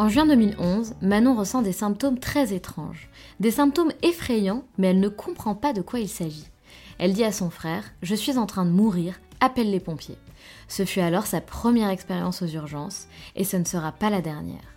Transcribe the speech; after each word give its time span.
En 0.00 0.08
juin 0.08 0.24
2011, 0.24 0.94
Manon 1.02 1.36
ressent 1.36 1.60
des 1.60 1.72
symptômes 1.72 2.18
très 2.18 2.54
étranges. 2.54 3.10
Des 3.38 3.50
symptômes 3.50 3.92
effrayants, 4.02 4.64
mais 4.78 4.86
elle 4.86 4.98
ne 4.98 5.10
comprend 5.10 5.54
pas 5.54 5.74
de 5.74 5.82
quoi 5.82 6.00
il 6.00 6.08
s'agit. 6.08 6.48
Elle 6.98 7.12
dit 7.12 7.22
à 7.22 7.32
son 7.32 7.50
frère 7.50 7.84
Je 8.00 8.14
suis 8.14 8.38
en 8.38 8.46
train 8.46 8.64
de 8.64 8.70
mourir, 8.70 9.20
appelle 9.40 9.70
les 9.70 9.78
pompiers. 9.78 10.16
Ce 10.68 10.86
fut 10.86 11.00
alors 11.00 11.26
sa 11.26 11.42
première 11.42 11.90
expérience 11.90 12.40
aux 12.40 12.46
urgences, 12.46 13.08
et 13.36 13.44
ce 13.44 13.58
ne 13.58 13.66
sera 13.66 13.92
pas 13.92 14.08
la 14.08 14.22
dernière. 14.22 14.72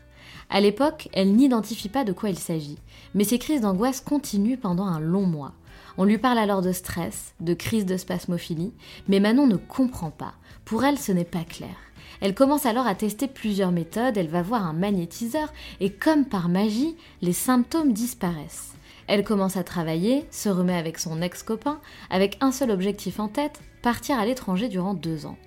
À 0.50 0.60
l'époque, 0.60 1.08
elle 1.14 1.32
n'identifie 1.32 1.88
pas 1.88 2.04
de 2.04 2.12
quoi 2.12 2.28
il 2.28 2.38
s'agit, 2.38 2.80
mais 3.14 3.24
ses 3.24 3.40
crises 3.40 3.62
d'angoisse 3.62 4.02
continuent 4.02 4.60
pendant 4.60 4.88
un 4.88 5.00
long 5.00 5.26
mois. 5.26 5.54
On 5.98 6.04
lui 6.04 6.18
parle 6.18 6.38
alors 6.38 6.62
de 6.62 6.74
stress, 6.74 7.34
de 7.40 7.54
crise 7.54 7.86
de 7.86 7.96
spasmophilie, 7.96 8.74
mais 9.08 9.22
Manon 9.22 9.48
ne 9.48 9.56
comprend 9.56 10.12
pas. 10.12 10.34
Pour 10.66 10.84
elle, 10.84 11.00
ce 11.00 11.14
n'est 11.14 11.24
pas 11.24 11.46
clair. 11.46 11.78
Elle 12.24 12.36
commence 12.36 12.66
alors 12.66 12.88
à 12.88 12.96
tester 12.96 13.28
plusieurs 13.28 13.74
méthodes, 13.74 14.16
elle 14.16 14.30
va 14.30 14.42
voir 14.42 14.66
un 14.66 14.72
magnétiseur 14.72 15.52
et 15.82 15.90
comme 15.90 16.24
par 16.24 16.48
magie, 16.48 16.96
les 17.22 17.34
symptômes 17.34 17.92
disparaissent. 17.92 18.76
Elle 19.08 19.26
commence 19.26 19.58
à 19.58 19.66
travailler, 19.66 20.26
se 20.32 20.48
remet 20.48 20.78
avec 20.78 21.00
son 21.00 21.22
ex-copain, 21.22 21.82
avec 22.10 22.38
un 22.40 22.54
seul 22.54 22.72
objectif 22.72 23.20
en 23.20 23.28
tête, 23.28 23.60
partir 23.82 24.18
à 24.18 24.26
l'étranger 24.26 24.70
durant 24.70 24.94
deux 24.94 25.26
ans. 25.26 25.38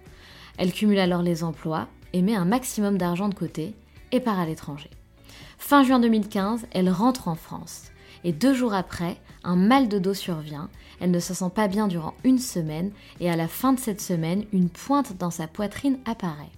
Elle 0.59 0.70
cumule 0.70 0.98
alors 0.98 1.22
les 1.22 1.44
emplois 1.44 1.88
et 2.12 2.20
met 2.20 2.37
un 2.37 2.44
maximum 2.44 2.98
d'argent 2.98 3.31
de 3.31 3.34
côté 3.34 3.75
et 4.12 4.20
part 4.20 4.38
à 4.38 4.44
l'étranger. 4.44 4.91
Fin 5.56 5.82
juin 5.82 5.98
2015, 5.98 6.66
elle 6.72 6.91
rentre 6.91 7.28
en 7.28 7.37
France. 7.37 7.84
Et 8.22 8.32
deux 8.32 8.53
jours 8.53 8.75
après, 8.75 9.16
un 9.44 9.56
mal 9.56 9.88
de 9.88 9.98
dos 9.98 10.12
survient, 10.12 10.69
elle 11.00 11.10
ne 11.10 11.20
se 11.20 11.32
sent 11.32 11.50
pas 11.54 11.69
bien 11.69 11.88
durant 11.88 12.12
une 12.22 12.38
semaine 12.38 12.91
et 13.20 13.31
à 13.31 13.37
la 13.37 13.48
fin 13.48 13.72
de 13.72 13.81
cette 13.81 14.03
semaine, 14.03 14.44
une 14.53 14.69
pointe 14.69 15.16
dans 15.16 15.31
sa 15.31 15.47
poitrine 15.47 15.98
apparaît. 16.04 16.50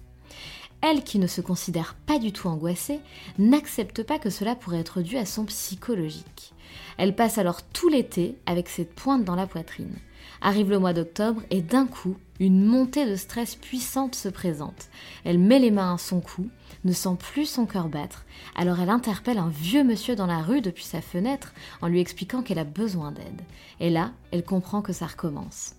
Elle, 0.81 1.03
qui 1.03 1.19
ne 1.19 1.27
se 1.27 1.41
considère 1.41 1.95
pas 2.05 2.19
du 2.19 2.31
tout 2.31 2.47
angoissée, 2.47 2.99
n'accepte 3.37 4.03
pas 4.03 4.19
que 4.19 4.29
cela 4.29 4.55
pourrait 4.55 4.79
être 4.79 5.01
dû 5.01 5.17
à 5.17 5.25
son 5.25 5.45
psychologique. 5.45 6.53
Elle 6.97 7.15
passe 7.15 7.37
alors 7.37 7.63
tout 7.63 7.89
l'été 7.89 8.37
avec 8.45 8.69
cette 8.69 8.93
pointe 8.93 9.25
dans 9.25 9.35
la 9.35 9.47
poitrine. 9.47 9.95
Arrive 10.41 10.69
le 10.69 10.79
mois 10.79 10.93
d'octobre 10.93 11.41
et 11.49 11.61
d'un 11.61 11.85
coup, 11.85 12.15
une 12.39 12.65
montée 12.65 13.05
de 13.05 13.17
stress 13.17 13.55
puissante 13.55 14.15
se 14.15 14.29
présente. 14.29 14.89
Elle 15.25 15.39
met 15.39 15.59
les 15.59 15.71
mains 15.71 15.95
à 15.95 15.97
son 15.97 16.21
cou, 16.21 16.49
ne 16.85 16.93
sent 16.93 17.17
plus 17.19 17.45
son 17.45 17.65
cœur 17.65 17.89
battre, 17.89 18.25
alors 18.55 18.79
elle 18.79 18.89
interpelle 18.89 19.37
un 19.37 19.49
vieux 19.49 19.83
monsieur 19.83 20.15
dans 20.15 20.27
la 20.27 20.41
rue 20.41 20.61
depuis 20.61 20.85
sa 20.85 21.01
fenêtre 21.01 21.53
en 21.81 21.87
lui 21.87 21.99
expliquant 21.99 22.41
qu'elle 22.41 22.59
a 22.59 22.63
besoin 22.63 23.11
d'aide. 23.11 23.41
Et 23.81 23.89
là, 23.89 24.11
elle 24.31 24.43
comprend 24.43 24.81
que 24.81 24.93
ça 24.93 25.07
recommence. 25.07 25.75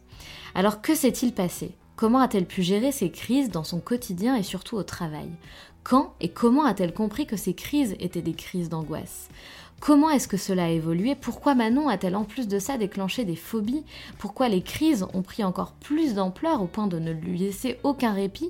Alors 0.55 0.83
que 0.83 0.95
s'est-il 0.95 1.33
passé? 1.33 1.75
Comment 2.01 2.21
a-t-elle 2.21 2.47
pu 2.47 2.63
gérer 2.63 2.93
ces 2.93 3.11
crises 3.11 3.51
dans 3.51 3.63
son 3.63 3.79
quotidien 3.79 4.35
et 4.35 4.43
surtout 4.43 4.77
au 4.77 4.83
travail? 4.83 5.29
Quand 5.85 6.15
et 6.23 6.31
comment 6.31 6.65
a-t-elle 6.65 6.95
compris 6.95 7.27
que 7.27 7.37
ces 7.37 7.53
crises 7.53 7.95
étaient 8.01 8.23
des 8.23 8.33
crises 8.33 8.71
d'angoisse? 8.71 9.29
Comment 9.81 10.09
est-ce 10.09 10.27
que 10.27 10.39
cela 10.39 10.65
a 10.65 10.69
évolué? 10.71 11.15
Pourquoi 11.15 11.55
Manon 11.55 11.91
a-t-elle 11.91 12.17
en 12.17 12.25
plus 12.25 12.49
de 12.49 12.59
ça 12.59 12.79
déclenché 12.79 13.27
des 13.27 13.37
phobies? 13.37 13.85
Pourquoi 14.17 14.49
les 14.49 14.63
crises 14.63 15.05
ont 15.13 15.21
pris 15.21 15.45
encore 15.45 15.73
plus 15.73 16.15
d'ampleur 16.15 16.63
au 16.63 16.67
point 16.67 16.87
de 16.87 16.99
ne 16.99 17.13
lui 17.13 17.37
laisser 17.37 17.77
aucun 17.83 18.15
répit? 18.15 18.49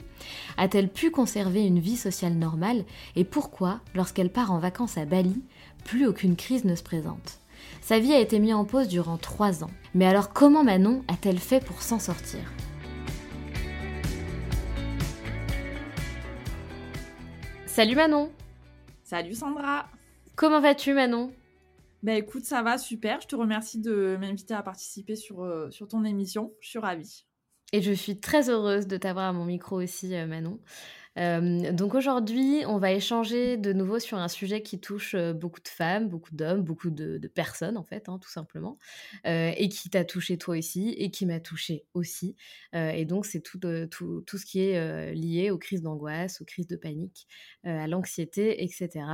A-t-elle 0.56 0.88
pu 0.88 1.10
conserver 1.10 1.66
une 1.66 1.80
vie 1.80 1.96
sociale 1.96 2.34
normale? 2.34 2.84
Et 3.16 3.24
pourquoi, 3.24 3.80
lorsqu'elle 3.96 4.30
part 4.30 4.52
en 4.52 4.60
vacances 4.60 4.96
à 4.96 5.06
Bali, 5.06 5.42
plus 5.84 6.06
aucune 6.06 6.36
crise 6.36 6.64
ne 6.64 6.76
se 6.76 6.84
présente? 6.84 7.40
Sa 7.82 7.98
vie 7.98 8.12
a 8.12 8.20
été 8.20 8.38
mise 8.38 8.54
en 8.54 8.64
pause 8.64 8.86
durant 8.86 9.16
trois 9.16 9.64
ans. 9.64 9.70
Mais 9.96 10.06
alors 10.06 10.32
comment 10.32 10.62
Manon 10.62 11.02
a-t-elle 11.08 11.40
fait 11.40 11.64
pour 11.64 11.82
s'en 11.82 11.98
sortir? 11.98 12.42
Salut 17.72 17.94
Manon 17.94 18.32
Salut 19.04 19.32
Sandra 19.32 19.88
Comment 20.34 20.60
vas-tu 20.60 20.92
Manon? 20.92 21.32
Bah 22.02 22.14
écoute, 22.14 22.44
ça 22.44 22.62
va 22.62 22.78
super. 22.78 23.20
Je 23.20 23.28
te 23.28 23.36
remercie 23.36 23.78
de 23.78 24.16
m'inviter 24.20 24.54
à 24.54 24.62
participer 24.64 25.14
sur, 25.14 25.44
euh, 25.44 25.70
sur 25.70 25.86
ton 25.86 26.04
émission. 26.04 26.52
Je 26.60 26.68
suis 26.68 26.80
ravie. 26.80 27.26
Et 27.72 27.80
je 27.80 27.92
suis 27.92 28.18
très 28.18 28.50
heureuse 28.50 28.88
de 28.88 28.96
t'avoir 28.96 29.26
à 29.26 29.32
mon 29.32 29.44
micro 29.44 29.80
aussi, 29.80 30.16
euh, 30.16 30.26
Manon. 30.26 30.58
Euh, 31.18 31.72
donc 31.72 31.94
aujourd'hui, 31.94 32.62
on 32.66 32.78
va 32.78 32.92
échanger 32.92 33.56
de 33.56 33.72
nouveau 33.72 33.98
sur 33.98 34.18
un 34.18 34.28
sujet 34.28 34.62
qui 34.62 34.78
touche 34.78 35.14
euh, 35.14 35.32
beaucoup 35.32 35.60
de 35.60 35.68
femmes, 35.68 36.08
beaucoup 36.08 36.34
d'hommes, 36.34 36.62
beaucoup 36.62 36.90
de, 36.90 37.18
personnes 37.34 37.76
en 37.76 37.84
fait, 37.84 38.08
hein, 38.08 38.18
tout 38.20 38.30
simplement, 38.30 38.78
euh, 39.26 39.52
et 39.56 39.68
qui 39.68 39.88
t'a 39.88 40.04
touché 40.04 40.36
toi 40.36 40.56
aussi, 40.56 40.94
et 40.98 41.10
qui 41.10 41.26
m'a 41.26 41.40
touché 41.40 41.84
aussi. 41.94 42.36
et 42.72 43.04
donc 43.04 43.24
c'est 43.24 43.40
tout, 43.40 43.58
ce 43.60 44.46
qui 44.46 44.60
est 44.60 45.14
lié 45.14 45.50
aux 45.50 45.58
crises 45.58 45.82
d'angoisse, 45.82 46.40
aux 46.40 46.44
crises 46.44 46.66
de 46.66 46.76
panique, 46.76 47.26
à 47.64 47.86
l'anxiété, 47.86 48.62
etc. 48.64 49.04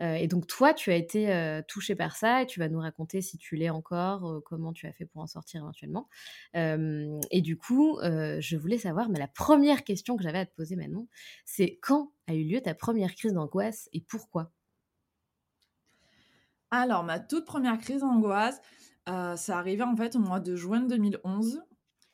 et 0.00 0.26
donc 0.26 0.46
toi, 0.46 0.74
tu 0.74 0.90
as 0.90 0.96
été 0.96 1.62
touché 1.68 1.94
par 1.94 2.16
ça, 2.16 2.42
et 2.42 2.46
tu 2.46 2.58
vas 2.58 2.68
nous 2.68 2.80
raconter 2.80 3.22
si 3.22 3.38
tu 3.38 3.54
l'es 3.56 3.70
encore, 3.70 4.42
comment 4.44 4.72
tu 4.72 4.86
as 4.86 4.92
fait 4.92 5.06
pour 5.06 5.22
en 5.22 5.26
sortir 5.26 5.60
éventuellement. 5.60 6.08
et 6.54 7.40
du 7.40 7.56
coup, 7.56 7.98
je 8.02 8.56
voulais 8.56 8.78
savoir, 8.78 9.08
mais 9.08 9.20
la 9.20 9.28
première 9.28 9.84
question 9.84 10.16
que 10.16 10.22
j'avais 10.22 10.38
à 10.38 10.46
te 10.46 10.54
poser, 10.54 10.74
Manon, 10.74 11.06
c'est 11.44 11.78
quand 11.82 12.12
a 12.26 12.34
eu 12.34 12.44
lieu 12.44 12.60
ta 12.60 12.74
première 12.74 13.14
crise 13.14 13.32
d'angoisse 13.34 13.88
et 13.92 14.00
pourquoi? 14.00 14.52
Alors, 16.70 17.04
ma 17.04 17.20
toute 17.20 17.44
première 17.44 17.78
crise 17.78 18.00
d'angoisse, 18.00 18.60
euh, 19.08 19.36
ça 19.36 19.58
arrivait 19.58 19.82
en 19.82 19.94
fait 19.94 20.16
au 20.16 20.20
mois 20.20 20.40
de 20.40 20.56
juin 20.56 20.80
2011, 20.80 21.62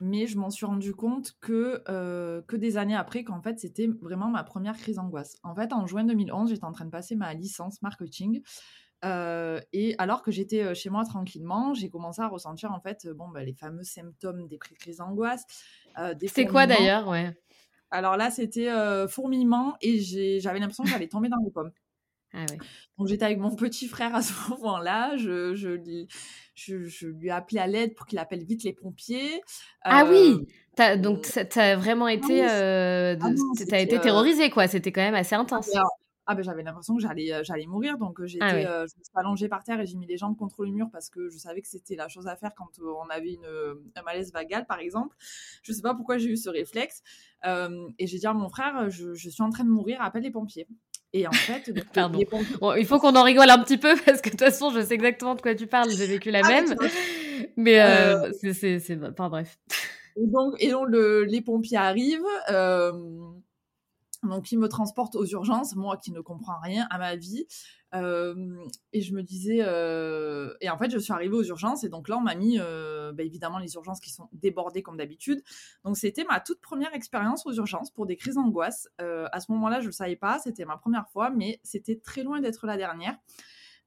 mais 0.01 0.27
je 0.27 0.37
m'en 0.37 0.49
suis 0.49 0.65
rendu 0.65 0.93
compte 0.93 1.37
que, 1.39 1.81
euh, 1.87 2.41
que 2.41 2.57
des 2.57 2.75
années 2.75 2.95
après, 2.95 3.23
qu'en 3.23 3.41
fait, 3.41 3.57
c'était 3.57 3.87
vraiment 3.87 4.27
ma 4.27 4.43
première 4.43 4.75
crise 4.75 4.97
d'angoisse. 4.97 5.37
En 5.43 5.55
fait, 5.55 5.71
en 5.71 5.87
juin 5.87 6.03
2011, 6.03 6.49
j'étais 6.49 6.65
en 6.65 6.73
train 6.73 6.85
de 6.85 6.89
passer 6.89 7.15
ma 7.15 7.33
licence 7.33 7.81
marketing. 7.81 8.41
Euh, 9.05 9.61
et 9.71 9.95
alors 9.97 10.21
que 10.21 10.31
j'étais 10.31 10.75
chez 10.75 10.89
moi 10.89 11.05
tranquillement, 11.05 11.73
j'ai 11.73 11.89
commencé 11.89 12.21
à 12.21 12.27
ressentir 12.27 12.73
en 12.73 12.81
fait 12.81 13.07
bon, 13.07 13.29
bah, 13.29 13.45
les 13.45 13.53
fameux 13.53 13.83
symptômes 13.83 14.49
des 14.49 14.57
crises 14.57 14.97
d'angoisse. 14.97 15.45
C'est 16.25 16.45
quoi 16.47 16.67
d'ailleurs? 16.67 17.07
Ouais. 17.07 17.33
Alors 17.91 18.17
là, 18.17 18.31
c'était 18.31 18.69
fourmillement 19.07 19.75
et 19.81 19.99
j'avais 20.39 20.59
l'impression 20.59 20.83
que 20.83 20.89
j'allais 20.89 21.07
tomber 21.07 21.29
dans 21.29 21.41
les 21.43 21.51
pommes. 21.51 21.71
Ah 22.31 22.45
Donc 22.97 23.07
j'étais 23.07 23.25
avec 23.25 23.39
mon 23.39 23.55
petit 23.55 23.87
frère 23.87 24.13
à 24.13 24.21
ce 24.21 24.33
moment-là, 24.49 25.17
je, 25.17 25.55
je, 25.55 25.77
je, 26.53 27.07
lui 27.07 27.27
ai 27.27 27.31
appelé 27.31 27.59
à 27.59 27.65
l'aide 27.65 27.95
pour 27.95 28.05
qu'il 28.05 28.19
appelle 28.19 28.43
vite 28.43 28.63
les 28.63 28.73
pompiers. 28.73 29.41
Ah 29.81 30.05
oui 30.07 30.37
as, 30.77 30.97
Donc, 30.97 31.23
tu 31.23 31.59
as 31.59 31.75
vraiment 31.75 32.05
ah 32.05 32.13
été, 32.13 32.45
ah 32.45 33.79
été 33.79 33.99
terrorisée, 33.99 34.49
quoi. 34.49 34.67
C'était 34.67 34.91
quand 34.91 35.01
même 35.01 35.15
assez 35.15 35.35
intense. 35.35 35.69
Ah 36.31 36.35
ben 36.35 36.43
j'avais 36.43 36.61
l'impression 36.61 36.95
que 36.95 37.01
j'allais 37.01 37.33
euh, 37.33 37.43
j'allais 37.43 37.65
mourir 37.65 37.97
donc 37.97 38.19
euh, 38.19 38.27
j'étais 38.27 38.45
ah 38.45 38.85
je 38.85 38.95
me 38.99 39.03
suis 39.03 39.11
allongée 39.15 39.49
par 39.49 39.63
terre 39.63 39.79
et 39.79 39.87
j'ai 39.87 39.97
mis 39.97 40.05
les 40.05 40.15
jambes 40.15 40.37
contre 40.37 40.63
le 40.63 40.69
mur 40.69 40.87
parce 40.91 41.09
que 41.09 41.27
je 41.27 41.39
savais 41.39 41.59
que 41.59 41.67
c'était 41.67 41.95
la 41.95 42.07
chose 42.07 42.27
à 42.27 42.35
faire 42.35 42.51
quand 42.55 42.69
euh, 42.77 42.93
on 43.03 43.09
avait 43.09 43.33
une 43.33 43.47
un 43.95 44.01
malaise 44.03 44.31
vagal 44.31 44.67
par 44.67 44.77
exemple. 44.77 45.15
Je 45.63 45.73
sais 45.73 45.81
pas 45.81 45.95
pourquoi 45.95 46.19
j'ai 46.19 46.29
eu 46.29 46.37
ce 46.37 46.51
réflexe 46.51 47.01
et 47.43 48.05
j'ai 48.05 48.19
dit 48.19 48.27
à 48.27 48.33
mon 48.33 48.47
frère 48.47 48.91
je, 48.91 49.15
je, 49.15 49.29
suis 49.31 49.41
en 49.41 49.49
train 49.49 49.63
de 49.63 49.69
mourir 49.69 50.03
appelle 50.03 50.21
les 50.21 50.29
pompiers. 50.29 50.67
Et 51.13 51.25
en 51.25 51.31
fait, 51.31 51.73
Pardon. 51.95 52.19
il 52.77 52.85
faut 52.85 52.99
qu'on 52.99 53.15
en 53.15 53.23
rigole 53.23 53.49
un 53.49 53.63
petit 53.63 53.79
peu 53.79 53.95
parce 54.05 54.21
que 54.21 54.29
de 54.29 54.35
toute 54.35 54.41
façon, 54.41 54.69
je 54.69 54.81
sais 54.81 54.93
exactement 54.93 55.33
de 55.33 55.41
quoi 55.41 55.55
tu 55.55 55.65
parles. 55.65 55.89
J'ai 55.89 56.05
vécu 56.05 56.29
la 56.29 56.41
ah, 56.43 56.47
même. 56.47 56.75
Mais 57.57 57.79
c'est, 58.53 58.99
enfin 59.01 59.29
bref. 59.29 59.57
Et 60.15 60.27
donc, 60.27 60.53
et 60.59 60.69
donc 60.69 60.89
le, 60.89 61.23
les 61.23 61.41
pompiers 61.41 61.77
arrivent. 61.77 62.21
Donc, 64.23 64.51
il 64.51 64.59
me 64.59 64.67
transporte 64.67 65.15
aux 65.15 65.25
urgences, 65.25 65.75
moi 65.75 65.97
qui 65.97 66.11
ne 66.11 66.19
comprends 66.19 66.59
rien 66.61 66.87
à 66.89 66.97
ma 66.97 67.15
vie. 67.15 67.47
et 67.93 69.01
je 69.01 69.13
me 69.13 69.21
disais. 69.21 69.59
Et 70.61 70.69
en 70.69 70.77
fait, 70.77 70.91
je 70.91 70.97
suis 70.97 71.13
arrivée 71.13 71.35
aux 71.35 71.43
urgences. 71.43 71.83
Et 71.83 71.89
donc 71.89 72.09
là, 72.09 72.17
on 72.17 72.21
m'a 72.21 72.35
mis, 72.35 72.57
bah, 72.57 73.23
évidemment, 73.23 73.59
les 73.59 73.73
urgences 73.75 73.99
qui 73.99 74.11
sont 74.11 74.27
débordées 74.33 74.81
comme 74.81 74.97
d'habitude. 74.97 75.41
Donc, 75.85 75.97
c'était 75.97 76.25
ma 76.25 76.39
toute 76.39 76.59
première 76.61 76.93
expérience 76.93 77.45
aux 77.45 77.53
urgences 77.53 77.91
pour 77.91 78.05
des 78.05 78.17
crises 78.17 78.35
d'angoisse. 78.35 78.89
à 78.97 79.39
ce 79.39 79.51
moment-là, 79.51 79.79
je 79.79 79.87
ne 79.87 79.91
savais 79.91 80.15
pas. 80.17 80.39
C'était 80.39 80.65
ma 80.65 80.77
première 80.77 81.07
fois, 81.09 81.29
mais 81.29 81.59
c'était 81.63 81.97
très 81.97 82.23
loin 82.23 82.41
d'être 82.41 82.67
la 82.67 82.77
dernière. 82.77 83.17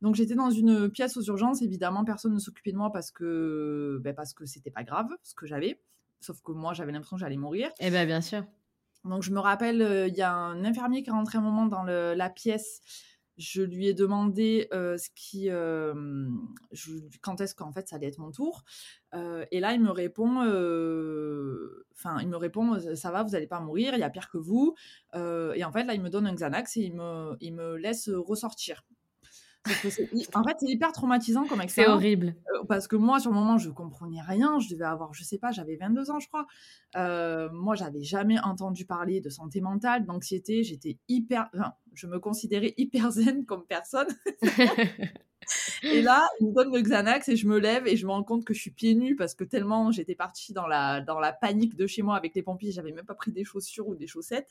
Donc 0.02 0.16
j'étais 0.16 0.34
dans 0.34 0.50
une 0.50 0.90
pièce 0.90 1.16
aux 1.16 1.22
urgences, 1.22 1.62
évidemment 1.62 2.04
personne 2.04 2.34
ne 2.34 2.40
s'occupait 2.40 2.72
de 2.72 2.76
moi 2.76 2.90
parce 2.90 3.12
que 3.12 4.00
ben 4.02 4.12
parce 4.14 4.34
que 4.34 4.44
pas 4.70 4.82
grave 4.82 5.06
ce 5.22 5.34
que 5.34 5.46
j'avais, 5.46 5.80
sauf 6.20 6.42
que 6.42 6.50
moi 6.50 6.74
j'avais 6.74 6.90
l'impression 6.90 7.16
que 7.16 7.20
j'allais 7.20 7.36
mourir. 7.36 7.70
Eh 7.78 7.88
bien 7.88 8.04
bien 8.04 8.20
sûr. 8.20 8.44
Donc 9.04 9.22
je 9.22 9.32
me 9.32 9.40
rappelle, 9.40 9.82
euh, 9.82 10.06
il 10.08 10.14
y 10.14 10.22
a 10.22 10.32
un 10.32 10.64
infirmier 10.64 11.02
qui 11.02 11.10
est 11.10 11.12
rentré 11.12 11.38
un 11.38 11.42
moment 11.42 11.66
dans 11.66 11.82
la 11.82 12.30
pièce. 12.30 12.80
Je 13.38 13.62
lui 13.62 13.88
ai 13.88 13.94
demandé 13.94 14.68
euh, 14.72 14.98
ce 14.98 15.08
qui, 15.14 15.48
euh, 15.50 16.28
quand 17.22 17.40
est-ce 17.40 17.54
qu'en 17.54 17.72
fait 17.72 17.88
ça 17.88 17.96
allait 17.96 18.08
être 18.08 18.18
mon 18.18 18.30
tour. 18.30 18.64
et 19.50 19.60
là, 19.60 19.72
il 19.72 19.80
me 19.80 19.90
répond, 19.90 20.36
enfin, 21.96 22.20
il 22.20 22.28
me 22.28 22.36
répond, 22.36 22.78
ça 22.94 23.10
va, 23.10 23.22
vous 23.22 23.30
n'allez 23.30 23.46
pas 23.46 23.60
mourir, 23.60 23.94
il 23.94 24.00
y 24.00 24.04
a 24.04 24.10
pire 24.10 24.30
que 24.30 24.38
vous. 24.38 24.74
et 25.14 25.64
en 25.64 25.72
fait, 25.72 25.84
là, 25.84 25.94
il 25.94 26.02
me 26.02 26.10
donne 26.10 26.26
un 26.26 26.34
Xanax 26.34 26.76
et 26.76 26.82
il 26.82 26.94
me, 26.94 27.36
il 27.40 27.54
me 27.54 27.76
laisse 27.76 28.08
ressortir 28.08 28.84
en 30.34 30.42
fait, 30.44 30.56
c'est 30.58 30.68
hyper 30.68 30.92
traumatisant 30.92 31.46
comme 31.46 31.60
expérience. 31.60 31.92
C'est 31.92 31.96
horrible. 31.96 32.34
Euh, 32.54 32.64
parce 32.68 32.88
que 32.88 32.96
moi, 32.96 33.20
sur 33.20 33.30
le 33.30 33.36
moment, 33.36 33.58
je 33.58 33.70
comprenais 33.70 34.20
rien. 34.20 34.58
Je 34.58 34.68
devais 34.70 34.84
avoir, 34.84 35.14
je 35.14 35.22
sais 35.22 35.38
pas, 35.38 35.52
j'avais 35.52 35.76
22 35.76 36.10
ans, 36.10 36.18
je 36.18 36.28
crois. 36.28 36.46
Euh, 36.96 37.48
moi, 37.52 37.74
j'avais 37.74 38.02
jamais 38.02 38.40
entendu 38.40 38.86
parler 38.86 39.20
de 39.20 39.28
santé 39.28 39.60
mentale, 39.60 40.04
d'anxiété. 40.04 40.64
J'étais 40.64 40.98
hyper. 41.08 41.48
Enfin, 41.54 41.74
je 41.94 42.06
me 42.06 42.18
considérais 42.18 42.74
hyper 42.76 43.10
zen 43.12 43.44
comme 43.44 43.64
personne. 43.66 44.08
Et 45.82 46.02
là, 46.02 46.28
il 46.40 46.48
me 46.48 46.52
donne 46.52 46.74
le 46.74 46.80
Xanax 46.80 47.28
et 47.28 47.36
je 47.36 47.46
me 47.46 47.58
lève 47.58 47.86
et 47.86 47.96
je 47.96 48.06
me 48.06 48.12
rends 48.12 48.22
compte 48.22 48.44
que 48.44 48.54
je 48.54 48.60
suis 48.60 48.70
pieds 48.70 48.94
nus 48.94 49.16
parce 49.16 49.34
que 49.34 49.44
tellement 49.44 49.90
j'étais 49.90 50.14
partie 50.14 50.52
dans 50.52 50.66
la, 50.66 51.00
dans 51.00 51.18
la 51.20 51.32
panique 51.32 51.76
de 51.76 51.86
chez 51.86 52.02
moi 52.02 52.16
avec 52.16 52.34
les 52.34 52.42
pompiers, 52.42 52.72
j'avais 52.72 52.92
même 52.92 53.04
pas 53.04 53.14
pris 53.14 53.32
des 53.32 53.44
chaussures 53.44 53.88
ou 53.88 53.94
des 53.94 54.06
chaussettes. 54.06 54.50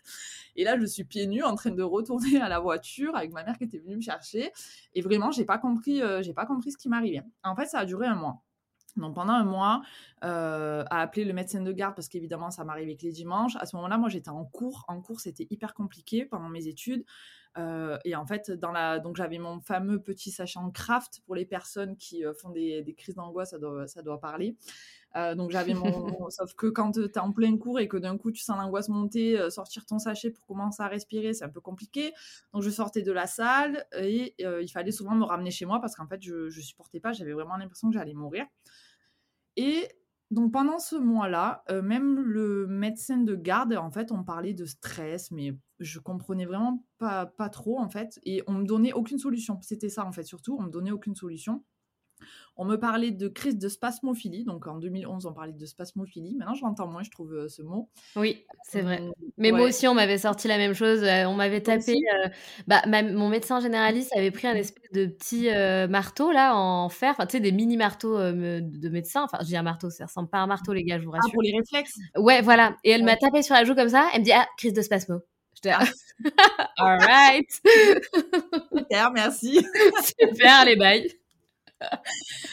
Et 0.56 0.64
là, 0.64 0.80
je 0.80 0.86
suis 0.86 1.04
pieds 1.04 1.28
nus 1.28 1.44
en 1.44 1.56
train 1.56 1.72
de 1.72 1.84
retourner 1.84 2.42
à 2.42 2.50
la 2.50 2.60
voiture 2.60 3.16
avec 3.16 3.32
ma 3.32 3.44
mère 3.44 3.58
qui 3.58 3.66
était 3.66 3.80
venue 3.80 3.96
me 3.96 4.02
chercher. 4.02 4.52
Et 4.94 5.02
vraiment, 5.02 5.32
j'ai 5.32 5.46
pas 5.46 5.58
compris, 5.58 6.02
euh, 6.02 6.22
j'ai 6.22 6.34
pas 6.34 6.46
compris 6.46 6.72
ce 6.72 6.78
qui 6.78 6.90
m'arrivait. 6.90 7.24
En 7.44 7.56
fait, 7.56 7.66
ça 7.66 7.80
a 7.80 7.86
duré 7.86 8.08
un 8.08 8.16
mois. 8.16 8.42
Donc 8.98 9.16
pendant 9.16 9.34
un 9.34 9.44
mois, 9.44 9.82
euh, 10.24 10.84
à 10.90 11.02
appeler 11.02 11.26
le 11.26 11.34
médecin 11.34 11.62
de 11.62 11.72
garde 11.72 11.96
parce 11.96 12.08
qu'évidemment 12.08 12.52
ça 12.52 12.64
m'arrivait 12.64 12.96
que 12.96 13.04
les 13.04 13.12
dimanches. 13.12 13.56
À 13.60 13.66
ce 13.66 13.76
moment-là, 13.78 13.98
moi 13.98 14.10
j'étais 14.10 14.30
en 14.30 14.44
cours. 14.46 14.86
En 14.88 15.02
cours, 15.02 15.20
c'était 15.20 15.48
hyper 15.50 15.74
compliqué 15.74 16.26
pendant 16.26 16.50
mes 16.50 16.68
études. 16.68 17.06
Euh, 17.58 17.98
et 18.06 18.16
en 18.16 18.26
fait, 18.26 18.50
dans 18.52 18.72
la... 18.72 19.00
donc 19.00 19.18
j'avais 19.18 19.38
mon 19.38 19.60
fameux 19.60 20.02
petit 20.02 20.32
sachant 20.32 20.72
craft 20.72 21.22
pour 21.26 21.36
les 21.36 21.46
personnes 21.46 21.98
qui 21.98 22.26
euh, 22.26 22.34
font 22.34 22.50
des, 22.50 22.82
des 22.82 22.94
crises 22.94 23.16
d'angoisse, 23.16 23.52
ça 23.52 23.60
doit, 23.60 23.88
ça 23.88 24.02
doit 24.02 24.20
parler. 24.20 24.56
Euh, 25.18 25.36
donc 25.36 25.52
j'avais 25.52 25.74
mon... 25.74 25.84
Sauf 26.30 26.54
que 26.56 26.68
quand 26.68 26.94
tu 26.94 27.04
es 27.04 27.18
en 27.18 27.34
plein 27.34 27.58
cours 27.58 27.80
et 27.80 27.88
que 27.88 27.98
d'un 27.98 28.18
coup 28.18 28.32
tu 28.32 28.42
sens 28.42 28.58
l'angoisse 28.58 28.88
monter, 28.88 29.50
sortir 29.50 29.86
ton 29.86 30.00
sachet 30.00 30.32
pour 30.32 30.46
commencer 30.46 30.82
à 30.82 30.88
respirer, 30.88 31.34
c'est 31.34 31.44
un 31.44 31.50
peu 31.50 31.62
compliqué. 31.62 32.14
Donc 32.54 32.64
je 32.64 32.70
sortais 32.70 33.02
de 33.02 33.12
la 33.12 33.28
salle 33.28 33.86
et 33.98 34.36
il 34.40 34.70
fallait 34.70 34.92
souvent 34.92 35.16
me 35.16 35.26
ramener 35.26 35.52
chez 35.52 35.66
moi 35.66 35.82
parce 35.82 35.96
qu'en 35.96 36.08
fait 36.08 36.22
je, 36.22 36.50
je 36.50 36.62
supportais 36.62 37.02
pas, 37.02 37.12
j'avais 37.12 37.34
vraiment 37.34 37.58
l'impression 37.58 37.90
que 37.90 37.94
j'allais 37.94 38.14
mourir. 38.14 38.46
Et 39.58 39.90
donc 40.32 40.54
pendant 40.54 40.80
ce 40.80 40.96
mois-là, 40.96 41.64
euh, 41.70 41.82
même 41.82 42.18
le 42.22 42.66
médecin 42.66 43.18
de 43.18 43.36
garde, 43.36 43.74
en 43.74 43.92
fait, 43.92 44.14
on 44.14 44.24
parlait 44.24 44.54
de 44.54 44.66
stress, 44.66 45.30
mais 45.30 45.54
je 45.84 46.00
comprenais 46.00 46.46
vraiment 46.46 46.86
pas, 46.98 47.26
pas 47.26 47.50
trop, 47.50 47.80
en 47.80 47.90
fait, 47.90 48.20
et 48.24 48.44
on 48.48 48.54
me 48.54 48.66
donnait 48.66 48.94
aucune 48.94 49.18
solution. 49.20 49.60
C'était 49.62 49.90
ça, 49.90 50.06
en 50.06 50.12
fait, 50.12 50.24
surtout, 50.24 50.58
on 50.60 50.64
me 50.64 50.72
donnait 50.72 50.92
aucune 50.92 51.16
solution. 51.16 51.64
On 52.58 52.66
me 52.66 52.76
parlait 52.78 53.12
de 53.12 53.28
crise 53.28 53.58
de 53.58 53.70
spasmophilie. 53.70 54.44
Donc 54.44 54.68
en 54.68 54.78
2011, 54.78 55.26
on 55.26 55.34
parlait 55.34 55.54
de 55.54 55.66
spasmophilie. 55.66 56.36
Maintenant, 56.36 56.54
je 56.54 56.64
l'entends 56.64 56.88
moins, 56.88 57.04
je 57.04 57.10
trouve, 57.10 57.34
euh, 57.34 57.48
ce 57.48 57.62
mot. 57.62 57.90
Oui, 58.16 58.46
c'est 58.64 58.82
vrai. 58.82 59.02
Euh, 59.02 59.12
Mais 59.38 59.52
moi 59.52 59.68
aussi, 59.68 59.88
on 59.88 59.94
m'avait 59.94 60.18
sorti 60.18 60.48
la 60.48 60.58
même 60.58 60.74
chose. 60.74 61.04
Euh, 61.04 61.26
on 61.26 61.34
m'avait 61.34 61.62
tapé. 61.62 61.96
bah, 62.68 62.82
mon 62.88 63.30
médecin 63.30 63.60
généraliste 63.60 64.12
avait 64.16 64.32
pris 64.32 64.48
un 64.48 64.56
espèce 64.56 64.92
de 64.94 65.06
petit 65.06 65.50
marteau 65.90 66.32
là 66.32 66.56
en 66.56 66.90
fer. 66.90 67.12
Enfin, 67.12 67.26
tu 67.26 67.38
sais, 67.38 67.40
des 67.40 67.52
mini 67.52 67.78
marteaux 67.78 68.18
de 68.18 68.90
médecin. 68.90 69.24
Enfin, 69.24 69.38
je 69.42 69.48
dis 69.48 69.58
un 69.58 69.64
marteau, 69.64 69.90
ça 69.90 70.06
ressemble 70.06 70.30
pas 70.30 70.40
à 70.40 70.42
un 70.42 70.48
marteau, 70.48 70.74
les 70.74 70.84
gars, 70.84 71.00
je 71.00 71.06
vous 71.06 71.12
rassure. 71.12 71.30
Ah, 71.32 71.34
pour 71.34 71.42
les 71.42 71.54
réflexes 71.58 71.98
Ouais, 72.18 72.42
voilà. 72.42 72.76
Et 72.84 72.92
elle 72.92 73.04
m'a 73.04 73.16
tapé 73.16 73.42
sur 73.42 73.56
la 73.56 73.64
joue 73.64 73.76
comme 73.76 73.90
ça. 73.90 74.08
Elle 74.14 74.22
me 74.22 74.26
dit 74.26 74.34
Ah, 74.34 74.48
crise 74.58 74.74
de 74.74 74.82
spasmo. 74.82 75.22
J'étais 75.64 75.76
ah. 75.78 75.86
All 76.78 77.00
right. 77.00 77.50
Super, 78.78 79.12
merci. 79.12 79.66
Super, 80.04 80.66
les 80.66 80.76
bails. 80.78 81.12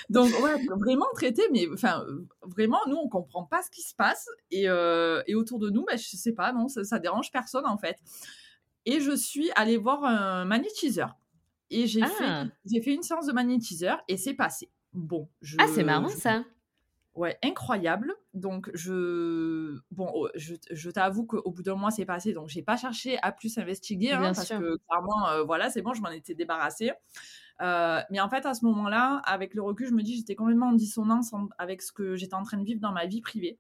Donc, 0.09 0.31
ouais, 0.41 0.55
vraiment 0.79 1.07
traité, 1.15 1.43
mais 1.53 1.67
enfin, 1.73 2.05
vraiment, 2.43 2.79
nous, 2.87 2.97
on 2.97 3.09
comprend 3.09 3.45
pas 3.45 3.63
ce 3.63 3.71
qui 3.71 3.83
se 3.83 3.95
passe. 3.95 4.27
Et, 4.51 4.69
euh, 4.69 5.23
et 5.27 5.35
autour 5.35 5.59
de 5.59 5.69
nous, 5.71 5.85
bah, 5.85 5.97
je 5.97 6.17
sais 6.17 6.33
pas, 6.33 6.53
non, 6.53 6.69
ça, 6.69 6.85
ça, 6.85 6.99
dérange 6.99 7.31
personne, 7.31 7.67
en 7.67 7.77
fait. 7.77 7.97
Et 8.87 9.01
je 9.01 9.15
suis 9.15 9.51
allée 9.55 9.77
voir 9.77 10.05
un 10.05 10.45
magnétiseur. 10.47 11.17
Et 11.71 11.87
j'ai 11.87 12.01
fait, 12.01 12.25
ah. 12.25 12.47
fait 12.83 12.95
une 12.95 13.03
séance 13.03 13.27
de 13.27 13.33
magnétiseur 13.33 14.01
et 14.09 14.17
c'est 14.17 14.33
passé. 14.33 14.71
Bon, 14.95 15.29
je, 15.43 15.57
Ah, 15.61 15.67
c'est 15.75 15.85
marrant, 15.85 16.09
ça. 16.09 16.43
Ouais, 17.19 17.37
incroyable. 17.43 18.15
Donc, 18.33 18.71
je, 18.75 19.77
bon, 19.91 20.09
oh, 20.15 20.29
je, 20.37 20.55
je 20.71 20.89
t'avoue 20.89 21.27
qu'au 21.27 21.51
bout 21.51 21.65
d'un 21.65 21.75
mois, 21.75 21.91
c'est 21.91 22.05
passé. 22.05 22.33
Donc, 22.33 22.49
j'ai 22.49 22.63
pas 22.63 22.77
cherché 22.77 23.19
à 23.23 23.33
plus 23.33 23.59
investiguer 23.59 24.13
hein, 24.13 24.33
parce 24.33 24.49
que 24.49 24.77
clairement, 24.87 25.29
euh, 25.31 25.43
voilà, 25.43 25.69
c'est 25.69 25.83
bon, 25.83 25.95
je 25.95 26.01
m'en 26.01 26.11
étais 26.11 26.37
débarrassée. 26.37 26.93
Euh, 27.61 28.01
mais 28.11 28.21
en 28.21 28.29
fait, 28.29 28.47
à 28.47 28.55
ce 28.55 28.65
moment-là, 28.67 29.21
avec 29.25 29.55
le 29.55 29.63
recul, 29.63 29.89
je 29.89 29.95
me 29.95 30.05
dis 30.05 30.17
j'étais 30.17 30.37
complètement 30.37 30.69
en 30.69 30.75
dissonance 30.75 31.33
avec 31.59 31.83
ce 31.83 31.91
que 31.91 32.15
j'étais 32.15 32.35
en 32.35 32.45
train 32.45 32.57
de 32.57 32.65
vivre 32.65 32.81
dans 32.81 32.93
ma 32.93 33.07
vie 33.07 33.21
privée. 33.21 33.59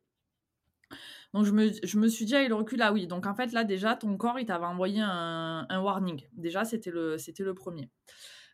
Donc 1.34 1.44
je 1.44 1.50
me, 1.50 1.72
je 1.82 1.98
me 1.98 2.06
suis 2.06 2.26
dit 2.26 2.36
avec 2.36 2.48
le 2.48 2.54
recul, 2.54 2.80
ah 2.80 2.92
oui, 2.92 3.08
donc 3.08 3.26
en 3.26 3.34
fait 3.34 3.50
là 3.50 3.64
déjà, 3.64 3.96
ton 3.96 4.16
corps, 4.16 4.38
il 4.38 4.46
t'avait 4.46 4.66
envoyé 4.66 5.00
un, 5.00 5.66
un, 5.68 5.80
warning. 5.80 6.22
Déjà, 6.34 6.64
c'était 6.64 6.92
le, 6.92 7.18
c'était 7.18 7.42
le 7.42 7.54
premier. 7.54 7.90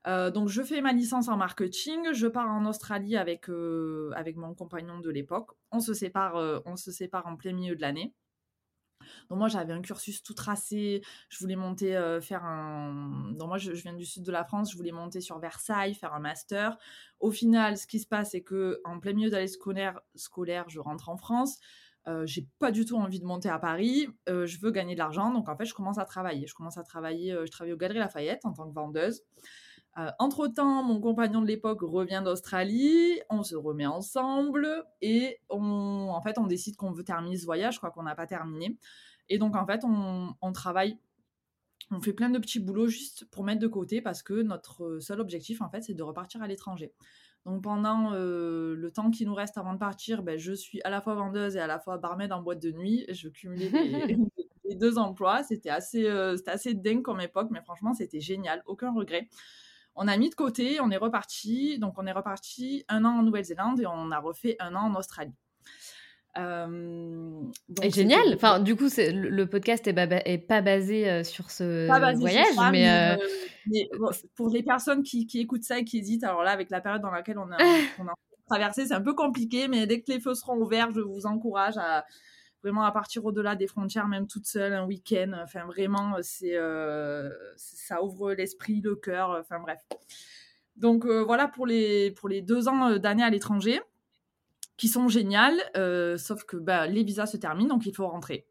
Euh, 0.06 0.30
donc 0.30 0.48
je 0.48 0.62
fais 0.62 0.80
ma 0.80 0.92
licence 0.92 1.28
en 1.28 1.36
marketing, 1.36 2.12
je 2.12 2.26
pars 2.26 2.50
en 2.50 2.66
Australie 2.66 3.16
avec, 3.16 3.48
euh, 3.48 4.10
avec 4.14 4.36
mon 4.36 4.54
compagnon 4.54 4.98
de 4.98 5.10
l'époque. 5.10 5.52
On 5.72 5.80
se 5.80 5.94
sépare, 5.94 6.62
on 6.66 6.76
se 6.76 6.90
sépare 6.90 7.26
en 7.26 7.36
plein 7.36 7.52
milieu 7.52 7.76
de 7.76 7.80
l'année. 7.80 8.14
Donc 9.28 9.38
moi 9.38 9.48
j'avais 9.48 9.72
un 9.72 9.80
cursus 9.80 10.22
tout 10.22 10.34
tracé, 10.34 11.02
je 11.28 11.38
voulais 11.38 11.56
monter, 11.56 11.96
euh, 11.96 12.20
faire 12.20 12.44
un... 12.44 13.32
Donc 13.32 13.48
moi 13.48 13.58
je, 13.58 13.72
viens 13.72 13.94
du 13.94 14.04
sud 14.04 14.22
de 14.22 14.32
la 14.32 14.44
France, 14.44 14.72
je 14.72 14.76
voulais 14.76 14.92
monter 14.92 15.20
sur 15.20 15.38
Versailles, 15.38 15.94
faire 15.94 16.14
un 16.14 16.20
master. 16.20 16.76
Au 17.20 17.30
final, 17.30 17.76
ce 17.76 17.86
qui 17.86 18.00
se 18.00 18.06
passe, 18.06 18.32
c'est 18.32 18.42
que 18.42 18.80
en 18.84 19.00
plein 19.00 19.12
milieu 19.12 19.30
d'année 19.30 19.48
scolaire, 19.48 20.00
scolaire, 20.14 20.68
je 20.68 20.80
rentre 20.80 21.08
en 21.08 21.16
France. 21.16 21.58
Euh, 22.06 22.26
j'ai 22.26 22.46
pas 22.58 22.70
du 22.70 22.84
tout 22.84 22.96
envie 22.96 23.18
de 23.18 23.24
monter 23.24 23.48
à 23.48 23.58
Paris, 23.58 24.08
euh, 24.28 24.44
je 24.44 24.60
veux 24.60 24.70
gagner 24.70 24.92
de 24.92 24.98
l'argent, 24.98 25.32
donc 25.32 25.48
en 25.48 25.56
fait 25.56 25.64
je 25.64 25.72
commence 25.72 25.96
à 25.98 26.04
travailler. 26.04 26.46
Je 26.46 26.54
commence 26.54 26.76
à 26.76 26.82
travailler, 26.82 27.34
je 27.46 27.50
travaille 27.50 27.72
au 27.72 27.78
Galeries 27.78 27.98
Lafayette 27.98 28.44
en 28.44 28.52
tant 28.52 28.68
que 28.68 28.74
vendeuse. 28.74 29.22
Euh, 29.96 30.10
entre-temps, 30.18 30.82
mon 30.82 31.00
compagnon 31.00 31.40
de 31.40 31.46
l'époque 31.46 31.82
revient 31.82 32.20
d'Australie, 32.24 33.20
on 33.30 33.44
se 33.44 33.54
remet 33.54 33.86
ensemble 33.86 34.66
et 35.00 35.38
on, 35.50 36.08
en 36.10 36.20
fait, 36.20 36.36
on 36.36 36.46
décide 36.46 36.76
qu'on 36.76 36.90
veut 36.90 37.04
terminer 37.04 37.36
ce 37.36 37.44
voyage, 37.44 37.74
je 37.74 37.78
crois 37.78 37.90
qu'on 37.90 38.02
n'a 38.02 38.16
pas 38.16 38.26
terminé. 38.26 38.76
Et 39.28 39.38
donc, 39.38 39.54
en 39.54 39.64
fait, 39.66 39.82
on, 39.84 40.52
travaille, 40.52 40.98
on 41.92 42.00
fait 42.00 42.12
plein 42.12 42.28
de 42.28 42.38
petits 42.38 42.58
boulots 42.58 42.88
juste 42.88 43.24
pour 43.30 43.44
mettre 43.44 43.60
de 43.60 43.68
côté 43.68 44.02
parce 44.02 44.22
que 44.22 44.34
notre 44.42 44.98
seul 44.98 45.20
objectif, 45.20 45.62
en 45.62 45.70
fait, 45.70 45.82
c'est 45.82 45.94
de 45.94 46.02
repartir 46.02 46.42
à 46.42 46.48
l'étranger. 46.48 46.92
Donc, 47.46 47.62
pendant 47.62 48.12
euh, 48.14 48.74
le 48.74 48.90
temps 48.90 49.10
qui 49.10 49.24
nous 49.26 49.34
reste 49.34 49.58
avant 49.58 49.74
de 49.74 49.78
partir, 49.78 50.22
ben, 50.22 50.38
je 50.38 50.52
suis 50.52 50.80
à 50.82 50.90
la 50.90 51.00
fois 51.00 51.14
vendeuse 51.14 51.56
et 51.56 51.60
à 51.60 51.66
la 51.66 51.78
fois 51.78 51.98
barmaid 51.98 52.32
en 52.32 52.42
boîte 52.42 52.60
de 52.60 52.72
nuit. 52.72 53.04
Je 53.10 53.28
cumulais 53.28 53.70
les, 53.70 54.74
deux 54.76 54.98
emplois. 54.98 55.44
C'était 55.44 55.70
assez, 55.70 56.06
euh, 56.06 56.36
assez 56.46 56.74
dingue 56.74 57.02
comme 57.02 57.20
époque, 57.20 57.48
mais 57.50 57.60
franchement, 57.60 57.94
c'était 57.94 58.20
génial. 58.20 58.62
Aucun 58.66 58.92
regret. 58.92 59.28
On 59.96 60.08
a 60.08 60.16
mis 60.16 60.30
de 60.30 60.34
côté, 60.34 60.80
on 60.80 60.90
est 60.90 60.96
reparti. 60.96 61.78
Donc, 61.78 61.94
on 61.98 62.06
est 62.06 62.12
reparti 62.12 62.84
un 62.88 63.04
an 63.04 63.18
en 63.18 63.22
Nouvelle-Zélande 63.22 63.80
et 63.80 63.86
on 63.86 64.10
a 64.10 64.18
refait 64.18 64.56
un 64.60 64.74
an 64.74 64.92
en 64.92 64.94
Australie. 64.96 65.34
Euh, 66.36 67.42
génial. 67.92 68.34
Enfin, 68.34 68.58
du 68.58 68.74
coup, 68.74 68.88
le, 68.96 69.44
podcast 69.44 69.86
est, 69.86 70.38
pas 70.38 70.62
basé 70.62 71.22
sur 71.22 71.50
ce 71.50 71.86
voyage, 72.18 72.46
mais, 72.72 73.88
pour 74.34 74.48
les 74.48 74.62
personnes 74.62 75.02
qui, 75.02 75.28
écoutent 75.34 75.62
ça 75.62 75.78
et 75.78 75.84
qui 75.84 75.98
hésitent, 75.98 76.24
alors 76.24 76.42
là, 76.42 76.50
avec 76.50 76.70
la 76.70 76.80
période 76.80 77.02
dans 77.02 77.10
laquelle 77.10 77.38
on 77.38 77.50
a, 77.52 77.56
on 77.98 78.08
a 78.08 78.14
traversé, 78.48 78.86
c'est 78.86 78.94
un 78.94 79.00
peu 79.00 79.14
compliqué, 79.14 79.68
mais 79.68 79.86
dès 79.86 80.00
que 80.00 80.10
les 80.10 80.20
feux 80.20 80.34
seront 80.34 80.56
ouverts, 80.56 80.90
je 80.92 81.00
vous 81.00 81.26
encourage 81.26 81.78
à 81.78 82.04
vraiment 82.64 82.84
à 82.84 82.92
partir 82.92 83.26
au-delà 83.26 83.56
des 83.56 83.66
frontières, 83.66 84.08
même 84.08 84.26
toute 84.26 84.46
seule, 84.46 84.72
un 84.72 84.86
week-end. 84.86 85.32
Enfin, 85.42 85.66
vraiment, 85.66 86.16
c'est 86.22 86.56
euh, 86.56 87.28
ça 87.56 88.02
ouvre 88.02 88.32
l'esprit, 88.32 88.80
le 88.80 88.96
cœur. 88.96 89.36
Enfin, 89.38 89.60
bref. 89.60 89.80
Donc 90.76 91.04
euh, 91.04 91.22
voilà 91.22 91.46
pour 91.46 91.66
les, 91.66 92.10
pour 92.12 92.28
les 92.28 92.40
deux 92.40 92.66
ans 92.66 92.88
euh, 92.88 92.98
d'année 92.98 93.22
à 93.22 93.28
l'étranger, 93.28 93.82
qui 94.78 94.88
sont 94.88 95.08
géniales, 95.08 95.60
sauf 96.18 96.44
que 96.44 96.56
bah, 96.56 96.86
les 96.86 97.04
visas 97.04 97.26
se 97.26 97.36
terminent, 97.36 97.68
donc 97.68 97.86
il 97.86 97.94
faut 97.94 98.08
rentrer. 98.08 98.46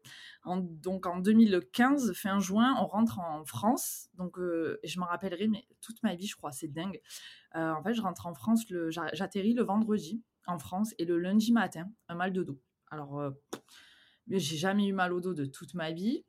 donc 0.46 1.06
en 1.06 1.18
2015, 1.18 2.14
fin 2.14 2.38
juin, 2.38 2.76
on 2.80 2.86
rentre 2.86 3.18
en 3.18 3.44
France. 3.44 4.08
Donc 4.14 4.38
je 4.38 5.00
m'en 5.00 5.04
rappellerai, 5.04 5.48
mais 5.48 5.66
toute 5.82 6.02
ma 6.02 6.14
vie, 6.14 6.26
je 6.26 6.34
crois, 6.34 6.50
c'est 6.50 6.68
dingue. 6.68 6.98
en 7.52 7.82
fait, 7.82 7.92
je 7.92 8.00
rentre 8.00 8.26
en 8.26 8.32
France, 8.32 8.64
j'atterris 9.12 9.52
le 9.52 9.64
vendredi 9.64 10.22
en 10.46 10.58
France 10.58 10.94
et 10.98 11.04
le 11.04 11.18
lundi 11.18 11.52
matin, 11.52 11.90
un 12.08 12.14
mal 12.14 12.32
de 12.32 12.42
dos. 12.42 12.58
Alors, 12.90 13.34
j'ai 14.28 14.56
jamais 14.56 14.86
eu 14.86 14.92
mal 14.92 15.12
au 15.12 15.20
dos 15.20 15.34
de 15.34 15.44
toute 15.44 15.74
ma 15.74 15.90
vie. 15.90 16.24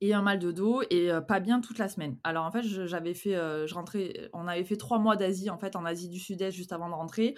Et 0.00 0.14
un 0.14 0.22
mal 0.22 0.38
de 0.38 0.52
dos 0.52 0.82
et 0.90 1.10
pas 1.26 1.40
bien 1.40 1.60
toute 1.60 1.78
la 1.78 1.88
semaine. 1.88 2.16
Alors 2.22 2.44
en 2.44 2.52
fait, 2.52 2.62
j'avais 2.62 3.14
fait, 3.14 3.34
je 3.34 3.74
rentrais, 3.74 4.30
on 4.32 4.46
avait 4.46 4.62
fait 4.62 4.76
trois 4.76 5.00
mois 5.00 5.16
d'Asie 5.16 5.50
en 5.50 5.58
fait 5.58 5.74
en 5.74 5.84
Asie 5.84 6.08
du 6.08 6.20
Sud-Est 6.20 6.52
juste 6.52 6.72
avant 6.72 6.88
de 6.88 6.94
rentrer. 6.94 7.34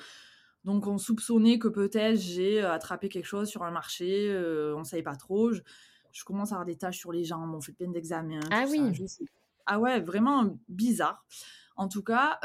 Donc 0.64 0.86
on 0.86 0.98
soupçonnait 0.98 1.58
que 1.58 1.68
peut-être 1.68 2.20
j'ai 2.20 2.60
attrapé 2.60 3.08
quelque 3.08 3.24
chose 3.24 3.48
sur 3.48 3.62
un 3.62 3.70
marché, 3.70 4.30
on 4.76 4.80
ne 4.80 4.84
savait 4.84 5.02
pas 5.02 5.16
trop. 5.16 5.52
Je, 5.52 6.24
commence 6.24 6.52
à 6.52 6.56
avoir 6.56 6.66
des 6.66 6.76
taches 6.76 6.98
sur 6.98 7.12
les 7.12 7.24
jambes, 7.24 7.54
on 7.54 7.62
fait 7.62 7.72
plein 7.72 7.90
d'examens. 7.90 8.40
Ah 8.50 8.66
oui. 8.70 8.92
ah 9.64 9.78
ouais, 9.78 10.00
vraiment 10.00 10.58
bizarre. 10.68 11.24
En 11.76 11.88
tout 11.88 12.02
cas, 12.02 12.38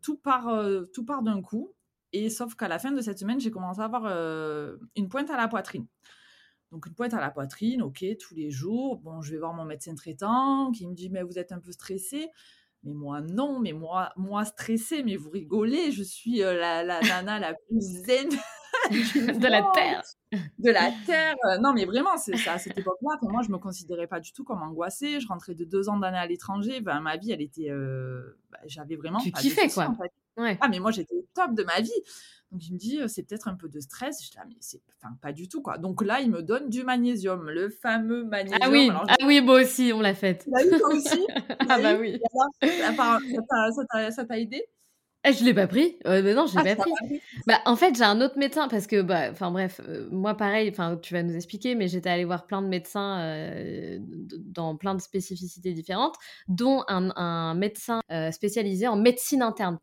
tout 0.00 0.16
part, 0.16 0.64
tout 0.94 1.04
part 1.04 1.22
d'un 1.22 1.42
coup. 1.42 1.74
Et 2.12 2.30
sauf 2.30 2.54
qu'à 2.54 2.68
la 2.68 2.78
fin 2.78 2.92
de 2.92 3.00
cette 3.00 3.18
semaine, 3.18 3.40
j'ai 3.40 3.50
commencé 3.50 3.80
à 3.80 3.84
avoir 3.84 4.04
euh, 4.06 4.76
une 4.96 5.08
pointe 5.08 5.30
à 5.30 5.36
la 5.36 5.48
poitrine. 5.48 5.86
Donc 6.70 6.86
une 6.86 6.94
pointe 6.94 7.14
à 7.14 7.20
la 7.20 7.30
poitrine, 7.30 7.82
ok, 7.82 8.04
tous 8.18 8.34
les 8.34 8.50
jours. 8.50 8.98
Bon, 8.98 9.20
je 9.22 9.32
vais 9.32 9.38
voir 9.38 9.52
mon 9.52 9.64
médecin 9.64 9.94
traitant 9.94 10.72
qui 10.72 10.86
me 10.86 10.94
dit 10.94 11.10
mais 11.10 11.22
vous 11.22 11.38
êtes 11.38 11.52
un 11.52 11.60
peu 11.60 11.72
stressé. 11.72 12.28
Mais 12.82 12.94
moi 12.94 13.20
non, 13.20 13.60
mais 13.60 13.72
moi 13.72 14.12
moi 14.16 14.44
stressé, 14.44 15.02
mais 15.02 15.16
vous 15.16 15.30
rigolez, 15.30 15.92
je 15.92 16.02
suis 16.02 16.42
euh, 16.42 16.54
la, 16.54 16.82
la 16.82 17.00
nana 17.02 17.38
la 17.38 17.54
plus 17.54 17.80
zen 17.80 18.28
de 18.90 19.48
la 19.48 19.62
terre. 19.74 20.02
De 20.58 20.70
la 20.70 20.90
terre. 21.06 21.36
Non, 21.60 21.72
mais 21.72 21.84
vraiment, 21.84 22.16
c'est 22.16 22.36
ça. 22.36 22.54
À 22.54 22.58
cette 22.58 22.78
époque-là, 22.78 23.18
moi, 23.22 23.42
je 23.42 23.50
me 23.50 23.58
considérais 23.58 24.06
pas 24.06 24.20
du 24.20 24.32
tout 24.32 24.44
comme 24.44 24.62
angoissée. 24.62 25.20
Je 25.20 25.28
rentrais 25.28 25.54
de 25.54 25.64
deux 25.64 25.88
ans 25.88 25.98
d'année 25.98 26.18
à 26.18 26.26
l'étranger. 26.26 26.80
Ben, 26.80 27.00
ma 27.00 27.16
vie, 27.16 27.32
elle 27.32 27.42
était. 27.42 27.70
Euh, 27.70 28.38
bah, 28.50 28.58
j'avais 28.66 28.96
vraiment. 28.96 29.18
Tu 29.18 29.32
kiffais, 29.32 29.68
quoi. 29.68 29.94
Ah, 30.36 30.68
mais 30.68 30.78
moi, 30.78 30.90
j'étais 30.90 31.14
au 31.14 31.26
top 31.34 31.54
de 31.54 31.62
ma 31.62 31.80
vie. 31.80 31.90
Donc, 32.50 32.66
il 32.66 32.74
me 32.74 32.78
dit, 32.78 33.00
c'est 33.06 33.22
peut-être 33.22 33.48
un 33.48 33.54
peu 33.54 33.68
de 33.68 33.80
stress. 33.80 34.24
Je 34.24 34.30
dis, 34.30 34.36
ah, 34.38 34.44
mais 34.46 34.56
c'est 34.60 34.80
enfin, 35.02 35.14
pas 35.20 35.32
du 35.32 35.48
tout, 35.48 35.62
quoi. 35.62 35.78
Donc 35.78 36.02
là, 36.02 36.20
il 36.20 36.30
me 36.30 36.42
donne 36.42 36.68
du 36.68 36.84
magnésium, 36.84 37.48
le 37.48 37.70
fameux 37.70 38.24
magnésium. 38.24 38.60
Ah 38.62 38.70
oui, 38.70 38.90
ah 38.92 39.16
oui 39.26 39.40
moi 39.40 39.62
aussi, 39.62 39.92
on 39.94 40.00
l'a 40.00 40.14
fait. 40.14 40.44
Bah 40.48 40.60
toi 40.78 40.94
aussi 40.94 41.26
Ah 41.68 41.80
bah 41.80 41.96
oui. 41.98 42.20
ça 44.10 44.24
t'a 44.24 44.38
aidé? 44.38 44.66
Eh, 45.24 45.32
je 45.32 45.44
l'ai 45.44 45.54
pas 45.54 45.68
pris. 45.68 45.96
Euh, 46.06 46.34
non, 46.34 46.46
je 46.46 46.58
l'ai 46.58 46.70
ah, 46.72 46.76
pas, 46.76 46.82
pris. 46.82 47.20
Bah, 47.46 47.60
en 47.64 47.76
fait, 47.76 47.94
j'ai 47.96 48.02
un 48.02 48.20
autre 48.20 48.38
médecin 48.38 48.66
parce 48.66 48.88
que, 48.88 49.02
bah, 49.02 49.30
enfin 49.30 49.52
bref, 49.52 49.80
euh, 49.86 50.08
moi 50.10 50.34
pareil. 50.36 50.68
Enfin, 50.68 50.98
tu 51.00 51.14
vas 51.14 51.22
nous 51.22 51.36
expliquer, 51.36 51.76
mais 51.76 51.86
j'étais 51.86 52.10
allée 52.10 52.24
voir 52.24 52.44
plein 52.46 52.60
de 52.60 52.66
médecins 52.66 53.20
euh, 53.20 53.98
dans 54.00 54.76
plein 54.76 54.96
de 54.96 55.00
spécificités 55.00 55.74
différentes, 55.74 56.16
dont 56.48 56.82
un, 56.88 57.54
médecin 57.54 58.00
spécialisé 58.32 58.88
en 58.88 58.96
médecine 58.96 59.42
interne. 59.42 59.78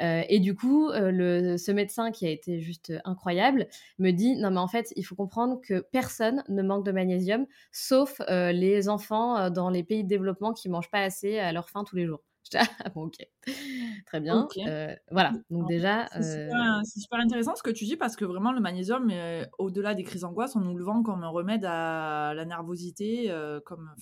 Et 0.00 0.40
du 0.40 0.54
coup, 0.54 0.90
le, 0.92 1.56
ce 1.56 1.72
médecin 1.72 2.10
qui 2.10 2.26
a 2.26 2.30
été 2.30 2.60
juste 2.60 2.92
incroyable 3.04 3.66
me 3.98 4.10
dit 4.10 4.36
non 4.36 4.50
mais 4.50 4.60
en 4.60 4.68
fait, 4.68 4.92
il 4.96 5.04
faut 5.04 5.14
comprendre 5.14 5.60
que 5.60 5.80
personne 5.92 6.42
ne 6.48 6.62
manque 6.62 6.84
de 6.84 6.92
magnésium, 6.92 7.46
sauf 7.72 8.20
les 8.28 8.88
enfants 8.88 9.50
dans 9.50 9.70
les 9.70 9.84
pays 9.84 10.04
de 10.04 10.08
développement 10.08 10.52
qui 10.52 10.68
mangent 10.68 10.90
pas 10.90 11.02
assez 11.02 11.38
à 11.38 11.52
leur 11.52 11.70
faim 11.70 11.84
tous 11.84 11.96
les 11.96 12.06
jours. 12.06 12.22
Ah 12.84 12.88
bon, 12.90 13.06
ok. 13.06 13.16
Très 14.06 14.20
bien. 14.20 14.48
Euh, 14.66 14.94
voilà. 15.10 15.32
Donc, 15.50 15.68
déjà. 15.68 16.06
C'est 16.20 16.48
super, 17.00 17.18
intéressant 17.18 17.54
ce 17.56 17.62
que 17.62 17.70
tu 17.70 17.84
dis 17.84 17.96
parce 17.96 18.16
que 18.16 18.24
vraiment, 18.24 18.52
le 18.52 18.60
magnésium, 18.60 19.10
au-delà 19.58 19.94
des 19.94 20.04
crises 20.04 20.22
d'angoisse, 20.22 20.56
on 20.56 20.60
nous 20.60 20.76
le 20.76 20.84
vend 20.84 21.02
comme 21.02 21.24
un 21.24 21.28
remède 21.28 21.64
à 21.64 22.34
la 22.34 22.44
nervosité, 22.44 23.30
euh, 23.30 23.60
comme, 23.60 23.94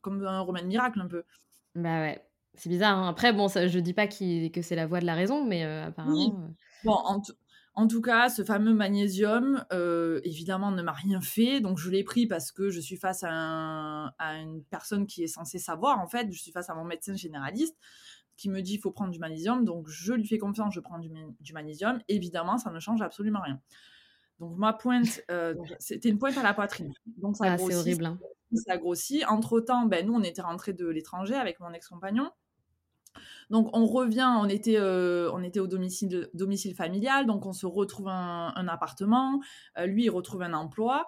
comme 0.00 0.24
un 0.24 0.40
remède 0.40 0.66
miracle 0.66 1.00
un 1.00 1.06
peu. 1.08 1.24
Bah 1.74 2.00
ouais. 2.00 2.24
C'est 2.56 2.68
bizarre. 2.68 2.98
Hein. 2.98 3.08
Après, 3.08 3.32
bon, 3.32 3.48
ça, 3.48 3.66
je 3.66 3.78
dis 3.78 3.94
pas 3.94 4.06
que 4.06 4.62
c'est 4.62 4.76
la 4.76 4.86
voie 4.86 5.00
de 5.00 5.06
la 5.06 5.14
raison, 5.14 5.44
mais 5.44 5.64
euh, 5.64 5.86
apparemment. 5.86 6.54
Bon, 6.84 6.92
en, 6.92 7.20
en 7.76 7.88
tout 7.88 8.00
cas, 8.00 8.28
ce 8.28 8.44
fameux 8.44 8.72
magnésium, 8.72 9.64
euh, 9.72 10.20
évidemment, 10.22 10.70
ne 10.70 10.80
m'a 10.80 10.92
rien 10.92 11.20
fait. 11.20 11.60
Donc, 11.60 11.78
je 11.78 11.90
l'ai 11.90 12.04
pris 12.04 12.26
parce 12.26 12.52
que 12.52 12.70
je 12.70 12.80
suis 12.80 12.96
face 12.96 13.24
à, 13.26 14.14
une 14.20 14.62
personne 14.70 15.06
qui 15.06 15.24
est 15.24 15.28
censée 15.28 15.58
savoir. 15.58 15.98
En 15.98 16.06
fait, 16.06 16.30
je 16.30 16.40
suis 16.40 16.52
face 16.52 16.70
à 16.70 16.74
mon 16.74 16.84
médecin 16.84 17.16
généraliste 17.16 17.76
qui 18.36 18.48
me 18.48 18.62
dit 18.62 18.72
qu'il 18.72 18.80
faut 18.80 18.92
prendre 18.92 19.10
du 19.10 19.18
magnésium. 19.18 19.64
Donc, 19.64 19.88
je 19.88 20.12
lui 20.12 20.26
fais 20.26 20.38
confiance, 20.38 20.72
je 20.72 20.80
prends 20.80 21.00
du, 21.00 21.52
magnésium. 21.52 22.00
Évidemment, 22.06 22.58
ça 22.58 22.70
ne 22.70 22.78
change 22.78 23.02
absolument 23.02 23.40
rien. 23.40 23.60
Donc, 24.38 24.56
ma 24.56 24.72
pointe, 24.72 25.22
euh, 25.32 25.54
c'était 25.80 26.10
une 26.10 26.18
pointe 26.18 26.38
à 26.38 26.44
la 26.44 26.54
poitrine. 26.54 26.92
Donc, 27.16 27.36
ça 27.36 27.44
ah, 27.52 27.58
C'est 27.58 27.74
horrible. 27.74 28.06
Hein. 28.06 28.18
Ça 28.68 28.76
grossit. 28.76 29.24
Entre-temps, 29.26 29.86
ben, 29.86 30.06
nous, 30.06 30.14
on 30.14 30.22
était 30.22 30.42
rentrés 30.42 30.74
de 30.74 30.86
l'étranger 30.86 31.34
avec 31.34 31.58
mon 31.58 31.72
ex-compagnon. 31.72 32.30
Donc 33.50 33.68
on 33.76 33.86
revient, 33.86 34.30
on 34.38 34.48
était, 34.48 34.78
euh, 34.78 35.30
on 35.32 35.42
était 35.42 35.60
au 35.60 35.66
domicile, 35.66 36.28
domicile 36.34 36.74
familial, 36.74 37.26
donc 37.26 37.46
on 37.46 37.52
se 37.52 37.66
retrouve 37.66 38.08
un, 38.08 38.68
appartement, 38.68 39.40
euh, 39.78 39.86
lui 39.86 40.04
il 40.04 40.10
retrouve 40.10 40.42
un 40.42 40.54
emploi. 40.54 41.06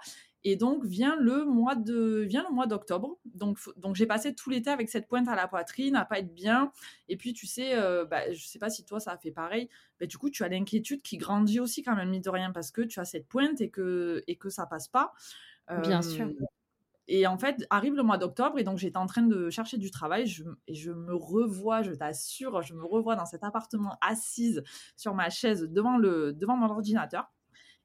Et 0.48 0.54
donc 0.54 0.84
vient 0.84 1.16
le 1.18 1.44
mois 1.44 1.74
de 1.74 2.20
vient 2.20 2.46
le 2.48 2.54
mois 2.54 2.68
d'octobre. 2.68 3.18
Donc 3.34 3.58
donc 3.76 3.96
j'ai 3.96 4.06
passé 4.06 4.32
tout 4.32 4.48
l'été 4.48 4.70
avec 4.70 4.88
cette 4.88 5.08
pointe 5.08 5.26
à 5.26 5.34
la 5.34 5.48
poitrine, 5.48 5.96
à 5.96 6.04
pas 6.04 6.20
être 6.20 6.32
bien. 6.32 6.70
Et 7.08 7.16
puis 7.16 7.32
tu 7.32 7.48
sais, 7.48 7.76
euh, 7.76 8.04
bah, 8.04 8.32
je 8.32 8.46
sais 8.46 8.60
pas 8.60 8.70
si 8.70 8.84
toi 8.84 9.00
ça 9.00 9.10
a 9.10 9.18
fait 9.18 9.32
pareil. 9.32 9.68
Mais 10.00 10.06
du 10.06 10.18
coup 10.18 10.30
tu 10.30 10.44
as 10.44 10.48
l'inquiétude 10.48 11.02
qui 11.02 11.16
grandit 11.16 11.58
aussi 11.58 11.82
quand 11.82 11.96
même 11.96 12.10
mine 12.10 12.22
de 12.22 12.30
rien 12.30 12.52
parce 12.52 12.70
que 12.70 12.82
tu 12.82 13.00
as 13.00 13.04
cette 13.04 13.26
pointe 13.26 13.60
et 13.60 13.70
que 13.70 14.22
et 14.28 14.36
que 14.36 14.48
ça 14.48 14.66
passe 14.66 14.86
pas. 14.86 15.12
Bien 15.82 16.00
sûr. 16.00 16.28
Et 17.08 17.26
en 17.26 17.38
fait, 17.38 17.66
arrive 17.70 17.94
le 17.94 18.02
mois 18.02 18.18
d'octobre, 18.18 18.58
et 18.58 18.64
donc 18.64 18.78
j'étais 18.78 18.96
en 18.96 19.06
train 19.06 19.22
de 19.22 19.48
chercher 19.50 19.78
du 19.78 19.90
travail, 19.90 20.26
je, 20.26 20.44
et 20.66 20.74
je 20.74 20.90
me 20.90 21.14
revois, 21.14 21.82
je 21.82 21.92
t'assure, 21.92 22.62
je 22.62 22.74
me 22.74 22.84
revois 22.84 23.14
dans 23.14 23.26
cet 23.26 23.44
appartement 23.44 23.96
assise 24.00 24.62
sur 24.96 25.14
ma 25.14 25.30
chaise 25.30 25.62
devant, 25.62 25.98
le, 25.98 26.32
devant 26.32 26.56
mon 26.56 26.68
ordinateur. 26.68 27.32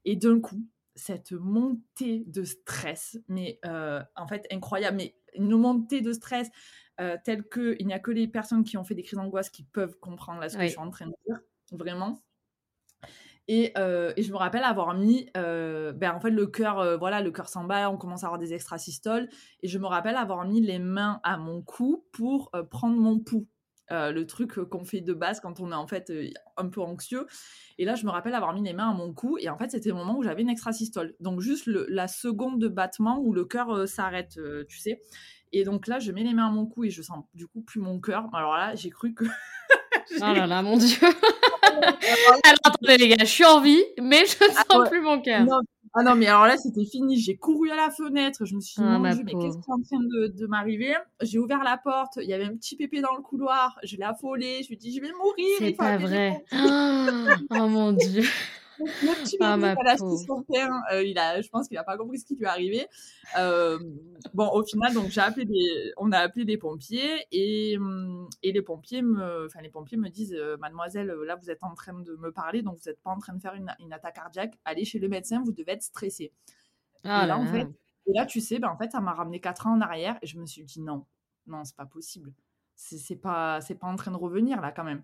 Et 0.06 0.16
d'un 0.16 0.40
coup, 0.40 0.66
cette 0.96 1.32
montée 1.32 2.24
de 2.28 2.44
stress, 2.44 3.20
mais 3.28 3.60
euh, 3.66 4.02
en 4.16 4.28
fait 4.28 4.48
incroyable, 4.52 4.98
mais 4.98 5.16
une 5.36 5.56
montée 5.56 6.02
de 6.02 6.12
stress 6.14 6.50
euh, 7.00 7.18
telle 7.24 7.48
qu'il 7.48 7.86
n'y 7.86 7.94
a 7.94 8.00
que 8.00 8.12
les 8.12 8.28
personnes 8.28 8.64
qui 8.64 8.78
ont 8.78 8.84
fait 8.84 8.96
des 8.96 9.04
crises 9.04 9.18
d'angoisse 9.18 9.50
qui 9.50 9.64
peuvent 9.64 9.98
comprendre 10.00 10.48
ce 10.50 10.58
que 10.58 10.64
je 10.64 10.70
suis 10.70 10.80
en 10.80 10.90
train 10.90 11.08
de 11.08 11.14
dire, 11.28 11.40
vraiment. 11.72 12.22
Euh, 13.50 14.14
et, 14.16 14.24
je 14.24 14.32
me 14.32 14.38
rappelle 14.38 14.64
avoir 14.64 14.94
mis, 14.94 15.30
euh, 15.36 15.92
ben 15.94 16.14
en 16.14 16.20
fait, 16.20 16.30
le 16.30 16.48
cœur, 16.48 16.80
euh, 16.80 16.98
voilà, 16.98 17.22
le 17.22 17.32
cœur 17.32 17.50
s'emballe, 17.50 17.88
on 17.88 17.98
commence 17.98 18.24
à 18.24 18.28
avoir 18.28 18.40
des 18.40 18.54
extrasystoles. 18.54 19.28
Et 19.62 19.68
je 19.68 19.78
me 19.78 19.88
rappelle 19.88 20.16
avoir 20.16 20.46
mis 20.46 20.62
les 20.62 20.80
mains 20.80 21.20
à 21.24 21.38
mon 21.38 21.62
cou 21.62 22.06
pour 22.12 22.52
prendre 22.70 22.98
mon 22.98 23.20
pouls. 23.20 23.48
le 23.90 24.24
truc 24.24 24.54
qu'on 24.70 24.86
fait 24.86 25.02
de 25.02 25.14
base 25.14 25.42
quand 25.42 25.60
on 25.60 25.72
est 25.72 25.76
en 25.76 25.86
fait 25.86 26.14
un 26.56 26.70
peu 26.70 26.82
anxieux. 26.82 27.26
Et 27.78 27.84
là, 27.84 27.96
je 27.96 28.06
me 28.06 28.12
rappelle 28.12 28.34
avoir 28.36 28.54
mis 28.54 28.64
les 28.64 28.72
mains 28.74 28.90
à 28.90 28.94
mon 28.94 29.14
cou. 29.14 29.38
Et 29.38 29.50
en 29.50 29.58
fait, 29.58 29.72
c'était 29.72 29.90
le 29.90 29.96
moment 29.96 30.18
où 30.18 30.24
j'avais 30.24 30.44
une 30.44 30.50
extrasystole. 30.50 31.14
Donc, 31.20 31.42
juste 31.42 31.68
la 31.68 32.08
seconde 32.08 32.60
de 32.60 32.70
battement 32.70 33.20
où 33.20 33.34
le 33.34 33.44
cœur 33.44 33.88
s'arrête, 33.90 34.40
tu 34.70 34.80
sais. 34.80 35.02
Et 35.54 35.66
donc 35.66 35.88
là, 35.88 36.00
je 36.00 36.14
mets 36.14 36.24
les 36.24 36.34
mains 36.34 36.48
à 36.48 36.52
mon 36.52 36.66
cou 36.66 36.86
et 36.86 36.90
je 36.90 37.02
sens 37.02 37.26
du 37.34 37.48
coup 37.48 37.62
plus 37.62 37.82
mon 37.82 38.00
cœur. 38.00 38.30
Alors 38.34 38.56
là, 38.56 38.76
j'ai 38.76 38.90
cru 38.90 39.14
que. 39.14 39.26
oh 40.18 40.34
là 40.34 40.48
là, 40.48 40.62
mon 40.62 40.78
Dieu 40.78 40.98
alors 41.04 42.60
attendez 42.64 42.98
les 42.98 43.08
gars, 43.08 43.18
je 43.20 43.26
suis 43.26 43.46
en 43.46 43.60
vie, 43.62 43.84
mais 44.02 44.26
je 44.26 44.44
ne 44.44 44.50
ah 44.56 44.64
sens 44.70 44.90
plus 44.90 45.02
mon 45.02 45.22
cœur. 45.22 45.46
Ah 45.94 46.04
non, 46.04 46.16
mais 46.16 46.28
alors 46.28 46.48
là, 46.48 46.56
c'était 46.58 46.86
fini. 46.86 47.20
J'ai 47.20 47.36
couru 47.36 47.70
à 47.70 47.76
la 47.76 47.90
fenêtre. 47.90 48.46
Je 48.46 48.56
me 48.56 48.62
suis 48.62 48.82
dit, 48.82 48.88
ah, 48.88 48.98
mais 48.98 49.10
qu'est-ce 49.10 49.58
qui 49.58 49.70
est 49.70 49.74
en 49.74 49.82
train 49.82 50.00
de, 50.00 50.48
m'arriver? 50.48 50.96
J'ai 51.22 51.38
ouvert 51.38 51.64
la 51.64 51.78
porte. 51.78 52.18
Il 52.22 52.30
y 52.30 52.34
avait 52.34 52.46
un 52.46 52.56
petit 52.56 52.78
pépé 52.78 53.02
dans 53.02 53.14
le 53.16 53.22
couloir. 53.22 53.78
Je 53.84 53.98
l'ai 53.98 54.04
affolé. 54.04 54.62
Je 54.64 54.70
lui 54.70 54.76
ai 54.76 54.78
dit, 54.78 54.96
je 54.96 55.02
vais 55.02 55.12
mourir. 55.12 55.58
C'est 55.60 55.72
pas 55.74 55.98
vrai. 55.98 56.46
oh 56.54 57.68
mon 57.68 57.92
Dieu. 57.92 58.24
Petit 59.24 59.38
Ah, 59.40 59.58
ma 59.58 59.72
a 59.88 59.98
son 59.98 60.44
père, 60.44 60.70
heu, 60.94 61.06
il 61.06 61.18
a 61.20 61.42
je 61.42 61.50
pense 61.50 61.68
qu'il 61.68 61.78
a 61.78 61.84
pas 61.84 61.98
compris 61.98 62.20
ce 62.20 62.26
qui 62.26 62.36
lui 62.36 62.44
est 62.46 62.48
arrivé. 62.48 62.88
Hem, 63.36 64.00
bon, 64.34 64.50
au 64.54 64.64
final, 64.64 64.94
donc 64.94 65.10
j'ai 65.12 65.22
appelé 65.22 65.46
des 65.46 65.94
on 65.98 66.12
a 66.12 66.20
appelé 66.20 66.46
des 66.46 66.58
pompiers 66.58 67.26
et 67.32 67.78
mmh 67.78 68.30
et 68.44 68.52
les 68.52 68.62
pompiers 68.62 69.02
me 69.02 69.46
enfin, 69.48 69.62
les 69.62 69.70
pompiers 69.70 69.98
me 69.98 70.10
disent: 70.10 70.34
«Heu, 70.34 70.58
mademoiselle, 70.58 71.08
là, 71.26 71.36
vous 71.36 71.50
êtes 71.52 71.64
en 71.64 71.74
train 71.74 71.94
de 71.94 72.16
me 72.16 72.32
parler, 72.32 72.62
donc 72.64 72.78
vous 72.80 72.90
êtes 72.90 73.02
pas 73.02 73.12
en 73.12 73.18
train 73.20 73.34
de 73.34 73.42
faire 73.42 73.54
une 73.56 73.74
une 73.80 73.94
attaque 73.94 74.16
cardiaque. 74.16 74.58
Allez 74.66 74.86
chez 74.86 75.00
le 75.00 75.10
médecin, 75.10 75.42
vous 75.44 75.52
devez 75.52 75.74
être 75.74 75.84
stressée» 75.84 76.32
Oh 77.04 77.08
et 77.16 77.26
là 77.26 77.38
là, 77.38 77.40
en 77.40 77.46
fait 77.48 77.70
et 78.08 78.14
là, 78.16 78.26
tu 78.26 78.42
sais, 78.42 78.60
ben, 78.60 78.70
en 78.70 78.78
fait, 78.78 78.92
ça 78.92 79.02
m'a 79.02 79.14
ramené 79.14 79.40
4 79.42 79.68
ans 79.68 79.74
en 79.76 79.82
arrière 79.82 80.18
et 80.24 80.28
je 80.28 80.40
me 80.40 80.46
suis 80.48 80.64
dit: 80.66 80.82
«Non, 80.82 81.06
non, 81.48 81.64
c'est 81.66 81.76
pas 81.78 81.86
possible. 81.86 82.34
C'est 82.76 82.98
c'est 83.00 83.16
pas 83.18 83.62
c'est 83.62 83.76
pas 83.76 83.88
en 83.88 83.96
train 83.98 84.12
de 84.12 84.18
revenir, 84.18 84.62
là, 84.62 84.72
quand 84.72 84.84
même». 84.86 85.04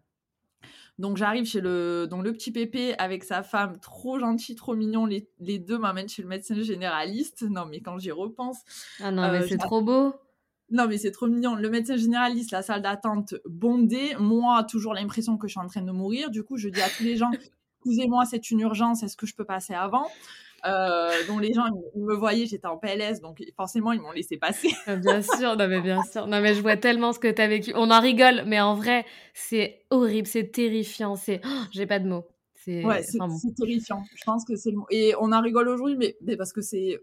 Donc 0.99 1.17
j'arrive 1.17 1.45
chez 1.45 1.61
le 1.61 2.07
donc 2.09 2.23
le 2.23 2.33
petit 2.33 2.51
pépé 2.51 2.95
avec 2.97 3.23
sa 3.23 3.43
femme, 3.43 3.79
trop 3.79 4.19
gentil, 4.19 4.55
trop 4.55 4.75
mignon, 4.75 5.05
les 5.05 5.29
les 5.39 5.59
2 5.59 5.77
m'amènent 5.77 6.09
chez 6.09 6.21
le 6.23 6.27
médecin 6.27 6.55
généraliste. 6.61 7.43
Non, 7.43 7.65
mais 7.65 7.81
quand 7.81 7.99
j'y 7.99 8.11
repense, 8.11 8.63
Ah 8.99 9.11
non, 9.11 9.27
mais 9.29 9.41
heu, 9.41 9.47
c'est 9.47 9.57
trop 9.57 9.81
beau. 9.81 10.13
non, 10.69 10.87
mais 10.87 10.97
c'est 10.97 11.11
trop 11.11 11.27
mignon. 11.27 11.55
Le 11.55 11.69
médecin 11.69 11.95
généraliste, 11.95 12.51
la 12.51 12.61
salle 12.61 12.81
d'attente 12.81 13.35
bondée. 13.45 14.15
Moi, 14.19 14.63
toujours 14.65 14.93
l'impression 14.93 15.37
que 15.37 15.47
je 15.47 15.53
suis 15.53 15.59
en 15.61 15.67
train 15.67 15.81
de 15.81 15.91
mourir. 15.91 16.29
Du 16.29 16.43
coup, 16.43 16.57
je 16.57 16.67
dis 16.69 16.81
à 16.81 16.89
tous 16.89 17.03
les 17.03 17.15
gens: 17.15 17.31
«Excusez-moi, 17.85 18.25
c'est 18.25 18.51
une 18.51 18.59
urgence, 18.59 19.01
est-ce 19.03 19.15
que 19.15 19.25
je 19.25 19.35
peux 19.35 19.45
passer 19.45 19.73
avant?» 19.73 20.11
Heu, 20.65 21.23
donc 21.25 21.41
les 21.41 21.53
gens, 21.53 21.65
ils 21.95 22.01
me 22.03 22.15
voyaient, 22.15 22.45
j'étais 22.45 22.67
en 22.67 22.77
PLS, 22.77 23.21
donc 23.21 23.43
forcément, 23.55 23.91
ils 23.91 24.01
m'ont 24.01 24.11
laissé 24.11 24.37
passer. 24.37 24.69
Ah 24.85 24.95
bien 24.95 25.21
sûr, 25.21 25.57
non 25.57 25.67
mais 25.67 25.81
bien 25.81 26.01
sûr. 26.01 26.27
Non 26.27 26.39
mais 26.41 26.53
je 26.53 26.61
vois 26.61 26.77
tellement 26.77 27.11
ce 27.11 27.19
que 27.19 27.27
tu 27.29 27.41
as 27.41 27.47
vécu. 27.47 27.71
On 27.75 27.91
en 27.91 27.99
rigole, 27.99 28.43
mais 28.45 28.59
en 28.61 28.73
vrai, 28.73 29.05
c'est 29.33 29.85
horrible, 29.89 30.27
c'est 30.27 30.49
terrifiant, 30.51 31.15
c'est 31.15 31.41
j'ai 31.71 31.85
pas 31.85 31.99
de 31.99 32.07
mots. 32.07 32.25
Ouais, 32.83 33.01
C'est 33.03 33.03
c'est 33.03 33.19
enfin 33.19 33.27
bon. 33.27 33.41
terrifiant. 33.55 34.03
Je 34.15 34.23
pense 34.23 34.45
que 34.45 34.55
c'est 34.55 34.71
le 34.71 34.77
mot 34.77 34.85
et 34.91 35.13
on 35.19 35.31
en 35.31 35.41
rigole 35.41 35.67
aujourd'hui, 35.67 35.95
mais 35.97 36.15
mais 36.21 36.37
parce 36.37 36.53
que 36.53 36.61
c'est 36.61 36.99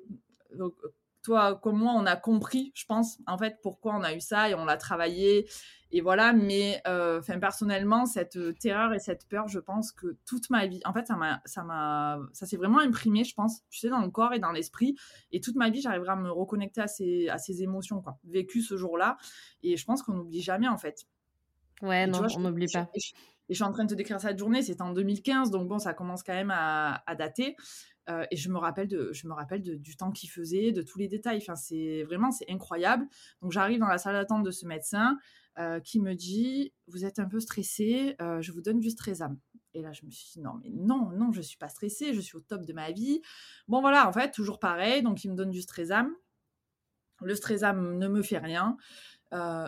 toi 1.23 1.55
comme 1.57 1.79
moi, 1.79 1.93
on 1.97 2.07
a 2.07 2.17
compris, 2.17 2.73
je 2.75 2.85
pense, 2.85 3.19
en 3.27 3.39
fait, 3.39 3.57
pourquoi 3.63 3.95
on 3.97 4.03
a 4.03 4.15
eu 4.15 4.21
ça 4.21 4.51
et 4.51 4.55
on 4.55 4.65
l'a 4.67 4.77
travaillé 4.77 5.49
et 5.97 6.01
voilà. 6.03 6.33
Mais 6.33 6.83
enfin, 6.87 7.39
personnellement, 7.39 8.07
cette, 8.07 8.37
heu, 8.37 8.53
terreur 8.55 8.93
et 8.95 8.99
cette 8.99 9.27
peur, 9.29 9.49
je 9.49 9.59
pense 9.61 9.93
que 9.93 10.17
toute 10.27 10.51
ma 10.51 10.67
vie 10.67 10.81
en 10.85 10.93
fait, 10.93 11.07
ça 11.07 11.17
m'a 11.17 11.41
ça 11.47 11.63
m'a 11.65 12.21
ça 12.33 12.47
s'est 12.47 12.57
vraiment 12.57 12.81
imprimé, 12.81 13.25
je 13.25 13.35
pense, 13.35 13.63
tu 13.71 13.79
sais, 13.81 13.89
dans 13.91 14.01
le 14.03 14.11
corps 14.11 14.35
et 14.35 14.39
dans 14.41 14.53
l'esprit 14.53 14.97
et 15.33 15.41
toute 15.41 15.57
ma 15.57 15.71
vie, 15.71 15.81
j'arriverai 15.81 16.11
à 16.13 16.17
me 16.17 16.31
reconnecter 16.31 16.81
à 16.83 16.89
ces 16.89 17.29
à 17.29 17.39
ces 17.39 17.63
émotions, 17.63 18.03
quoi, 18.03 18.19
vécues 18.25 18.63
ce 18.63 18.77
jour-là 18.77 19.17
et 19.63 19.77
je 19.77 19.85
pense 19.87 20.03
qu'on 20.03 20.15
n'oublie 20.15 20.43
jamais, 20.43 20.69
en 20.69 20.79
fait. 20.79 21.07
Ouais, 21.83 22.07
Et 22.07 22.09
non, 22.09 22.19
vois, 22.19 22.29
on 22.35 22.41
n'oublie 22.41 22.69
pas. 22.69 22.89
et 22.95 23.01
je 23.01 23.15
et 23.51 23.53
je 23.53 23.57
suis 23.57 23.65
en 23.65 23.73
train 23.73 23.85
de 23.85 23.91
te 23.91 23.95
décrire 23.95 24.19
cette 24.21 24.39
journée, 24.39 24.63
c'était 24.63 24.81
en 24.81 24.93
2015, 24.95 25.51
donc 25.51 25.69
bon, 25.69 25.79
ça 25.79 25.93
commence 25.93 26.23
quand 26.23 26.33
même 26.33 26.51
à 26.51 27.03
à 27.07 27.15
dater, 27.15 27.57
heu 28.11 28.25
et 28.31 28.37
je 28.37 28.51
me 28.51 28.59
rappelle 28.59 28.89
de 28.89 29.13
je 29.13 29.27
me 29.29 29.33
rappelle 29.35 29.63
de 29.63 29.75
du 29.77 29.97
temps 29.97 30.13
qu'il 30.13 30.31
faisait, 30.31 30.73
de 30.73 30.83
tous 30.83 30.99
les 30.99 31.09
détails. 31.09 31.39
Enfin, 31.39 31.57
c'est 31.57 32.03
vraiment, 32.05 32.31
c'est 32.33 32.51
incroyable. 32.51 33.07
Donc 33.43 33.53
j'arrive 33.53 33.81
dans 33.81 33.89
la 33.89 33.99
salle 33.99 34.15
d'attente 34.15 34.45
de 34.45 34.51
ce 34.51 34.67
médecin, 34.67 35.19
heu, 35.59 35.81
qui 35.81 36.01
me 36.01 36.15
dit: 36.15 36.73
«Vous 36.89 37.05
êtes 37.05 37.19
un 37.19 37.27
peu 37.29 37.41
stressée, 37.41 38.17
heu, 38.23 38.41
je 38.43 38.53
vous 38.53 38.61
donne 38.63 38.81
du 38.81 38.91
Stresam» 38.91 39.39
et 39.77 39.83
là, 39.83 39.93
je 39.93 40.05
me 40.07 40.11
suis 40.11 40.31
dit: 40.35 40.41
«Non, 40.41 40.53
mais 40.63 40.71
non, 40.71 41.11
non, 41.11 41.33
je 41.33 41.41
suis 41.43 41.59
pas 41.59 41.69
stressée, 41.69 42.15
je 42.15 42.21
suis 42.21 42.37
au 42.37 42.41
top 42.41 42.65
de 42.65 42.73
ma 42.73 42.93
vie». 42.93 43.21
Bon 43.69 43.81
voilà, 43.81 44.09
en 44.09 44.13
fait, 44.13 44.31
toujours 44.33 44.59
pareil, 44.61 45.03
donc 45.03 45.25
il 45.25 45.31
me 45.33 45.37
donne 45.37 45.51
du 45.51 45.63
Stresam. 45.63 46.11
Le 47.23 47.35
Stresam 47.35 47.99
ne 47.99 48.09
me 48.09 48.23
fait 48.23 48.39
rien, 48.39 48.77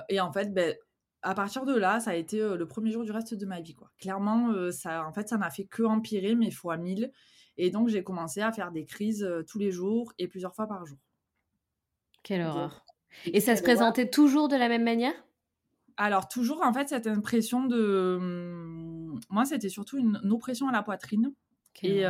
et 0.08 0.20
en 0.20 0.32
fait, 0.32 0.52
beh, 0.54 0.78
à 1.22 1.34
partir 1.34 1.64
de 1.66 1.74
là, 1.76 2.00
ça 2.00 2.12
a 2.12 2.14
été, 2.16 2.38
le 2.40 2.66
1er 2.68 2.92
jour 2.92 3.04
du 3.04 3.12
reste 3.12 3.34
de 3.34 3.46
ma 3.46 3.60
vie, 3.60 3.74
quoi. 3.74 3.90
Clairement, 4.00 4.70
ça 4.72 5.06
en 5.06 5.12
fait, 5.12 5.28
ça 5.28 5.38
n'a 5.38 5.50
fait 5.50 5.66
qu'empirer, 5.66 6.34
mais 6.36 6.50
fois 6.52 6.76
1000 6.78 7.12
et 7.58 7.70
donc 7.70 7.88
j'ai 7.88 8.02
commencé 8.04 8.40
à 8.40 8.52
faire 8.52 8.72
des 8.72 8.84
crises, 8.84 9.26
tous 9.48 9.58
les 9.58 9.70
jours 9.72 10.12
et 10.18 10.28
plusieurs 10.28 10.54
fois 10.54 10.66
par 10.66 10.84
jour. 10.86 10.98
Quelle 12.22 12.42
Donc 12.42 12.42
horreur. 12.42 12.84
Et 13.32 13.40
ça 13.40 13.56
se 13.56 13.62
quelle 13.62 13.72
horreur. 13.72 13.94
présentait 13.94 14.10
toujours 14.10 14.48
de 14.48 14.56
la 14.56 14.68
même 14.68 14.84
manière? 14.84 15.14
Alors 15.96 16.28
toujours, 16.28 16.62
en 16.62 16.72
fait, 16.72 16.88
cette 16.88 17.06
impression 17.06 17.64
de, 17.64 18.18
mmh, 18.20 19.20
moi, 19.30 19.44
c'était 19.46 19.68
surtout 19.70 19.98
une 19.98 20.20
une 20.22 20.32
oppression 20.32 20.68
à 20.68 20.72
la 20.72 20.82
poitrine 20.82 21.32
et 21.82 22.02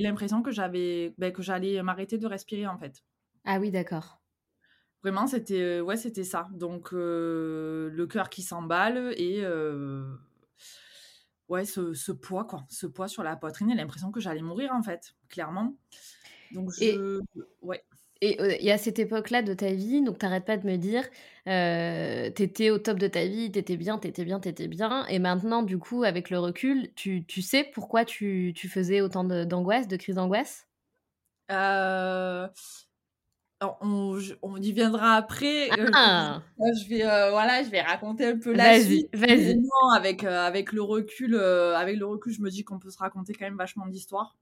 l'impression 0.00 0.42
que 0.42 0.50
j'avais, 0.52 1.14
beh, 1.18 1.32
que 1.32 1.42
j'allais 1.42 1.82
m'arrêter 1.82 2.18
de 2.18 2.26
respirer, 2.26 2.66
en 2.66 2.78
fait. 2.78 3.04
Ah 3.46 3.58
oui, 3.60 3.70
d'accord. 3.70 4.20
Vraiment, 5.02 5.26
c'était, 5.26 5.80
ouais, 5.80 5.96
c'était 5.96 6.24
ça. 6.24 6.48
Donc 6.52 6.90
le 6.92 8.06
cœur 8.10 8.28
qui 8.28 8.42
s'emballe 8.42 9.14
et 9.16 9.42
ouais, 11.48 11.64
ce 11.64 11.94
ce 11.94 12.12
poids, 12.12 12.44
quoi, 12.46 12.66
ce 12.70 12.86
poids 12.86 13.08
sur 13.08 13.22
la 13.22 13.36
poitrine 13.36 13.70
et 13.70 13.74
l'impression 13.76 14.10
que 14.12 14.20
j'allais 14.20 14.42
mourir, 14.42 14.72
en 14.74 14.82
fait, 14.82 15.14
clairement. 15.28 15.76
Donc 16.50 16.72
Et 16.76 17.06
ouais. 17.62 17.84
et 18.22 18.36
et 18.66 18.72
à 18.72 18.78
cette 18.78 18.98
époque-là 18.98 19.42
de 19.42 19.52
ta 19.54 19.72
vie, 19.72 20.02
donc 20.02 20.18
tu 20.18 20.24
arrêtes 20.26 20.46
pas 20.46 20.56
de 20.56 20.66
me 20.66 20.76
dire, 20.76 21.04
heu, 21.48 22.32
tu 22.34 22.42
étais 22.42 22.70
au 22.70 22.78
top 22.78 22.98
de 22.98 23.08
ta 23.08 23.26
vie, 23.26 23.52
tu 23.52 23.58
étais 23.58 23.76
bien, 23.76 23.98
tu 23.98 24.08
étais 24.08 24.24
bien, 24.24 24.40
tu 24.40 24.48
étais 24.48 24.68
bien 24.68 25.06
et 25.08 25.18
maintenant, 25.18 25.62
du 25.62 25.78
coup, 25.78 26.02
avec 26.04 26.30
le 26.30 26.38
recul, 26.38 26.92
tu 26.94 27.26
tu 27.26 27.42
sais 27.42 27.64
pourquoi 27.74 28.04
tu 28.06 28.52
tu 28.56 28.68
faisais 28.68 29.00
autant 29.02 29.24
de 29.24 29.44
d'angoisse, 29.44 29.86
de 29.88 29.96
crises 29.96 30.16
d'angoisse? 30.16 30.66
Heu, 31.48 31.54
alors 31.54 32.52
on 33.80 34.18
on 34.42 34.56
y 34.62 34.72
viendra 34.72 35.14
après, 35.16 35.72
je 35.76 35.82
Ah! 35.92 36.42
je 36.58 36.88
vais, 36.88 37.02
heu, 37.04 37.30
voilà, 37.30 37.62
je 37.62 37.70
vais 37.70 37.82
raconter 37.82 38.26
un 38.26 38.38
peu 38.38 38.52
la 38.54 38.72
suite. 38.74 39.08
Vas-y. 39.14 39.62
avec, 39.94 40.24
heu, 40.24 40.28
avec 40.28 40.72
le 40.72 40.82
recul, 40.82 41.34
heu, 41.34 41.74
avec 41.76 41.96
le 41.98 42.06
recul, 42.06 42.32
je 42.32 42.40
me 42.42 42.50
dis 42.50 42.64
qu'on 42.64 42.78
peut 42.78 42.90
se 42.90 42.98
raconter 42.98 43.34
quand 43.34 43.44
même 43.46 43.56
vachement 43.56 43.86
d'histoires. 43.86 44.36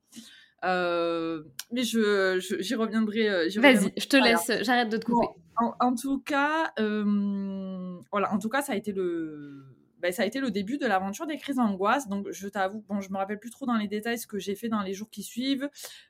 Heu, 0.65 1.53
mais 1.73 1.85
je 1.85 2.39
je 2.41 2.61
j'y 2.63 2.75
reviendrai, 2.77 3.29
Vas-y, 3.57 3.93
je 3.99 4.07
te 4.07 4.17
laisse, 4.17 4.51
j'arrête 4.63 4.89
de 4.91 4.97
te 4.97 5.05
Bon, 5.07 5.07
couper. 5.07 5.35
en 5.57 5.75
en 5.81 5.95
tout 5.95 6.21
cas, 6.21 6.73
voilà, 8.11 8.33
en 8.33 8.39
tout 8.39 8.49
cas, 8.49 8.63
ça 8.63 8.73
a 8.73 8.77
été 8.77 8.93
le 8.93 9.74
beh, 10.05 10.13
ça 10.13 10.23
a 10.23 10.27
été 10.27 10.39
le 10.41 10.51
début 10.51 10.79
de 10.79 10.87
l'aventure 10.87 11.27
des 11.27 11.39
crises 11.39 11.57
d'angoisse. 11.57 12.09
Donc 12.09 12.31
je 12.31 12.47
t'avoue, 12.49 12.85
bon, 12.89 13.01
je 13.01 13.11
me 13.11 13.17
rappelle 13.17 13.41
plus 13.41 13.51
trop 13.51 13.67
dans 13.67 13.77
les 13.77 13.89
détails 13.89 14.19
ce 14.19 14.27
que 14.27 14.39
j'ai 14.39 14.55
fait 14.55 14.69
dans 14.69 14.83
les 14.83 14.95
jours 14.95 15.11
qui 15.11 15.23
suivent. 15.23 15.69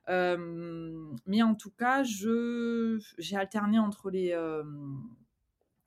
Hem, 0.09 1.17
mais 1.27 1.43
en 1.43 1.55
tout 1.55 1.71
cas, 1.71 2.03
j'ai 2.05 3.37
alterné 3.37 3.79
entre 3.79 4.11
les, 4.11 4.29
hem 4.31 5.01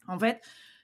en 0.08 0.18
fait, 0.20 0.42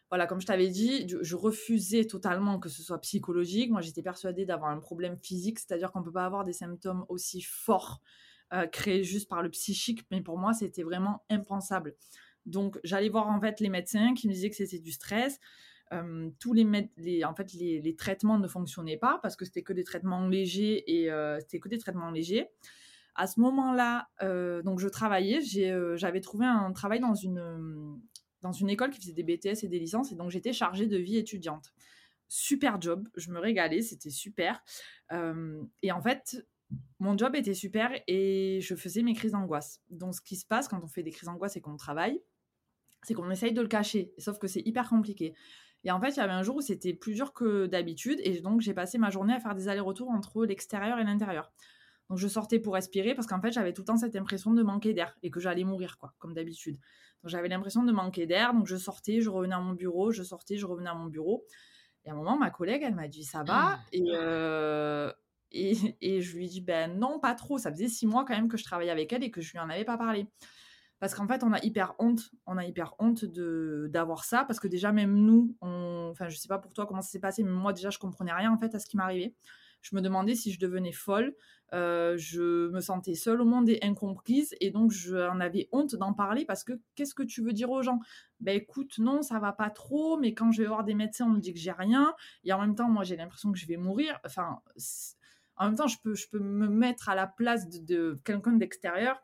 voilà, 0.09 0.27
comme 0.27 0.41
je 0.41 0.45
t'avais 0.45 0.69
dit, 0.69 1.07
je 1.21 1.35
refusais 1.35 2.05
totalement 2.05 2.59
que 2.59 2.69
ce 2.69 2.83
soit 2.83 2.99
psychologique. 3.01 3.71
Moi, 3.71 3.81
j'étais 3.81 4.03
persuadée 4.03 4.45
d'avoir 4.45 4.69
un 4.71 4.79
problème 4.79 5.17
physique, 5.17 5.59
c'est-à-dire 5.59 5.91
qu'on 5.91 6.03
peut 6.03 6.11
pas 6.11 6.25
avoir 6.25 6.43
des 6.43 6.53
symptômes 6.53 7.05
aussi 7.09 7.41
forts, 7.41 8.01
heu, 8.53 8.67
créés 8.67 9.03
juste 9.03 9.29
par 9.29 9.41
le 9.41 9.49
psychique, 9.49 10.05
mais 10.11 10.21
pour 10.21 10.37
moi, 10.37 10.53
c'était 10.53 10.83
vraiment 10.83 11.23
impensable. 11.29 11.95
Donc 12.45 12.79
j'allais 12.83 13.09
voir, 13.09 13.27
en 13.29 13.39
fait, 13.39 13.59
les 13.59 13.69
médecins 13.69 14.13
qui 14.13 14.27
me 14.27 14.33
disaient 14.33 14.49
que 14.49 14.55
c'était 14.55 14.79
du 14.79 14.91
stress. 14.91 15.39
Tous 16.39 16.53
les 16.53 17.23
en 17.23 17.35
fait, 17.35 17.53
les 17.53 17.95
traitements 17.95 18.39
ne 18.39 18.47
fonctionnaient 18.47 18.97
pas 18.97 19.19
parce 19.21 19.35
que 19.35 19.45
c'était 19.45 19.63
que 19.63 19.73
des 19.73 19.83
traitements 19.83 20.27
légers 20.27 20.83
et 20.87 21.09
c'était 21.41 21.59
que 21.59 21.69
des 21.69 21.77
traitements 21.77 22.11
légers. 22.11 22.49
À 23.15 23.27
ce 23.27 23.39
moment-là, 23.41 24.09
donc 24.63 24.79
je 24.79 24.87
travaillais, 24.87 25.41
j'avais 25.95 26.21
trouvé 26.21 26.45
un 26.45 26.71
travail 26.71 26.99
dans 26.99 27.13
une, 27.13 27.99
dans 28.41 28.51
une 28.51 28.69
école 28.69 28.89
qui 28.89 28.99
faisait 28.99 29.13
des 29.13 29.23
BTS 29.23 29.63
et 29.63 29.67
des 29.67 29.79
licences 29.79 30.11
et 30.11 30.15
donc 30.15 30.31
j'étais 30.31 30.53
chargée 30.53 30.87
de 30.87 30.97
vie 30.97 31.17
étudiante. 31.17 31.73
Super 32.27 32.81
job, 32.81 33.07
je 33.15 33.29
me 33.29 33.39
régalais, 33.39 33.81
c'était 33.81 34.09
super. 34.09 34.63
Et 35.11 35.91
en 35.91 36.01
fait, 36.01 36.43
mon 36.97 37.15
job 37.15 37.35
était 37.35 37.53
super 37.53 37.91
et 38.07 38.59
je 38.61 38.75
faisais 38.75 39.03
mes 39.03 39.13
crises 39.13 39.33
d'angoisse. 39.33 39.81
Donc 39.91 40.15
ce 40.15 40.21
qui 40.21 40.35
se 40.35 40.45
passe 40.45 40.67
quand 40.67 40.83
on 40.83 40.87
fait 40.87 41.03
des 41.03 41.11
crises 41.11 41.27
d'angoisse 41.27 41.55
et 41.55 41.61
qu'on 41.61 41.77
travaille, 41.77 42.19
c'est 43.03 43.13
qu'on 43.13 43.29
essaye 43.29 43.53
de 43.53 43.61
le 43.61 43.67
cacher, 43.67 44.13
sauf 44.17 44.39
que 44.39 44.47
c'est 44.47 44.61
hyper 44.65 44.89
compliqué. 44.89 45.35
Et 45.83 45.91
en 45.91 45.99
fait, 45.99 46.09
il 46.11 46.17
y 46.17 46.19
avait 46.21 46.31
un 46.33 46.43
jour 46.43 46.57
où 46.57 46.61
c'était 46.61 46.93
plus 46.93 47.13
dur 47.13 47.33
que 47.33 47.65
d'habitude 47.67 48.19
et 48.23 48.39
donc 48.41 48.61
j'ai 48.61 48.73
passé 48.73 48.97
ma 48.97 49.09
journée 49.09 49.33
à 49.33 49.39
faire 49.39 49.55
des 49.55 49.67
allers-retours 49.67 50.09
entre 50.09 50.45
l'extérieur 50.45 50.99
et 50.99 51.03
l'intérieur. 51.03 51.51
Donc 52.09 52.17
je 52.19 52.27
sortais 52.27 52.59
pour 52.59 52.73
respirer 52.75 53.15
parce 53.15 53.27
qu'en 53.27 53.41
fait, 53.41 53.51
j'avais 53.51 53.73
tout 53.73 53.81
le 53.81 53.85
temps 53.87 53.97
cette 53.97 54.15
impression 54.15 54.53
de 54.53 54.63
manquer 54.63 54.93
d'air 54.93 55.17
et 55.23 55.31
que 55.31 55.39
j'allais 55.39 55.63
mourir, 55.63 55.97
quoi, 55.97 56.13
comme 56.19 56.33
d'habitude. 56.33 56.75
Donc 57.23 57.29
j'avais 57.29 57.47
l'impression 57.49 57.83
de 57.83 57.91
manquer 57.91 58.27
d'air, 58.27 58.53
donc 58.53 58.67
je 58.67 58.75
sortais, 58.75 59.21
je 59.21 59.29
revenais 59.29 59.55
à 59.55 59.59
mon 59.59 59.73
bureau, 59.73 60.11
je 60.11 60.23
sortais, 60.23 60.57
je 60.57 60.65
revenais 60.65 60.89
à 60.89 60.95
mon 60.95 61.07
bureau. 61.07 61.45
Et 62.05 62.09
à 62.09 62.13
un 62.13 62.15
moment, 62.15 62.37
ma 62.37 62.49
collègue, 62.51 62.83
elle 62.83 62.95
m'a 62.95 63.07
dit: 63.07 63.23
«Ça 63.23 63.43
va?» 63.43 63.79
et 63.91 64.03
heu 64.13 65.13
et 65.51 65.75
et 66.01 66.21
je 66.21 66.35
lui 66.37 66.47
dis: 66.47 66.61
«Ben 66.61 66.97
non, 66.99 67.19
pas 67.19 67.35
trop». 67.35 67.57
Ça 67.57 67.71
faisait 67.71 67.87
6 67.89 68.07
mois 68.07 68.25
quand 68.25 68.35
même 68.35 68.49
que 68.49 68.57
je 68.57 68.63
travaillais 68.63 68.91
avec 68.91 69.13
elle 69.13 69.23
et 69.23 69.31
que 69.31 69.41
je 69.41 69.51
lui 69.53 69.59
en 69.59 69.69
avais 69.69 69.85
pas 69.85 69.97
parlé. 69.97 70.27
Parce 71.03 71.15
qu'en 71.15 71.27
fait, 71.27 71.43
on 71.43 71.51
a 71.51 71.61
hyper 71.65 71.95
honte 71.99 72.31
on 72.45 72.55
a 72.55 72.63
hyper 72.63 72.95
honte 72.97 73.25
de 73.25 73.89
d'avoir 73.91 74.23
ça 74.23 74.45
parce 74.45 74.61
que 74.61 74.69
déjà 74.69 74.93
même 74.93 75.13
nous, 75.13 75.53
on 75.59 76.07
enfin 76.09 76.29
je 76.29 76.37
sais 76.37 76.47
pas 76.47 76.59
pour 76.59 76.71
toi 76.71 76.85
comment 76.85 77.01
ça 77.01 77.09
s'est 77.09 77.19
passé, 77.19 77.43
mais 77.43 77.51
moi 77.51 77.73
déjà 77.73 77.89
je 77.89 77.99
comprenais 77.99 78.31
rien 78.31 78.49
en 78.53 78.57
fait 78.57 78.73
à 78.73 78.79
ce 78.79 78.85
qui 78.85 78.95
m'arrivait. 78.95 79.33
Je 79.81 79.97
me 79.97 80.01
demandais 80.01 80.33
si 80.33 80.53
je 80.53 80.59
devenais 80.61 80.93
folle, 80.93 81.35
heu, 81.73 82.15
je 82.15 82.69
me 82.69 82.79
sentais 82.79 83.15
seule 83.15 83.41
au 83.41 83.45
monde 83.45 83.67
et 83.67 83.79
incomprise 83.81 84.55
et 84.61 84.71
donc 84.71 84.91
j'en 84.91 85.41
avais 85.41 85.67
honte 85.73 85.93
d'en 85.95 86.13
parler 86.13 86.45
parce 86.45 86.63
que 86.63 86.71
qu'est-ce 86.95 87.15
que 87.15 87.23
tu 87.23 87.41
veux 87.41 87.51
dire 87.51 87.69
aux 87.69 87.81
gens? 87.81 87.99
«Beh 88.39 88.55
écoute, 88.55 88.97
non, 88.97 89.23
ça 89.23 89.39
va 89.39 89.51
pas 89.51 89.71
trop, 89.71 90.17
mais 90.17 90.33
quand 90.33 90.53
je 90.53 90.61
vais 90.61 90.69
voir 90.69 90.85
des 90.85 90.93
médecins, 90.93 91.25
on 91.25 91.31
me 91.31 91.41
dit 91.41 91.53
que 91.53 91.59
j'ai 91.59 91.73
rien 91.73 92.15
et 92.45 92.53
en 92.53 92.61
même 92.61 92.75
temps, 92.75 92.87
moi 92.87 93.03
j'ai 93.03 93.17
l'impression 93.17 93.51
que 93.51 93.57
je 93.57 93.67
vais 93.67 93.75
mourir». 93.75 94.21
Enfin, 94.25 94.61
en 95.57 95.65
même 95.65 95.75
temps, 95.75 95.87
je 95.87 95.97
peux, 96.01 96.15
je 96.15 96.29
peux 96.29 96.39
me 96.39 96.69
mettre 96.69 97.09
à 97.09 97.15
la 97.15 97.27
place 97.27 97.69
de, 97.69 98.21
quelqu'un 98.23 98.53
d'extérieur. 98.53 99.21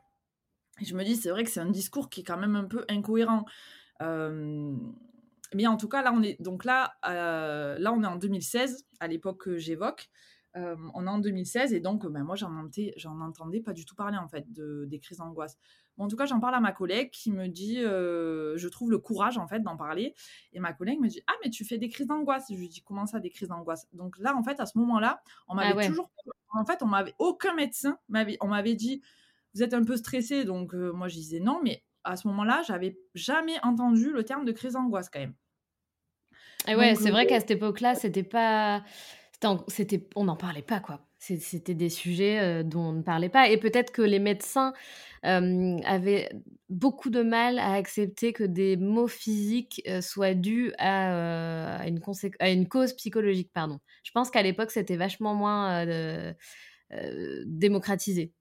Et 0.80 0.84
je 0.84 0.94
me 0.94 1.04
dis, 1.04 1.16
c'est 1.16 1.30
vrai 1.30 1.44
que 1.44 1.50
c'est 1.50 1.60
un 1.60 1.70
discours 1.70 2.08
qui 2.10 2.20
est 2.20 2.24
quand 2.24 2.38
même 2.38 2.56
un 2.56 2.64
peu 2.64 2.84
incohérent. 2.88 3.44
mais 4.00 5.66
en 5.66 5.76
tout 5.76 5.88
cas, 5.88 6.02
là, 6.02 6.12
on 6.14 6.22
est, 6.22 6.40
donc 6.40 6.64
là, 6.64 6.94
là, 7.04 7.92
on 7.92 8.02
est 8.02 8.06
en 8.06 8.16
2016, 8.16 8.86
à 9.00 9.08
l'époque 9.08 9.42
que 9.44 9.58
j'évoque. 9.58 10.10
on 10.54 11.06
est 11.06 11.10
en 11.10 11.18
2016 11.18 11.72
et 11.74 11.80
donc 11.80 12.06
ben, 12.06 12.24
moi 12.24 12.34
j'en 12.34 12.52
entendais, 12.56 12.92
j'en 12.96 13.20
entendais 13.20 13.60
pas 13.60 13.72
du 13.72 13.84
tout 13.84 13.94
parler 13.94 14.18
en 14.18 14.26
fait 14.26 14.52
de, 14.52 14.84
des 14.84 14.98
crises 14.98 15.18
d'angoisse 15.18 15.56
en 16.00 16.08
tout 16.08 16.16
cas, 16.16 16.26
j'en 16.26 16.40
parle 16.40 16.54
à 16.54 16.60
ma 16.60 16.72
collègue 16.72 17.10
qui 17.10 17.30
me 17.30 17.46
dit, 17.46 17.78
euh, 17.78 18.56
je 18.56 18.68
trouve 18.68 18.90
le 18.90 18.98
courage 18.98 19.38
en 19.38 19.46
fait 19.46 19.60
d'en 19.60 19.76
parler. 19.76 20.14
Et 20.52 20.60
ma 20.60 20.72
collègue 20.72 21.00
me 21.00 21.08
dit, 21.08 21.22
ah 21.26 21.32
mais 21.44 21.50
tu 21.50 21.64
fais 21.64 21.78
des 21.78 21.88
crises 21.88 22.06
d'angoisse. 22.06 22.46
Je 22.50 22.56
lui 22.56 22.68
dis, 22.68 22.82
comment 22.82 23.06
ça, 23.06 23.20
des 23.20 23.30
crises 23.30 23.48
d'angoisse? 23.48 23.86
Donc 23.92 24.18
là, 24.18 24.34
en 24.36 24.42
fait, 24.42 24.60
à 24.60 24.66
ce 24.66 24.78
moment-là, 24.78 25.22
on 25.48 25.56
ah 25.58 25.74
m'avait 25.74 25.88
toujours, 25.88 26.10
en 26.52 26.64
fait, 26.64 26.82
on 26.82 26.86
m'avait 26.86 27.14
aucun 27.18 27.54
médecin 27.54 27.98
m'avait, 28.08 28.38
on 28.40 28.48
m'avait 28.48 28.74
dit, 28.74 29.02
vous 29.54 29.62
êtes 29.62 29.74
un 29.74 29.84
peu 29.84 29.96
stressé. 29.96 30.44
Donc 30.44 30.74
euh, 30.74 30.92
moi, 30.92 31.08
je 31.08 31.14
disais 31.14 31.40
non, 31.40 31.60
mais 31.62 31.82
à 32.04 32.16
ce 32.16 32.28
moment-là, 32.28 32.62
j'avais 32.66 32.98
jamais 33.14 33.56
entendu 33.62 34.10
le 34.12 34.24
terme 34.24 34.44
de 34.44 34.52
crise 34.52 34.74
d'angoisse 34.74 35.10
quand 35.10 35.20
même. 35.20 35.34
Et 36.68 36.74
ouais, 36.74 36.94
c'est 36.94 37.10
vrai 37.10 37.24
euh, 37.24 37.28
qu'à 37.28 37.40
cette 37.40 37.52
époque-là, 37.52 37.94
c'était 37.94 38.22
pas, 38.22 38.84
c'était, 39.68 40.06
on 40.14 40.24
n'en 40.24 40.36
parlait 40.36 40.62
pas 40.62 40.80
quoi. 40.80 41.06
C'était 41.18 41.74
des 41.74 41.90
sujets 41.90 42.64
dont 42.64 42.80
on 42.80 42.92
ne 42.92 43.02
parlait 43.02 43.28
pas. 43.28 43.50
Et 43.50 43.58
peut-être 43.58 43.92
que 43.92 44.00
les 44.00 44.18
médecins 44.18 44.72
avaient 45.22 46.30
beaucoup 46.70 47.10
de 47.10 47.20
mal 47.20 47.58
à 47.58 47.74
accepter 47.74 48.32
que 48.32 48.44
des 48.44 48.78
maux 48.78 49.06
physiques 49.06 49.82
soient 50.00 50.32
dus 50.32 50.72
à, 50.78 51.86
une 51.86 52.00
à, 52.38 52.50
une 52.50 52.68
cause 52.68 52.94
psychologique. 52.94 53.50
Pardon. 53.52 53.80
Je 54.02 54.12
pense 54.12 54.30
qu'à 54.30 54.42
l'époque, 54.42 54.70
c'était 54.70 54.96
vachement 54.96 55.34
moins 55.34 55.84
démocratisé. 57.44 58.32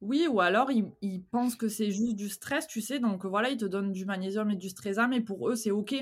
Oui, 0.00 0.28
ou 0.30 0.40
alors 0.40 0.70
ils, 0.70 1.24
pensent 1.30 1.56
que 1.56 1.68
c'est 1.68 1.90
juste 1.90 2.14
du 2.14 2.28
stress, 2.28 2.66
tu 2.66 2.80
sais, 2.80 3.00
donc 3.00 3.26
voilà, 3.26 3.50
ils 3.50 3.56
te 3.56 3.64
donnent 3.64 3.92
du 3.92 4.04
magnésium 4.04 4.50
et 4.50 4.56
du 4.56 4.68
stressam, 4.68 5.10
mais 5.10 5.20
pour 5.20 5.48
eux, 5.48 5.56
c'est 5.56 5.72
OK. 5.72 5.94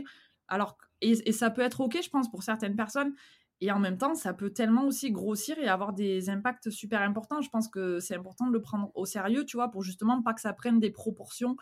Alors, 0.48 0.76
et, 1.00 1.32
ça 1.32 1.50
peut 1.50 1.62
être 1.62 1.80
OK, 1.80 1.98
je 2.02 2.10
pense, 2.10 2.30
pour 2.30 2.42
certaines 2.42 2.76
personnes, 2.76 3.14
et 3.62 3.72
en 3.72 3.78
même 3.78 3.96
temps, 3.96 4.14
ça 4.14 4.34
peut 4.34 4.50
tellement 4.50 4.84
aussi 4.84 5.10
grossir 5.10 5.58
et 5.58 5.66
avoir 5.66 5.94
des 5.94 6.28
impacts 6.28 6.68
super 6.68 7.00
importants. 7.00 7.40
Je 7.40 7.48
pense 7.48 7.68
que 7.68 8.00
c'est 8.00 8.14
important 8.14 8.46
de 8.48 8.52
le 8.52 8.60
prendre 8.60 8.90
au 8.94 9.06
sérieux, 9.06 9.46
tu 9.46 9.56
vois, 9.56 9.70
pour 9.70 9.82
justement 9.82 10.22
pas 10.22 10.34
que 10.34 10.42
ça 10.42 10.52
prenne 10.52 10.78
des 10.78 10.90
proportions 10.90 11.56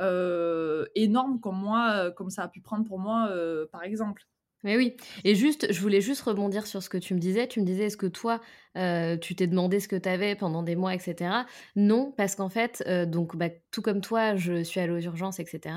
euh, 0.00 0.86
énormes 0.94 1.40
comme 1.40 1.58
moi, 1.58 1.90
euh, 1.94 2.10
comme 2.10 2.30
ça 2.30 2.42
a 2.42 2.48
pu 2.48 2.60
prendre 2.60 2.84
pour 2.84 2.98
moi, 2.98 3.28
euh, 3.30 3.66
par 3.72 3.82
exemple. 3.82 4.22
Mais 4.64 4.76
oui, 4.76 4.96
et 5.24 5.34
juste, 5.34 5.72
je 5.72 5.80
voulais 5.80 6.00
juste 6.00 6.22
rebondir 6.22 6.66
sur 6.68 6.82
ce 6.82 6.88
que 6.88 6.98
tu 6.98 7.14
me 7.14 7.18
disais. 7.18 7.48
Tu 7.48 7.60
me 7.60 7.66
disais, 7.66 7.86
est-ce 7.86 7.96
que 7.96 8.06
toi, 8.06 8.40
euh, 8.76 9.16
tu 9.16 9.34
t'es 9.34 9.46
demandé 9.46 9.80
ce 9.80 9.88
que 9.88 9.96
tu 9.96 10.08
avais 10.08 10.34
pendant 10.34 10.62
des 10.62 10.76
mois, 10.76 10.94
etc. 10.94 11.30
Non, 11.76 12.12
parce 12.16 12.34
qu'en 12.34 12.48
fait, 12.48 12.82
euh, 12.86 13.06
donc, 13.06 13.36
bah, 13.36 13.48
tout 13.70 13.82
comme 13.82 14.00
toi, 14.00 14.36
je 14.36 14.62
suis 14.62 14.80
allée 14.80 14.92
aux 14.92 15.00
urgences, 15.00 15.40
etc. 15.40 15.74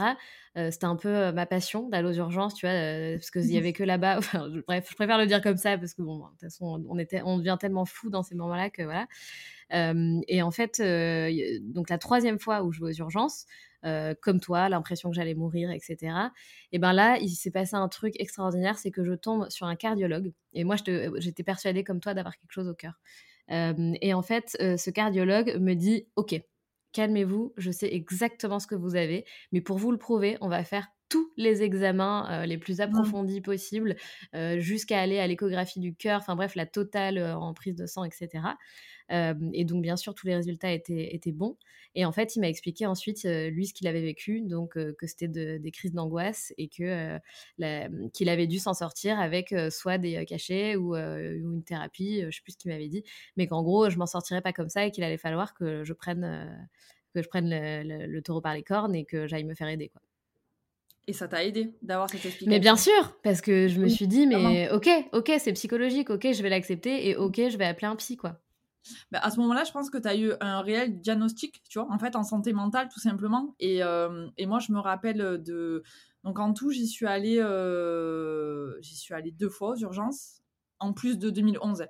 Euh, 0.57 0.71
c'était 0.71 0.85
un 0.85 0.95
peu 0.95 1.31
ma 1.31 1.45
passion 1.45 1.89
d'aller 1.89 2.07
aux 2.07 2.13
urgences, 2.13 2.53
tu 2.53 2.65
vois, 2.65 2.75
parce 3.15 3.31
qu'il 3.31 3.41
n'y 3.47 3.57
avait 3.57 3.73
que 3.73 3.83
là-bas. 3.83 4.19
bref, 4.67 4.87
je 4.89 4.95
préfère 4.95 5.17
le 5.17 5.25
dire 5.25 5.41
comme 5.41 5.57
ça, 5.57 5.77
parce 5.77 5.93
que, 5.93 6.01
bon, 6.01 6.19
de 6.19 6.23
toute 6.31 6.41
façon, 6.41 6.83
on, 6.87 6.97
était, 6.97 7.21
on 7.23 7.37
devient 7.37 7.57
tellement 7.59 7.85
fou 7.85 8.09
dans 8.09 8.23
ces 8.23 8.35
moments-là 8.35 8.69
que 8.69 8.83
voilà. 8.83 9.07
et 10.27 10.41
en 10.41 10.51
fait, 10.51 10.81
donc 11.61 11.89
la 11.89 11.97
troisième 11.97 12.39
fois 12.39 12.63
où 12.63 12.71
je 12.71 12.79
vais 12.79 12.91
aux 12.91 12.93
urgences, 12.93 13.45
euh, 13.85 14.15
comme 14.19 14.39
toi, 14.39 14.67
l'impression 14.67 15.09
que 15.09 15.15
j'allais 15.15 15.35
mourir, 15.35 15.69
etc. 15.69 16.13
Et 16.71 16.79
ben 16.79 16.91
là, 16.91 17.17
il 17.19 17.29
s'est 17.29 17.51
passé 17.51 17.75
un 17.75 17.87
truc 17.87 18.15
extraordinaire, 18.19 18.79
c'est 18.79 18.89
que 18.89 19.03
je 19.05 19.13
tombe 19.13 19.47
sur 19.49 19.67
un 19.67 19.75
cardiologue. 19.75 20.33
Et 20.55 20.63
moi, 20.63 20.75
j'étais 21.17 21.43
persuadée 21.43 21.83
comme 21.83 21.99
toi 21.99 22.13
d'avoir 22.13 22.35
quelque 22.37 22.51
chose 22.51 22.67
au 22.67 22.73
cœur. 22.73 22.99
Euh, 23.51 23.93
et 24.01 24.13
en 24.13 24.21
fait, 24.21 24.57
euh, 24.59 24.77
ce 24.77 24.89
cardiologue 24.89 25.57
me 25.59 25.73
dit, 25.73 26.07
OK, 26.15 26.35
calmez-vous, 26.93 27.53
je 27.57 27.71
sais 27.71 27.93
exactement 27.93 28.59
ce 28.59 28.67
que 28.67 28.75
vous 28.75 28.95
avez, 28.95 29.25
mais 29.51 29.61
pour 29.61 29.77
vous 29.77 29.91
le 29.91 29.97
prouver, 29.97 30.37
on 30.41 30.47
va 30.47 30.63
faire 30.63 30.87
tous 31.09 31.31
les 31.37 31.63
examens 31.63 32.45
les 32.45 32.57
plus 32.57 32.79
mmh. 32.79 32.81
approfondis 32.81 33.41
possibles, 33.41 33.95
jusqu'à 34.57 34.99
aller 34.99 35.19
à 35.19 35.27
l'échographie 35.27 35.79
du 35.79 35.95
cœur, 35.95 36.19
enfin 36.19 36.35
bref, 36.35 36.55
la 36.55 36.65
totale 36.65 37.19
en 37.19 37.53
prise 37.53 37.75
de 37.75 37.85
sang, 37.85 38.03
etc 38.03 38.41
et 39.09 39.65
donc, 39.65 39.81
bien 39.81 39.97
sûr, 39.97 40.15
tous 40.15 40.27
les 40.27 40.35
résultats 40.35 40.71
étaient, 40.71 41.13
étaient 41.13 41.31
bons. 41.31 41.57
Et 41.93 42.05
en 42.05 42.11
fait, 42.11 42.35
il 42.35 42.39
m'a 42.41 42.49
expliqué 42.49 42.85
ensuite, 42.85 43.23
lui, 43.23 43.67
ce 43.67 43.73
qu'il 43.73 43.87
avait 43.87 44.01
vécu, 44.01 44.41
donc 44.41 44.73
que 44.73 45.07
c'était 45.07 45.27
des 45.59 45.71
crises 45.71 45.93
d'angoisse 45.93 46.53
et 46.57 46.67
que 46.67 47.19
qu'il 48.13 48.29
avait 48.29 48.47
dû 48.47 48.59
s'en 48.59 48.73
sortir 48.73 49.19
avec 49.19 49.53
soit 49.69 49.97
des 49.97 50.25
cachets 50.25 50.75
ou, 50.75 50.95
une 50.95 51.63
thérapie, 51.63 52.23
je 52.29 52.35
sais 52.35 52.41
plus 52.43 52.53
ce 52.53 52.57
qu'il 52.57 52.71
m'avait 52.71 52.89
dit, 52.89 53.03
mais 53.37 53.47
qu'en 53.47 53.63
gros, 53.63 53.89
je 53.89 53.97
m'en 53.97 54.07
sortirais 54.07 54.41
pas 54.41 54.53
comme 54.53 54.69
ça 54.69 54.85
et 54.85 54.91
qu'il 54.91 55.03
allait 55.03 55.17
falloir 55.17 55.53
que 55.53 55.83
je 55.83 55.93
prenne, 55.93 56.67
que 57.13 57.21
je 57.21 57.27
prenne 57.27 57.49
le, 57.49 58.21
taureau 58.21 58.41
par 58.41 58.53
les 58.55 58.63
cornes 58.63 58.95
et 58.95 59.05
que 59.05 59.27
j'aille 59.27 59.45
me 59.45 59.55
faire 59.55 59.67
aider, 59.69 59.89
quoi. 59.89 60.01
Et 61.07 61.13
ça 61.13 61.27
t'a 61.27 61.43
aidé 61.43 61.75
d'avoir 61.81 62.09
cette 62.09 62.25
explication? 62.25 62.49
Mais 62.49 62.59
bien 62.59 62.75
sûr, 62.75 63.17
parce 63.23 63.41
que 63.41 63.67
je 63.67 63.79
me 63.79 63.87
suis 63.87 64.07
dit, 64.07 64.25
mais 64.25 64.69
ok, 64.71 64.89
ok, 65.13 65.31
c'est 65.39 65.53
psychologique, 65.53 66.09
ok, 66.09 66.27
je 66.33 66.41
vais 66.41 66.49
l'accepter 66.49 67.09
et 67.09 67.15
ok, 67.15 67.35
je 67.49 67.57
vais 67.57 67.65
appeler 67.65 67.87
un 67.87 67.95
psy, 67.95 68.17
quoi. 68.17 68.41
Bah, 69.11 69.19
à 69.21 69.31
ce 69.31 69.39
moment-là, 69.39 69.63
je 69.63 69.71
pense 69.71 69.89
que 69.89 69.97
tu 69.97 70.07
as 70.07 70.15
eu 70.15 70.33
un 70.41 70.61
réel 70.61 70.99
diagnostic, 70.99 71.61
tu 71.69 71.79
vois, 71.79 71.91
en 71.91 71.97
fait, 71.99 72.15
en 72.15 72.23
santé 72.23 72.53
mentale, 72.53 72.89
tout 72.89 72.99
simplement. 72.99 73.55
Et, 73.59 73.83
euh, 73.83 74.27
et 74.37 74.45
moi, 74.45 74.59
je 74.59 74.71
me 74.71 74.79
rappelle 74.79 75.41
de. 75.43 75.83
Donc, 76.23 76.39
en 76.39 76.53
tout, 76.53 76.71
j'y 76.71 76.87
suis 76.87 77.05
allée, 77.05 77.39
euh... 77.39 78.79
j'y 78.81 78.95
suis 78.95 79.13
allée 79.13 79.31
deux 79.31 79.49
fois 79.49 79.71
aux 79.71 79.77
urgences, 79.77 80.41
en 80.79 80.93
plus 80.93 81.19
de 81.19 81.29
2011. 81.29 81.85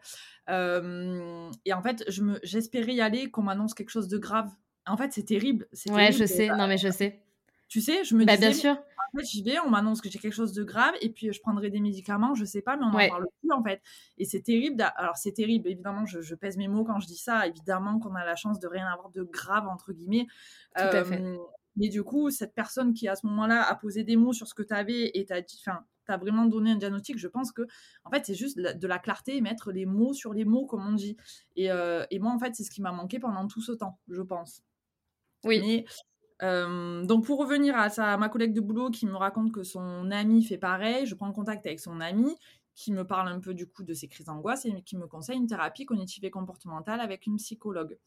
Euh... 0.49 1.49
Et 1.63 1.73
en 1.73 1.81
fait, 1.81 2.03
je 2.09 2.21
me... 2.21 2.39
j'espérais 2.43 2.93
y 2.93 3.01
aller 3.01 3.31
qu'on 3.31 3.43
m'annonce 3.43 3.73
quelque 3.73 3.91
chose 3.91 4.09
de 4.09 4.17
grave. 4.17 4.49
En 4.85 4.97
fait, 4.97 5.13
c'est 5.13 5.23
terrible. 5.23 5.67
Ouais, 5.89 6.11
je 6.11 6.25
sais. 6.25 6.49
Non, 6.49 6.67
mais 6.67 6.77
je 6.77 6.91
sais. 6.91 7.24
Tu 7.67 7.81
sais, 7.81 8.03
je 8.03 8.15
me 8.15 8.25
bah, 8.25 8.35
disais. 8.35 8.49
Bien 8.49 8.57
sûr 8.57 8.77
en 9.15 9.17
fait, 9.17 9.25
j'y 9.25 9.43
vais, 9.43 9.59
on 9.59 9.69
m'annonce 9.69 10.01
que 10.01 10.09
j'ai 10.09 10.19
quelque 10.19 10.33
chose 10.33 10.53
de 10.53 10.63
grave, 10.63 10.93
et 11.01 11.09
puis 11.09 11.31
je 11.31 11.39
prendrai 11.39 11.69
des 11.69 11.79
médicaments, 11.79 12.35
je 12.35 12.45
sais 12.45 12.61
pas, 12.61 12.77
mais 12.77 12.85
on 12.85 12.91
n'en 12.91 13.09
parle 13.09 13.27
plus, 13.39 13.51
en 13.51 13.63
fait. 13.63 13.81
Et 14.17 14.25
c'est 14.25 14.41
terrible. 14.41 14.85
Alors, 14.95 15.17
c'est 15.17 15.31
terrible, 15.31 15.69
évidemment, 15.69 16.05
je, 16.05 16.35
pèse 16.35 16.57
mes 16.57 16.67
mots 16.67 16.83
quand 16.83 16.99
je 16.99 17.07
dis 17.07 17.17
ça. 17.17 17.47
Évidemment 17.47 17.99
qu'on 17.99 18.15
a 18.15 18.25
la 18.25 18.35
chance 18.35 18.59
de 18.59 18.67
rien 18.67 18.87
avoir 18.87 19.09
de 19.09 19.23
grave, 19.23 19.67
entre 19.67 19.93
guillemets. 19.93 20.27
Tout 20.75 20.83
à 20.83 21.03
fait. 21.03 21.21
Mais 21.77 21.89
du 21.89 22.03
coup, 22.03 22.29
cette 22.29 22.55
personne 22.55 22.93
qui, 22.93 23.07
à 23.09 23.15
ce 23.15 23.25
moment-là, 23.27 23.61
a 23.61 23.75
posé 23.75 24.03
des 24.03 24.15
mots 24.15 24.31
sur 24.31 24.47
ce 24.47 24.53
que 24.53 24.63
tu 24.63 24.73
avais 24.73 25.11
et 25.13 25.25
t'a 25.25 25.41
dit, 25.41 25.61
enfin, 25.65 25.81
t'as 26.05 26.15
vraiment 26.15 26.45
donné 26.45 26.71
un 26.71 26.77
diagnostic, 26.77 27.17
je 27.17 27.27
pense 27.27 27.51
que, 27.51 27.63
en 28.05 28.11
fait, 28.11 28.25
c'est 28.25 28.35
juste 28.35 28.57
de 28.57 28.87
la 28.87 28.99
clarté, 28.99 29.41
mettre 29.41 29.71
les 29.71 29.85
mots 29.85 30.13
sur 30.13 30.33
les 30.33 30.45
mots, 30.45 30.65
comme 30.65 30.87
on 30.87 30.93
dit. 30.93 31.17
Et, 31.55 31.65
et 31.65 32.19
moi, 32.19 32.31
en 32.31 32.39
fait, 32.39 32.55
c'est 32.55 32.63
ce 32.63 32.71
qui 32.71 32.81
m'a 32.81 32.91
manqué 32.91 33.19
pendant 33.19 33.47
tout 33.47 33.61
ce 33.61 33.73
temps, 33.73 33.99
je 34.09 34.21
pense. 34.21 34.61
Oui. 35.43 35.59
Mais 35.59 35.85
donc 36.41 37.25
pour 37.25 37.39
revenir 37.39 37.77
à, 37.77 37.89
sa, 37.89 38.17
ma 38.17 38.29
collègue 38.29 38.53
de 38.53 38.61
boulot 38.61 38.89
qui 38.89 39.05
me 39.05 39.15
raconte 39.15 39.51
que 39.51 39.63
son 39.63 40.11
ami 40.11 40.43
fait 40.43 40.57
pareil, 40.57 41.05
je 41.05 41.15
prends 41.15 41.31
contact 41.31 41.65
avec 41.65 41.79
son 41.79 42.01
ami 42.01 42.35
qui 42.73 42.91
me 42.91 43.05
parle 43.05 43.29
un 43.29 43.39
peu 43.39 43.53
du 43.53 43.67
coup 43.67 43.83
de 43.83 43.93
ses 43.93 44.07
crises 44.07 44.25
d'angoisse 44.25 44.65
et 44.65 44.81
qui 44.81 44.97
me 44.97 45.07
conseille 45.07 45.37
une 45.37 45.47
thérapie 45.47 45.85
cognitive 45.85 46.25
et 46.25 46.31
comportementale 46.31 46.99
avec 46.99 47.25
une 47.25 47.37
psychologue. 47.37 47.97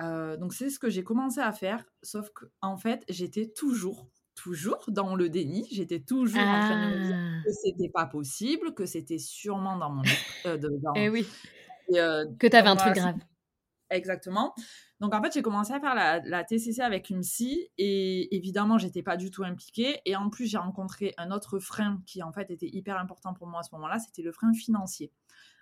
donc 0.00 0.54
c'est 0.54 0.70
ce 0.70 0.78
que 0.78 0.90
j'ai 0.90 1.04
commencé 1.04 1.40
à 1.40 1.52
faire, 1.52 1.84
sauf 2.02 2.30
qu'en 2.30 2.76
fait 2.76 3.04
j'étais 3.08 3.46
toujours, 3.46 4.08
toujours 4.34 4.84
dans 4.88 5.14
le 5.14 5.28
déni, 5.28 5.68
j'étais 5.70 6.00
toujours 6.00 6.42
en 6.42 6.60
train 6.60 6.90
de 6.90 6.96
me 6.96 7.04
dire 7.04 7.16
ah. 7.16 7.42
que 7.44 7.52
c'était 7.52 7.90
pas 7.90 8.06
possible, 8.06 8.74
que 8.74 8.86
c'était 8.86 9.18
sûrement 9.18 9.76
dans 9.76 9.90
mon... 9.90 10.02
Euh, 10.46 10.58
eh 10.96 11.08
oui, 11.08 11.26
que 11.88 12.46
tu 12.46 12.56
avais 12.56 12.68
un 12.68 12.76
truc 12.76 12.94
grave. 12.94 13.16
Exactement. 13.90 14.54
Donc 15.00 15.14
en 15.14 15.22
fait, 15.22 15.32
j'ai 15.34 15.42
commencé 15.42 15.72
à 15.72 15.80
faire 15.80 15.94
la, 15.94 16.44
TCC 16.44 16.80
avec 16.80 17.10
une 17.10 17.20
psy 17.20 17.68
et 17.76 18.34
évidemment, 18.34 18.78
j'étais 18.78 19.02
pas 19.02 19.16
du 19.16 19.30
tout 19.30 19.44
impliquée. 19.44 20.00
Et 20.06 20.16
en 20.16 20.30
plus, 20.30 20.46
j'ai 20.46 20.58
rencontré 20.58 21.12
un 21.18 21.30
autre 21.30 21.58
frein 21.58 22.00
qui 22.06 22.22
en 22.22 22.32
fait 22.32 22.50
était 22.50 22.68
hyper 22.68 22.98
important 22.98 23.34
pour 23.34 23.46
moi 23.46 23.60
à 23.60 23.62
ce 23.62 23.74
moment-là, 23.74 23.98
c'était 23.98 24.22
le 24.22 24.32
frein 24.32 24.52
financier. 24.54 25.12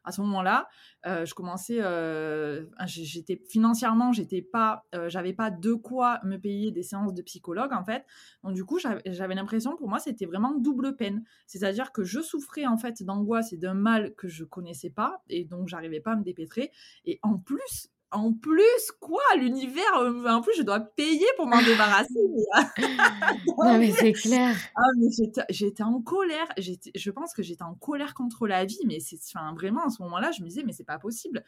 À 0.05 0.13
ce 0.13 0.21
moment-là, 0.21 0.69
euh, 1.07 1.25
je 1.25 1.35
commençais, 1.35 1.79
euh, 1.81 2.67
j'étais 2.85 3.41
financièrement, 3.49 4.13
j'étais 4.13 4.43
pas, 4.43 4.85
euh, 4.95 5.09
j'avais 5.09 5.33
pas 5.33 5.51
de 5.51 5.73
quoi 5.73 6.21
me 6.25 6.37
payer 6.37 6.71
des 6.71 6.83
séances 6.83 7.15
de 7.15 7.23
psychologue 7.23 7.73
en 7.73 7.85
fait. 7.85 8.05
Donc 8.43 8.53
du 8.53 8.67
coup, 8.67 8.79
j'avais 8.79 9.35
l'impression 9.35 9.77
pour 9.77 9.89
moi 9.89 9.99
c'était 9.99 10.27
vraiment 10.27 10.55
double 10.55 10.97
peine. 10.97 11.25
C'est-à-dire 11.47 11.91
que 11.91 12.05
je 12.05 12.21
souffrais 12.21 12.67
en 12.67 12.77
fait 12.77 13.03
d'angoisse 13.03 13.55
et 13.55 13.57
d'un 13.57 13.73
mal 13.73 14.15
que 14.15 14.29
je 14.29 14.45
connaissais 14.45 14.91
pas 14.91 15.23
et 15.31 15.45
donc 15.47 15.69
j'arrivais 15.69 16.01
pas 16.01 16.13
à 16.13 16.17
me 16.17 16.23
dépêtrer. 16.23 16.71
Et 17.07 17.19
en 17.23 17.39
plus, 17.39 17.89
en 18.15 18.33
plus, 18.33 18.93
quoi, 19.01 19.23
l'univers, 19.37 19.99
euh, 19.99 20.27
en 20.27 20.41
plus, 20.41 20.55
je 20.57 20.63
dois 20.63 20.81
payer 20.81 21.27
pour 21.37 21.47
m'en 21.47 21.61
débarrasser. 21.63 22.15
non, 23.59 23.79
mais 23.79 23.91
c'est 23.91 24.13
clair. 24.13 24.57
Ah, 24.77 24.83
mais 24.97 25.09
j'étais 25.51 25.83
en 25.83 26.01
colère. 26.01 26.47
Je 26.57 27.11
pense 27.11 27.35
que 27.35 27.43
j'étais 27.43 27.65
en 27.65 27.75
colère 27.75 28.15
contre 28.15 28.47
la 28.47 28.65
vie, 28.65 28.81
mais 28.87 29.01
c'est 29.01 29.19
enfin, 29.35 29.53
vraiment, 29.55 29.85
à 29.85 29.91
ce 29.91 30.03
moment-là, 30.03 30.31
je 30.31 30.43
me 30.43 30.49
disais, 30.49 30.63
mais 30.65 30.73
c'est 30.73 30.85
pas 30.85 30.99
possible. 30.99 31.45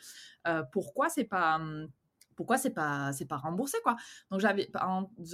Euh, 0.47 0.63
pourquoi 0.73 1.09
c'est 1.09 1.25
pas. 1.25 1.57
Hum, 1.57 1.89
pourquoi 2.37 2.59
c'est 2.59 2.70
pas 2.70 3.12
c'est 3.12 3.25
pas 3.25 3.37
remboursé 3.37 3.79
quoi. 3.83 3.96
Donc 4.31 4.40
j'avais 4.40 4.70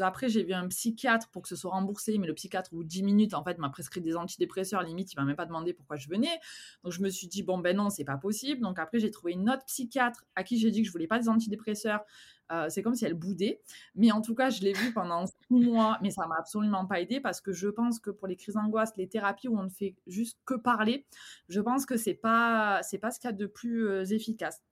après 0.01 0.29
j'ai 0.29 0.45
vu 0.45 0.53
un 0.53 0.69
psychiatre 0.69 1.29
pour 1.31 1.43
que 1.43 1.49
ce 1.49 1.57
soit 1.57 1.73
remboursé 1.73 2.17
mais 2.19 2.27
le 2.27 2.35
psychiatre 2.35 2.73
au 2.73 2.77
bout 2.77 2.85
de 2.85 2.89
10 2.89 3.03
minutes 3.03 3.35
en 3.35 3.45
fait 3.45 3.59
m'a 3.59 3.69
prescrit 3.69 4.01
des 4.01 4.17
antidépresseurs 4.17 4.83
limite 4.83 5.13
il 5.13 5.17
m'a 5.17 5.25
même 5.25 5.37
pas 5.37 5.47
demandé 5.47 5.75
pourquoi 5.75 5.97
je 5.97 6.09
venais. 6.09 6.41
Donc 6.85 6.93
je 6.93 7.03
me 7.03 7.11
suis 7.11 7.27
dit 7.27 7.43
bon 7.43 7.59
ben 7.59 7.77
non 7.77 7.91
c'est 7.91 8.05
pas 8.05 8.17
possible. 8.17 8.63
Donc 8.63 8.79
après 8.79 9.01
j'ai 9.01 9.11
trouvé 9.11 9.33
une 9.33 9.51
autre 9.51 9.65
psychiatre 9.67 10.25
à 10.37 10.45
qui 10.45 10.59
j'ai 10.59 10.71
dit 10.71 10.83
que 10.83 10.87
je 10.87 10.93
voulais 10.93 11.07
pas 11.07 11.19
des 11.19 11.29
antidépresseurs. 11.29 12.05
Euh, 12.51 12.69
c'est 12.69 12.83
comme 12.83 12.95
si 12.95 13.05
elle 13.05 13.15
boudait. 13.15 13.61
Mais 13.95 14.13
en 14.13 14.21
tout 14.21 14.35
cas 14.35 14.51
je 14.51 14.61
l'ai 14.61 14.73
vu 14.73 14.93
pendant 14.93 15.27
six 15.27 15.35
mois 15.51 15.99
mais 16.03 16.11
ça 16.11 16.27
m'a 16.27 16.37
absolument 16.39 16.87
pas 16.87 17.01
aidé 17.01 17.21
parce 17.21 17.41
que 17.41 17.53
je 17.53 17.69
pense 17.69 17.99
que 17.99 18.11
pour 18.11 18.29
les 18.29 18.37
crises 18.37 18.55
d'angoisse 18.55 18.93
les 18.97 19.09
thérapies 19.09 19.49
où 19.49 19.59
on 19.59 19.65
ne 19.65 19.71
fait 19.71 19.97
juste 20.07 20.39
que 20.45 20.55
parler 20.55 21.07
je 21.49 21.61
pense 21.61 21.87
que 21.87 21.97
c'est 21.97 22.15
pas 22.15 22.81
c'est 22.83 22.99
pas 22.99 23.11
ce 23.11 23.19
qu'il 23.19 23.29
y 23.29 23.33
a 23.33 23.37
de 23.37 23.47
plus 23.47 23.89
euh, 23.89 24.05
efficace 24.05 24.63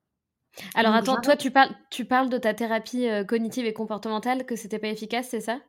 alors 0.75 0.95
attends, 0.95 1.21
toi 1.21 1.37
tu 1.37 1.51
parles, 1.51 1.71
tu 1.91 2.05
parles 2.05 2.29
de 2.29 2.39
ta 2.39 2.55
thérapie 2.55 3.09
euh, 3.09 3.25
cognitive 3.25 3.67
et 3.67 3.73
comportementale, 3.73 4.45
que 4.45 4.57
c'était 4.57 4.79
pas 4.79 4.89
efficace, 4.89 5.29
c'est 5.31 5.41
ça? 5.41 5.61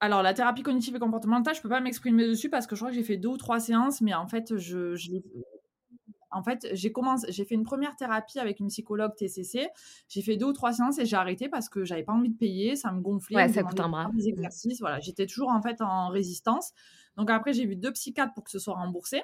Alors, 0.00 0.22
la 0.22 0.34
thérapie 0.34 0.62
cognitive 0.62 0.94
et 0.94 0.98
comportementale, 0.98 1.54
je 1.54 1.62
peux 1.62 1.70
pas 1.70 1.80
m'exprimer 1.80 2.26
dessus 2.26 2.50
parce 2.50 2.66
que 2.66 2.76
je 2.76 2.80
crois 2.80 2.90
que 2.90 2.96
j'ai 2.96 3.02
fait 3.02 3.16
deux 3.16 3.30
ou 3.30 3.36
trois 3.38 3.60
séances, 3.60 4.02
mais 4.02 4.12
en 4.12 4.26
fait, 4.26 4.56
je, 4.58 4.94
en 6.30 6.42
fait, 6.42 6.68
j'ai 6.72 6.92
commencé, 6.92 7.26
j'ai 7.32 7.46
fait 7.46 7.54
une 7.54 7.64
première 7.64 7.96
thérapie 7.96 8.38
avec 8.38 8.60
une 8.60 8.68
psychologue 8.68 9.14
TCC. 9.16 9.68
J'ai 10.08 10.22
fait 10.22 10.36
deux 10.36 10.46
ou 10.46 10.52
trois 10.52 10.72
séances 10.74 10.98
et 10.98 11.06
j'ai 11.06 11.16
arrêté 11.16 11.48
parce 11.48 11.70
que 11.70 11.84
j'avais 11.84 12.02
pas 12.02 12.12
envie 12.12 12.28
de 12.28 12.36
payer, 12.36 12.76
ça 12.76 12.92
me 12.92 13.00
gonflait. 13.00 13.36
Ouais, 13.36 13.48
ça 13.48 13.62
coûte 13.62 13.80
un 13.80 13.88
bras. 13.88 14.10
Des 14.12 14.24
mmh. 14.24 14.28
exercices, 14.28 14.80
voilà, 14.80 15.00
j'étais 15.00 15.26
toujours 15.26 15.48
en 15.48 15.62
fait 15.62 15.80
en 15.80 16.08
résistance. 16.08 16.72
Donc 17.16 17.30
après, 17.30 17.54
j'ai 17.54 17.64
vu 17.64 17.76
deux 17.76 17.92
psychiatres 17.92 18.34
pour 18.34 18.44
que 18.44 18.50
ce 18.50 18.58
soit 18.58 18.74
remboursé. 18.74 19.22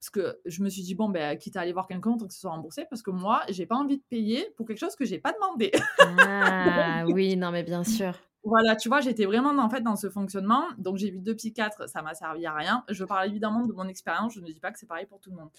Parce 0.00 0.10
que 0.10 0.40
je 0.46 0.62
me 0.62 0.70
suis 0.70 0.82
dit, 0.82 0.94
bon, 0.94 1.10
ben, 1.10 1.36
quitte 1.36 1.56
à 1.56 1.60
aller 1.60 1.74
voir 1.74 1.86
quelqu'un 1.86 2.16
pour 2.16 2.26
que 2.26 2.32
ce 2.32 2.40
soit 2.40 2.50
remboursé, 2.50 2.86
parce 2.88 3.02
que 3.02 3.10
moi, 3.10 3.42
j'ai 3.50 3.66
pas 3.66 3.76
envie 3.76 3.98
de 3.98 4.02
payer 4.08 4.48
pour 4.56 4.66
quelque 4.66 4.78
chose 4.78 4.96
que 4.96 5.04
j'ai 5.04 5.18
pas 5.18 5.32
demandé. 5.32 5.70
Ah 6.32 7.04
oui, 7.06 7.36
non, 7.36 7.50
mais 7.50 7.62
bien 7.62 7.84
sûr. 7.84 8.14
Voilà, 8.42 8.74
tu 8.76 8.88
vois, 8.88 9.00
j'étais 9.00 9.26
vraiment 9.26 9.50
en 9.62 9.68
fait 9.68 9.82
dans 9.82 9.96
ce 9.96 10.08
fonctionnement. 10.08 10.64
Donc 10.78 10.96
j'ai 10.96 11.10
vu 11.10 11.18
deux 11.18 11.34
psychiatres, 11.34 11.88
ça 11.88 12.02
m'a 12.02 12.14
servi 12.14 12.46
à 12.46 12.54
rien. 12.54 12.84
Je 12.88 13.04
parle 13.04 13.28
évidemment 13.28 13.66
de 13.66 13.72
mon 13.72 13.86
expérience, 13.86 14.34
je 14.34 14.40
ne 14.40 14.46
dis 14.46 14.60
pas 14.60 14.72
que 14.72 14.78
c'est 14.78 14.86
pareil 14.86 15.06
pour 15.06 15.20
tout 15.20 15.30
le 15.30 15.36
monde. 15.36 15.50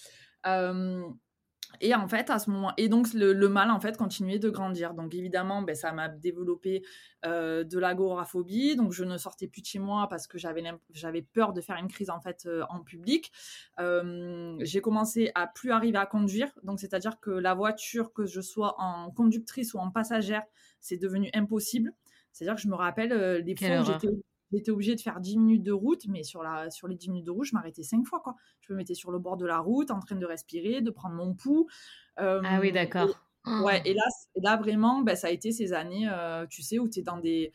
Euh, 0.47 1.03
et 1.79 1.95
en 1.95 2.07
fait, 2.07 2.29
à 2.29 2.39
ce 2.39 2.49
moment, 2.49 2.73
et 2.77 2.89
donc 2.89 3.13
le, 3.13 3.33
mal 3.47 3.71
en 3.71 3.79
fait 3.79 3.97
continuait 3.97 4.39
de 4.39 4.49
grandir. 4.49 4.93
Donc 4.93 5.13
évidemment, 5.15 5.61
ben, 5.61 5.75
ça 5.75 5.91
m'a 5.91 6.09
développé 6.09 6.83
euh, 7.25 7.63
de 7.63 7.79
l'agoraphobie. 7.79 8.75
Donc 8.75 8.91
je 8.91 9.03
ne 9.03 9.17
sortais 9.17 9.47
plus 9.47 9.61
de 9.61 9.67
chez 9.67 9.79
moi 9.79 10.07
parce 10.09 10.27
que 10.27 10.37
j'avais 10.37 10.63
j'avais 10.91 11.21
peur 11.21 11.53
de 11.53 11.61
faire 11.61 11.77
une 11.77 11.87
crise 11.87 12.09
en 12.09 12.19
fait 12.19 12.43
euh, 12.45 12.63
en 12.69 12.81
public. 12.81 13.31
Euh, 13.79 14.57
j'ai 14.61 14.81
commencé 14.81 15.31
à 15.35 15.47
plus 15.47 15.71
arriver 15.71 15.97
à 15.97 16.05
conduire. 16.05 16.49
Donc 16.63 16.79
c'est-à-dire 16.79 17.19
que 17.19 17.31
la 17.31 17.53
voiture, 17.53 18.13
que 18.13 18.25
je 18.25 18.41
sois 18.41 18.75
en 18.79 19.11
conductrice 19.11 19.73
ou 19.73 19.77
en 19.79 19.91
passagère, 19.91 20.43
c'est 20.79 20.97
devenu 20.97 21.29
impossible. 21.33 21.93
C'est-à-dire 22.31 22.55
que 22.55 22.61
je 22.61 22.67
me 22.67 22.75
rappelle 22.75 23.43
les 23.43 23.55
fois 23.55 23.81
où 23.81 23.85
j'étais 23.85 24.07
j'étais 24.51 24.71
obligée 24.71 24.95
de 24.95 25.01
faire 25.01 25.19
10 25.19 25.37
minutes 25.37 25.63
de 25.63 25.71
route, 25.71 26.05
mais 26.07 26.23
sur, 26.23 26.43
la, 26.43 26.69
sur 26.69 26.87
les 26.87 26.95
10 26.95 27.09
minutes 27.09 27.25
de 27.25 27.31
route, 27.31 27.45
je 27.45 27.53
m'arrêtais 27.53 27.83
5 27.83 28.05
fois. 28.05 28.19
Quoi. 28.19 28.35
Je 28.61 28.73
me 28.73 28.77
mettais 28.77 28.93
sur 28.93 29.11
le 29.11 29.19
bord 29.19 29.37
de 29.37 29.45
la 29.45 29.59
route, 29.59 29.91
en 29.91 29.99
train 29.99 30.15
de 30.15 30.25
respirer, 30.25 30.81
de 30.81 30.91
prendre 30.91 31.15
mon 31.15 31.33
pouls. 31.33 31.67
ah 32.17 32.59
oui, 32.59 32.71
d'accord. 32.71 33.09
ouais, 33.63 33.81
et 33.85 33.93
là, 33.93 34.03
là 34.35 34.57
vraiment, 34.57 35.01
ben, 35.01 35.15
ça 35.15 35.27
a 35.27 35.29
été 35.31 35.51
ces 35.51 35.73
années, 35.73 36.07
euh, 36.11 36.45
tu 36.47 36.61
sais, 36.61 36.79
où 36.79 36.87
tu 36.87 36.99
es 36.99 37.03
dans 37.03 37.17
des. 37.17 37.51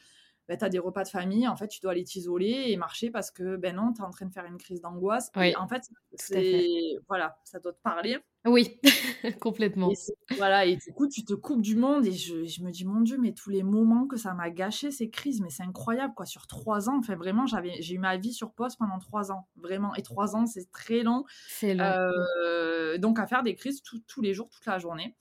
Ben, 0.49 0.57
tu 0.57 0.65
as 0.65 0.69
des 0.69 0.79
repas 0.79 1.03
de 1.03 1.09
famille, 1.09 1.49
en 1.49 1.57
fait, 1.57 1.67
tu 1.67 1.81
dois 1.81 1.91
aller 1.91 2.05
t'isoler 2.05 2.67
et 2.69 2.77
marcher 2.77 3.11
parce 3.11 3.33
que, 3.33 3.57
ben 3.57 3.75
non, 3.75 3.93
tu 3.93 4.01
es 4.01 4.05
en 4.05 4.11
train 4.11 4.27
de 4.27 4.33
faire 4.33 4.45
une 4.45 4.59
crise 4.59 4.81
d'angoisse. 4.81 5.31
Oui, 5.37 5.57
en 5.57 5.67
fait, 5.67 5.83
c'est. 6.15 6.69
Voilà, 7.09 7.39
ça 7.45 7.59
doit 7.59 7.73
te 7.73 7.83
parler. 7.83 8.19
Oui, 8.47 8.79
complètement. 9.41 9.91
voilà, 10.37 10.65
et 10.65 10.77
du 10.77 10.93
coup, 10.93 11.09
tu 11.09 11.25
te 11.25 11.35
coupes 11.35 11.63
du 11.63 11.77
monde 11.77 12.07
et 12.07 12.13
je, 12.13 12.45
je, 12.45 12.63
me 12.63 12.71
dis, 12.71 12.85
mon 12.85 13.01
Dieu, 13.01 13.19
mais 13.19 13.33
tous 13.33 13.51
les 13.51 13.63
moments 13.63 14.07
que 14.07 14.17
ça 14.17 14.35
m'a 14.35 14.51
gâché, 14.51 14.91
ces 14.91 15.11
crises, 15.11 15.41
mais 15.41 15.51
c'est 15.51 15.65
incroyable, 15.65 16.15
quoi. 16.15 16.27
Sur 16.27 16.47
trois 16.47 16.89
ans, 16.89 16.99
enfin, 16.99 17.17
vraiment, 17.17 17.47
j'avais, 17.47 17.83
j'ai 17.83 17.95
eu 17.95 17.99
ma 17.99 18.17
vie 18.17 18.33
sur 18.33 18.53
pause 18.53 18.77
pendant 18.77 18.99
trois 18.99 19.33
ans, 19.33 19.49
vraiment. 19.57 19.95
Et 19.97 20.03
trois 20.03 20.37
ans, 20.37 20.47
c'est 20.47 20.71
très 20.71 21.03
long. 21.03 21.25
C'est 21.49 21.75
long. 21.75 21.85
Euh, 21.85 22.99
donc, 22.99 23.19
à 23.19 23.27
faire 23.27 23.43
des 23.43 23.55
crises 23.55 23.83
tous 23.83 24.21
les 24.23 24.33
jours, 24.33 24.49
toute 24.49 24.67
la 24.67 24.79
journée. 24.79 25.17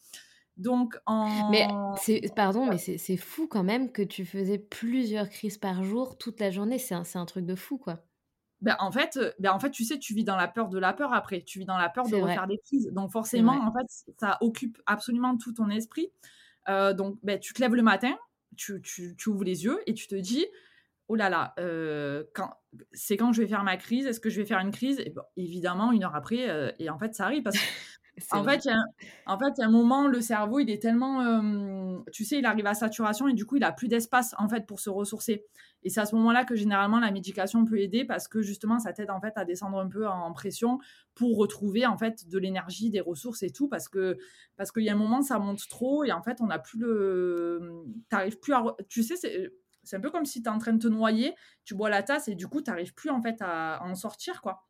Donc, 0.58 0.98
en. 1.06 1.50
Mais, 1.50 1.68
c'est, 1.98 2.22
pardon, 2.36 2.66
mais 2.66 2.78
c'est, 2.78 3.18
fou 3.18 3.48
quand 3.48 3.64
même 3.64 3.92
que 3.92 4.02
tu 4.02 4.26
faisais 4.26 4.58
plusieurs 4.58 5.30
crises 5.30 5.58
par 5.58 5.84
jour, 5.84 6.18
toute 6.18 6.40
la 6.40 6.50
journée. 6.50 6.78
C'est 6.78 6.96
un, 6.96 7.04
c'est 7.04 7.20
un 7.20 7.26
truc 7.26 7.46
de 7.46 7.56
fou, 7.56 7.78
quoi. 7.78 8.04
Ben, 8.66 8.76
en 8.80 8.92
fait, 8.92 9.20
ben, 9.38 9.52
en 9.52 9.60
fait, 9.60 9.70
tu 9.70 9.84
sais, 9.84 10.00
tu 10.00 10.16
vis 10.16 10.24
dans 10.24 10.36
la 10.36 10.48
peur 10.48 10.70
de 10.70 10.80
la 10.80 10.92
peur 10.92 11.14
après. 11.14 11.44
Tu 11.44 11.60
vis 11.60 11.66
dans 11.66 11.78
la 11.78 11.88
peur 11.88 12.08
de 12.08 12.16
refaire 12.16 12.48
des 12.48 12.58
crises. 12.58 12.90
Donc 12.92 13.12
forcément, 13.12 13.54
en 13.54 13.72
fait, 13.72 13.86
ça 14.20 14.40
occupe 14.42 14.82
absolument 14.88 15.38
tout 15.38 15.54
ton 15.54 15.70
esprit. 15.70 16.12
Euh, 16.68 16.92
donc, 16.92 17.20
ben, 17.22 17.40
tu 17.40 17.54
te 17.54 17.62
lèves 17.62 17.76
le 17.76 17.84
matin, 17.84 18.18
tu, 18.58 18.82
tu, 18.82 19.16
tu, 19.16 19.30
ouvres 19.30 19.44
les 19.44 19.66
yeux 19.66 19.80
et 19.86 19.94
tu 19.94 20.08
te 20.08 20.16
dis, 20.16 20.48
oh 21.08 21.16
là 21.16 21.30
là, 21.30 21.54
euh, 21.60 22.24
c'est 22.94 23.18
quand 23.18 23.32
je 23.34 23.42
vais 23.42 23.48
faire 23.48 23.64
ma 23.64 23.78
crise 23.78 24.06
Est-ce 24.06 24.20
que 24.20 24.30
je 24.30 24.40
vais 24.40 24.46
faire 24.46 24.60
une 24.60 24.72
crise? 24.72 25.00
Et 25.00 25.14
Évidemment, 25.38 25.92
une 25.92 26.04
heure 26.04 26.16
après, 26.16 26.50
euh, 26.50 26.72
et 26.80 26.90
en 26.90 26.98
fait, 26.98 27.14
ça 27.16 27.26
arrive 27.26 27.44
parce 27.44 27.58
que 28.32 28.38
en 28.38 28.44
fait, 28.44 28.64
il 28.66 28.70
y 28.70 28.72
a, 28.72 28.78
en 29.28 29.38
fait, 29.38 29.52
il 29.58 29.62
y 29.62 29.64
a 29.64 29.68
un 29.68 29.72
moment, 29.72 30.08
le 30.08 30.22
cerveau, 30.22 30.60
il 30.60 30.70
est 30.70 30.82
tellement, 30.82 31.52
tu 32.14 32.24
sais, 32.24 32.40
il 32.40 32.46
arrive 32.46 32.66
à 32.66 32.74
saturation 32.74 33.28
et 33.28 33.34
du 33.34 33.46
coup, 33.46 33.58
il 33.58 33.64
a 33.64 33.74
plus 33.74 33.90
d'espace 33.90 34.34
en 34.38 34.48
fait 34.48 34.66
pour 34.66 34.80
se 34.80 34.90
ressourcer. 34.90 35.44
Et 35.86 35.90
c'est 35.90 36.00
à 36.00 36.06
ce 36.06 36.16
moment-là 36.16 36.46
que 36.46 36.56
généralement 36.56 37.00
la 37.00 37.12
médication 37.12 37.64
peut 37.64 37.80
aider 37.80 38.06
parce 38.06 38.28
que 38.28 38.42
justement, 38.42 38.80
ça 38.80 38.92
t'aide 38.92 39.12
en 39.12 39.22
fait 39.22 39.34
à 39.36 39.46
descendre 39.46 39.78
un 39.78 39.88
peu 39.88 40.08
en 40.08 40.34
pression 40.34 40.80
pour 41.14 41.38
retrouver 41.38 41.86
en 41.86 41.96
fait 41.96 42.28
de 42.28 42.40
l'énergie, 42.40 42.90
des 42.90 43.02
ressources 43.02 43.44
et 43.44 43.52
tout 43.52 43.68
parce 43.68 43.88
que 43.88 44.18
parce 44.58 44.72
qu'il 44.72 44.84
y 44.84 44.90
a 44.90 44.94
un 44.94 44.98
moment, 44.98 45.22
ça 45.22 45.38
monte 45.38 45.68
trop 45.70 46.04
et 46.04 46.12
en 46.12 46.24
fait, 46.24 46.42
on 46.42 46.48
n'a 46.48 46.58
plus 46.58 46.80
le, 46.80 47.84
t'arrives 48.10 48.40
plus 48.40 48.54
à, 48.54 48.64
tu 48.90 49.04
sais, 49.04 49.16
c'est 49.16 49.52
c'est 49.86 49.96
un 49.98 50.02
peu 50.02 50.12
comme 50.12 50.26
si 50.26 50.42
tu 50.42 50.50
es 50.50 50.52
en 50.52 50.60
train 50.60 50.74
de 50.74 50.80
te 50.80 50.88
noyer, 50.88 51.36
tu 51.64 51.76
bois 51.76 51.90
la 51.90 52.04
tasse 52.04 52.28
et 52.28 52.36
du 52.36 52.48
coup, 52.48 52.62
tu 52.62 52.70
n'arrives 52.70 52.94
plus 52.94 53.10
en 53.10 53.22
fait 53.22 53.42
à, 53.42 53.76
à 53.76 53.84
en 53.84 53.96
sortir 53.96 54.42
quoi. 54.42 54.66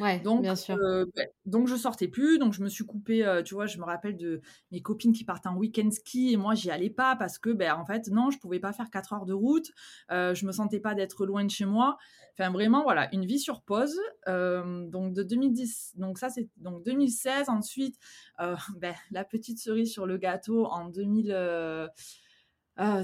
Ouais, 0.00 0.18
donc, 0.18 0.42
bien 0.42 0.56
sûr. 0.56 0.76
Euh, 0.76 1.04
donc 1.46 1.68
je 1.68 1.76
sortais 1.76 2.08
plus, 2.08 2.38
donc 2.38 2.52
je 2.52 2.62
me 2.62 2.68
suis 2.68 2.84
coupée, 2.84 3.24
euh, 3.24 3.42
tu 3.42 3.54
vois, 3.54 3.66
je 3.66 3.78
me 3.78 3.84
rappelle 3.84 4.16
de 4.16 4.40
mes 4.72 4.82
copines 4.82 5.12
qui 5.12 5.24
partent 5.24 5.46
en 5.46 5.54
week-end 5.56 5.88
ski 5.92 6.32
et 6.32 6.36
moi 6.36 6.54
j'y 6.56 6.70
allais 6.70 6.90
pas 6.90 7.14
parce 7.14 7.38
que, 7.38 7.50
ben 7.50 7.74
en 7.74 7.84
fait, 7.86 8.08
non, 8.08 8.30
je 8.30 8.38
pouvais 8.38 8.58
pas 8.58 8.72
faire 8.72 8.90
4 8.90 9.12
heures 9.12 9.24
de 9.24 9.32
route, 9.32 9.70
euh, 10.10 10.34
je 10.34 10.46
me 10.46 10.52
sentais 10.52 10.80
pas 10.80 10.94
d'être 10.96 11.26
loin 11.26 11.44
de 11.44 11.50
chez 11.50 11.64
moi. 11.64 11.96
Enfin 12.36 12.50
vraiment, 12.50 12.82
voilà, 12.82 13.08
une 13.14 13.24
vie 13.24 13.38
sur 13.38 13.62
pause. 13.62 14.00
Euh, 14.26 14.84
donc 14.88 15.14
de 15.14 15.22
2010, 15.22 15.92
donc 15.94 16.18
ça 16.18 16.28
c'est 16.28 16.48
donc 16.56 16.82
2016, 16.84 17.48
ensuite, 17.48 17.96
ben, 18.76 18.94
la 19.12 19.24
petite 19.24 19.60
cerise 19.60 19.92
sur 19.92 20.06
le 20.06 20.16
gâteau 20.16 20.66
en 20.66 20.88
2000. 20.88 21.32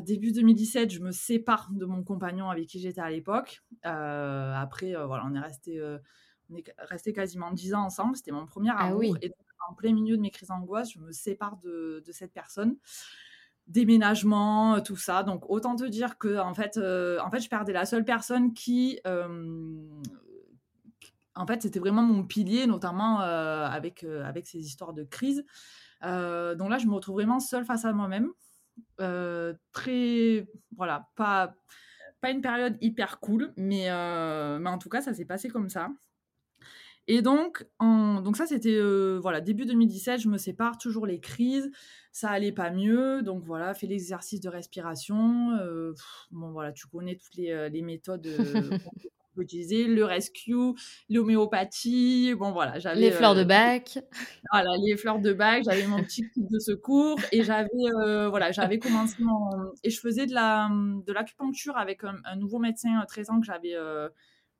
Début 0.03 0.33
2017, 0.33 0.91
je 0.91 1.01
me 1.01 1.13
sépare 1.13 1.71
de 1.73 1.85
mon 1.85 2.03
compagnon 2.03 2.51
avec 2.51 2.67
qui 2.67 2.81
j'étais 2.81 3.01
à 3.01 3.11
l'époque. 3.11 3.63
après, 3.83 4.95
voilà, 4.95 5.25
on 5.27 5.35
est 5.35 5.41
resté 5.41 5.81
on 6.51 6.57
est 6.57 6.75
resté 6.79 7.13
quasiment 7.13 7.53
10 7.53 7.75
ans 7.75 7.85
ensemble. 7.85 8.17
C'était 8.17 8.33
mon 8.33 8.47
premier 8.47 8.71
ah 8.75 8.87
amour. 8.87 9.17
Et 9.23 9.33
en 9.69 9.75
plein 9.75 9.93
milieu 9.93 10.17
de 10.17 10.23
mes 10.23 10.31
crises 10.31 10.49
d'angoisse, 10.49 10.93
je 10.93 10.99
me 10.99 11.13
sépare 11.13 11.57
de, 11.59 12.03
cette 12.11 12.33
personne. 12.33 12.77
Déménagement, 13.67 14.77
euh, 14.77 14.81
tout 14.81 14.97
ça. 14.97 15.23
Donc 15.23 15.49
autant 15.49 15.77
te 15.77 15.85
dire 15.85 16.19
que 16.19 16.39
en 16.39 16.55
fait, 16.55 16.77
euh, 16.77 17.19
en 17.21 17.31
fait, 17.31 17.41
je 17.41 17.49
perdais 17.49 17.73
la 17.73 17.87
seule 17.87 18.05
personne 18.05 18.53
qui, 18.53 19.01
euh, 19.07 19.87
en 21.37 21.47
fait, 21.47 21.63
c'était 21.63 21.79
vraiment 21.79 22.03
mon 22.03 22.25
pilier, 22.25 22.67
notamment 22.67 23.21
avec 23.21 24.05
avec 24.05 24.47
ces 24.47 24.59
histoires 24.59 24.93
de 24.93 25.05
crise. 25.05 25.45
donc 26.03 26.71
là, 26.71 26.79
je 26.79 26.87
me 26.87 26.95
retrouve 26.95 27.17
vraiment 27.17 27.39
seule 27.39 27.65
face 27.65 27.85
à 27.85 27.93
moi-même. 27.93 28.31
Très, 29.73 30.47
voilà, 30.77 31.09
pas 31.17 31.55
pas 32.21 32.31
une 32.31 32.43
période 32.43 32.77
hyper 32.83 33.19
cool, 33.19 33.53
mais, 33.57 33.87
mais 33.89 34.69
en 34.69 34.79
tout 34.79 34.91
cas, 34.91 35.01
ça 35.01 35.15
s'est 35.15 35.25
passé 35.25 35.49
comme 35.49 35.71
ça. 35.71 35.89
Et 37.13 37.23
donc, 37.23 37.67
en... 37.81 38.21
donc 38.21 38.37
ça, 38.37 38.47
c'était 38.47 38.77
euh, 38.77 39.19
voilà, 39.21 39.41
début 39.41 39.67
2017, 39.67 40.21
je 40.21 40.29
me 40.29 40.39
sépare, 40.39 40.79
toujours 40.79 41.07
les 41.07 41.19
crises, 41.19 41.69
ça 42.13 42.31
allait 42.31 42.53
pas 42.53 42.71
mieux. 42.71 43.23
Donc 43.23 43.43
voilà, 43.43 43.75
fais 43.75 43.89
l'exercice 43.89 44.41
de 44.41 44.49
respiration. 44.49 45.51
Euh, 45.59 45.93
bon, 46.31 46.53
voilà, 46.53 46.71
tu 46.71 46.87
connais 46.87 47.17
toutes 47.17 47.35
les, 47.35 47.51
euh, 47.51 47.69
les 47.69 47.83
méthodes 47.83 48.29
utiliser, 49.41 49.87
le 49.87 50.05
rescue, 50.05 50.75
l'homéopathie. 51.09 52.35
Bon, 52.35 52.53
voilà, 52.53 52.79
j'avais. 52.79 53.01
Les 53.01 53.11
fleurs 53.11 53.35
de 53.35 53.45
bac. 53.45 53.99
Voilà, 54.53 54.71
les 54.85 54.97
fleurs 54.97 55.21
de 55.21 55.33
bac, 55.33 55.63
j'avais 55.65 55.87
mon 55.87 56.03
petit 56.03 56.23
kit 56.31 56.43
de 56.43 56.59
secours 56.59 57.21
et 57.31 57.45
j'avais 57.45 57.69
voilà, 58.29 58.51
j'avais 58.51 58.79
commencé 58.79 59.17
mon. 59.21 59.49
Et 59.85 59.91
je 59.91 60.01
faisais 60.01 60.27
de 60.27 60.33
l'acupuncture 61.13 61.75
la, 61.75 61.79
de 61.79 61.83
avec 61.83 62.05
un, 62.05 62.17
un, 62.25 62.37
nouveau 62.37 62.59
médecin 62.59 63.05
13 63.07 63.31
ans 63.31 63.41
que 63.41 63.47
j'avais 63.47 63.77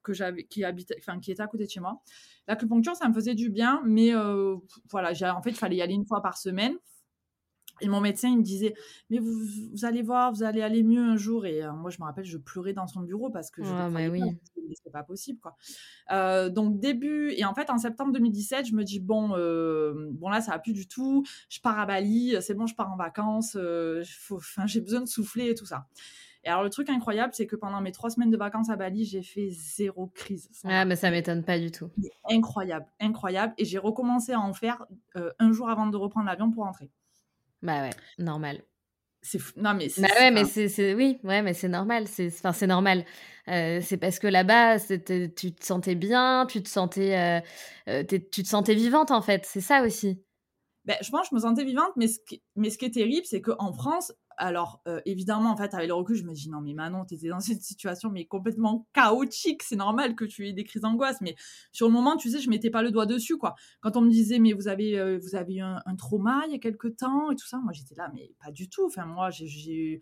que 0.03 0.13
j'avais 0.13 0.45
qui 0.45 0.65
habitait 0.65 0.97
enfin 0.99 1.21
qui 1.21 1.33
était 1.33 1.43
à 1.43 1.47
côté 1.47 1.65
de 1.65 1.71
chez 1.71 1.81
moi 1.81 2.01
l'acupuncture 2.49 2.95
ça 2.97 3.09
me 3.09 3.15
faisait 3.15 3.35
du 3.35 3.51
bien 3.51 3.83
mais 3.85 4.15
euh, 4.15 4.57
voilà 4.91 5.13
en 5.37 5.43
fait 5.43 5.51
il 5.51 5.57
fallait 5.57 5.77
y 5.77 5.83
aller 5.83 5.95
une 5.95 6.07
fois 6.07 6.23
par 6.23 6.39
semaine 6.39 6.77
Et 7.81 7.89
mon 7.89 8.01
médecin, 8.01 8.29
il 8.29 8.39
me 8.39 8.43
disait, 8.43 8.75
mais 9.09 9.19
vous, 9.19 9.33
vous 9.73 9.85
allez 9.85 10.03
voir, 10.03 10.33
vous 10.33 10.43
allez 10.43 10.63
aller 10.63 10.83
mieux 10.83 11.03
un 11.03 11.17
jour. 11.17 11.47
Et 11.47 11.63
euh, 11.63 11.73
moi, 11.73 11.91
je 11.91 11.99
me 11.99 12.05
rappelle, 12.05 12.25
je 12.25 12.39
pleurais 12.39 12.73
dans 12.73 12.87
son 12.87 13.01
bureau 13.01 13.31
parce 13.31 13.51
que 13.51 13.63
je 13.63 13.71
Ah, 13.71 13.89
bah 13.91 14.01
oui. 14.11 14.23
c'est 14.83 14.93
pas 14.93 15.03
possible, 15.03 15.41
quoi. 15.41 15.57
Euh, 16.13 16.49
donc, 16.49 16.81
début, 16.81 17.33
et 17.37 17.45
en 17.45 17.55
fait, 17.55 17.71
en 17.71 17.79
septembre 17.79 18.13
2017, 18.13 18.67
je 18.67 18.75
me 18.75 18.85
dis, 18.85 19.01
bon, 19.01 19.31
euh, 19.35 20.09
bon 20.13 20.29
là, 20.29 20.41
ça 20.41 20.53
va 20.53 20.59
plus 20.59 20.73
du 20.73 20.87
tout. 20.87 21.25
Je 21.49 21.61
pars 21.61 21.79
à 21.79 21.87
Bali, 21.87 22.37
c'est 22.41 22.55
bon, 22.55 22.67
je 22.67 22.75
pars 22.75 22.93
en 22.93 22.97
vacances. 22.97 23.57
Enfin, 24.31 24.67
j'ai 24.67 24.81
besoin 24.81 25.01
de 25.01 25.09
souffler 25.09 25.51
et 25.51 25.55
tout 25.55 25.67
ça. 25.67 25.87
Et 26.45 26.49
alors, 26.49 26.63
le 26.63 26.71
truc 26.71 26.89
incroyable, 26.89 27.35
c'est 27.35 27.47
que 27.47 27.57
pendant 27.57 27.81
mes 27.81 27.93
trois 27.93 28.09
semaines 28.09 28.31
de 28.31 28.37
vacances 28.37 28.71
à 28.71 28.77
Bali, 28.77 29.05
j'ai 29.05 29.23
fait 29.23 29.51
zéro 29.51 30.07
crise. 30.07 30.49
Ah, 30.65 30.85
mais 30.87 30.97
ça 30.97 31.11
m'étonne 31.11 31.45
pas 31.45 31.59
du 31.59 31.71
tout. 31.71 31.91
Incroyable, 32.31 32.87
incroyable. 32.99 33.53
Et 33.59 33.65
j'ai 33.65 33.79
recommencé 33.79 34.33
à 34.33 34.41
en 34.41 34.55
faire 34.55 34.87
euh, 35.17 35.31
un 35.39 35.53
jour 35.53 35.69
avant 35.69 35.87
de 35.87 35.97
reprendre 35.97 36.27
l'avion 36.27 36.51
pour 36.51 36.65
rentrer. 36.65 36.91
Bah 37.63 37.83
ouais, 37.83 37.91
normal. 38.19 38.63
C'est 39.23 39.39
fou. 39.39 39.53
Non, 39.57 39.75
mais 39.75 39.89
c'est. 39.91 40.01
Bah 40.01 40.09
ouais, 40.19 40.31
mais 40.31 40.45
c'est, 40.45 40.69
c'est- 40.69 40.95
oui, 40.95 41.19
ouais, 41.25 41.43
mais 41.43 41.53
c'est 41.53 41.69
normal. 41.69 42.09
C'est, 42.09 42.29
enfin, 42.29 42.53
c'est 42.53 42.67
normal. 42.67 43.05
Euh, 43.49 43.81
c'est 43.83 43.99
parce 43.99 44.19
que 44.19 44.27
là-bas, 44.27 44.79
tu 44.81 45.53
te 45.55 45.65
sentais 45.65 45.95
bien, 45.95 46.47
tu 46.49 46.63
te 46.63 46.69
sentais, 46.69 47.19
euh, 47.19 47.41
euh, 47.89 48.05
tu 48.05 48.43
te 48.43 48.49
sentais 48.49 48.75
vivante 48.75 49.11
en 49.11 49.21
fait. 49.21 49.45
C'est 49.45 49.61
ça 49.61 49.83
aussi. 49.83 50.23
Ben, 50.87 50.97
je 51.03 51.11
pense 51.11 51.23
que 51.23 51.27
je 51.33 51.35
me 51.35 51.41
sentais 51.41 51.65
vivante, 51.65 51.91
mais 51.97 52.09
ce 52.09 52.19
qui, 52.27 52.43
mais 52.57 52.71
ce 52.71 52.79
qui 52.79 52.87
est 52.87 52.91
terrible, 52.95 53.27
c'est 53.27 53.43
qu'en 53.43 53.73
France, 53.73 54.13
alors 54.37 54.81
euh, 54.89 55.01
évidemment, 55.05 55.51
en 55.51 55.57
fait, 55.57 55.75
avec 55.75 55.89
le 55.89 55.95
recul, 55.95 56.17
je 56.17 56.25
me 56.25 56.33
dis 56.33 56.49
non, 56.49 56.61
mais 56.61 56.73
Manon, 56.73 57.05
tu 57.05 57.15
étais 57.15 57.29
dans 57.29 57.41
une 57.41 57.61
situation 57.61 58.11
mais 58.11 58.25
complètement 58.25 58.87
chaotique. 58.95 59.63
C'est 59.63 59.77
normal 59.77 60.15
que 60.15 60.25
tu 60.25 60.49
aies 60.49 60.53
des 60.53 60.65
crises 60.65 60.83
d'angoisse, 60.83 61.21
mais 61.21 61.37
sur 61.73 61.87
le 61.87 61.93
moment, 61.93 62.17
tu 62.17 62.31
sais, 62.31 62.41
je 62.41 62.49
mettais 62.49 62.71
pas 62.71 62.83
le 62.83 62.91
doigt 62.91 63.07
dessus, 63.07 63.37
quoi. 63.37 63.55
Quand 63.81 63.97
on 63.97 64.01
me 64.01 64.11
disait, 64.11 64.39
mais 64.39 64.53
vous 64.53 64.69
avez, 64.69 64.99
euh, 64.99 65.19
vous 65.23 65.35
avez 65.37 65.57
eu 65.57 65.61
un, 65.61 65.83
un 65.85 65.97
trauma 65.97 66.43
il 66.47 66.53
y 66.53 66.55
a 66.55 66.59
quelque 66.59 66.89
temps 66.89 67.31
et 67.31 67.37
tout 67.37 67.47
ça, 67.47 67.59
moi 67.59 67.73
j'étais 67.73 67.95
là, 67.95 68.11
mais 68.15 68.33
pas 68.43 68.51
du 68.51 68.69
tout. 68.69 68.87
Enfin, 68.87 69.05
moi, 69.05 69.29
j'ai, 69.31 70.01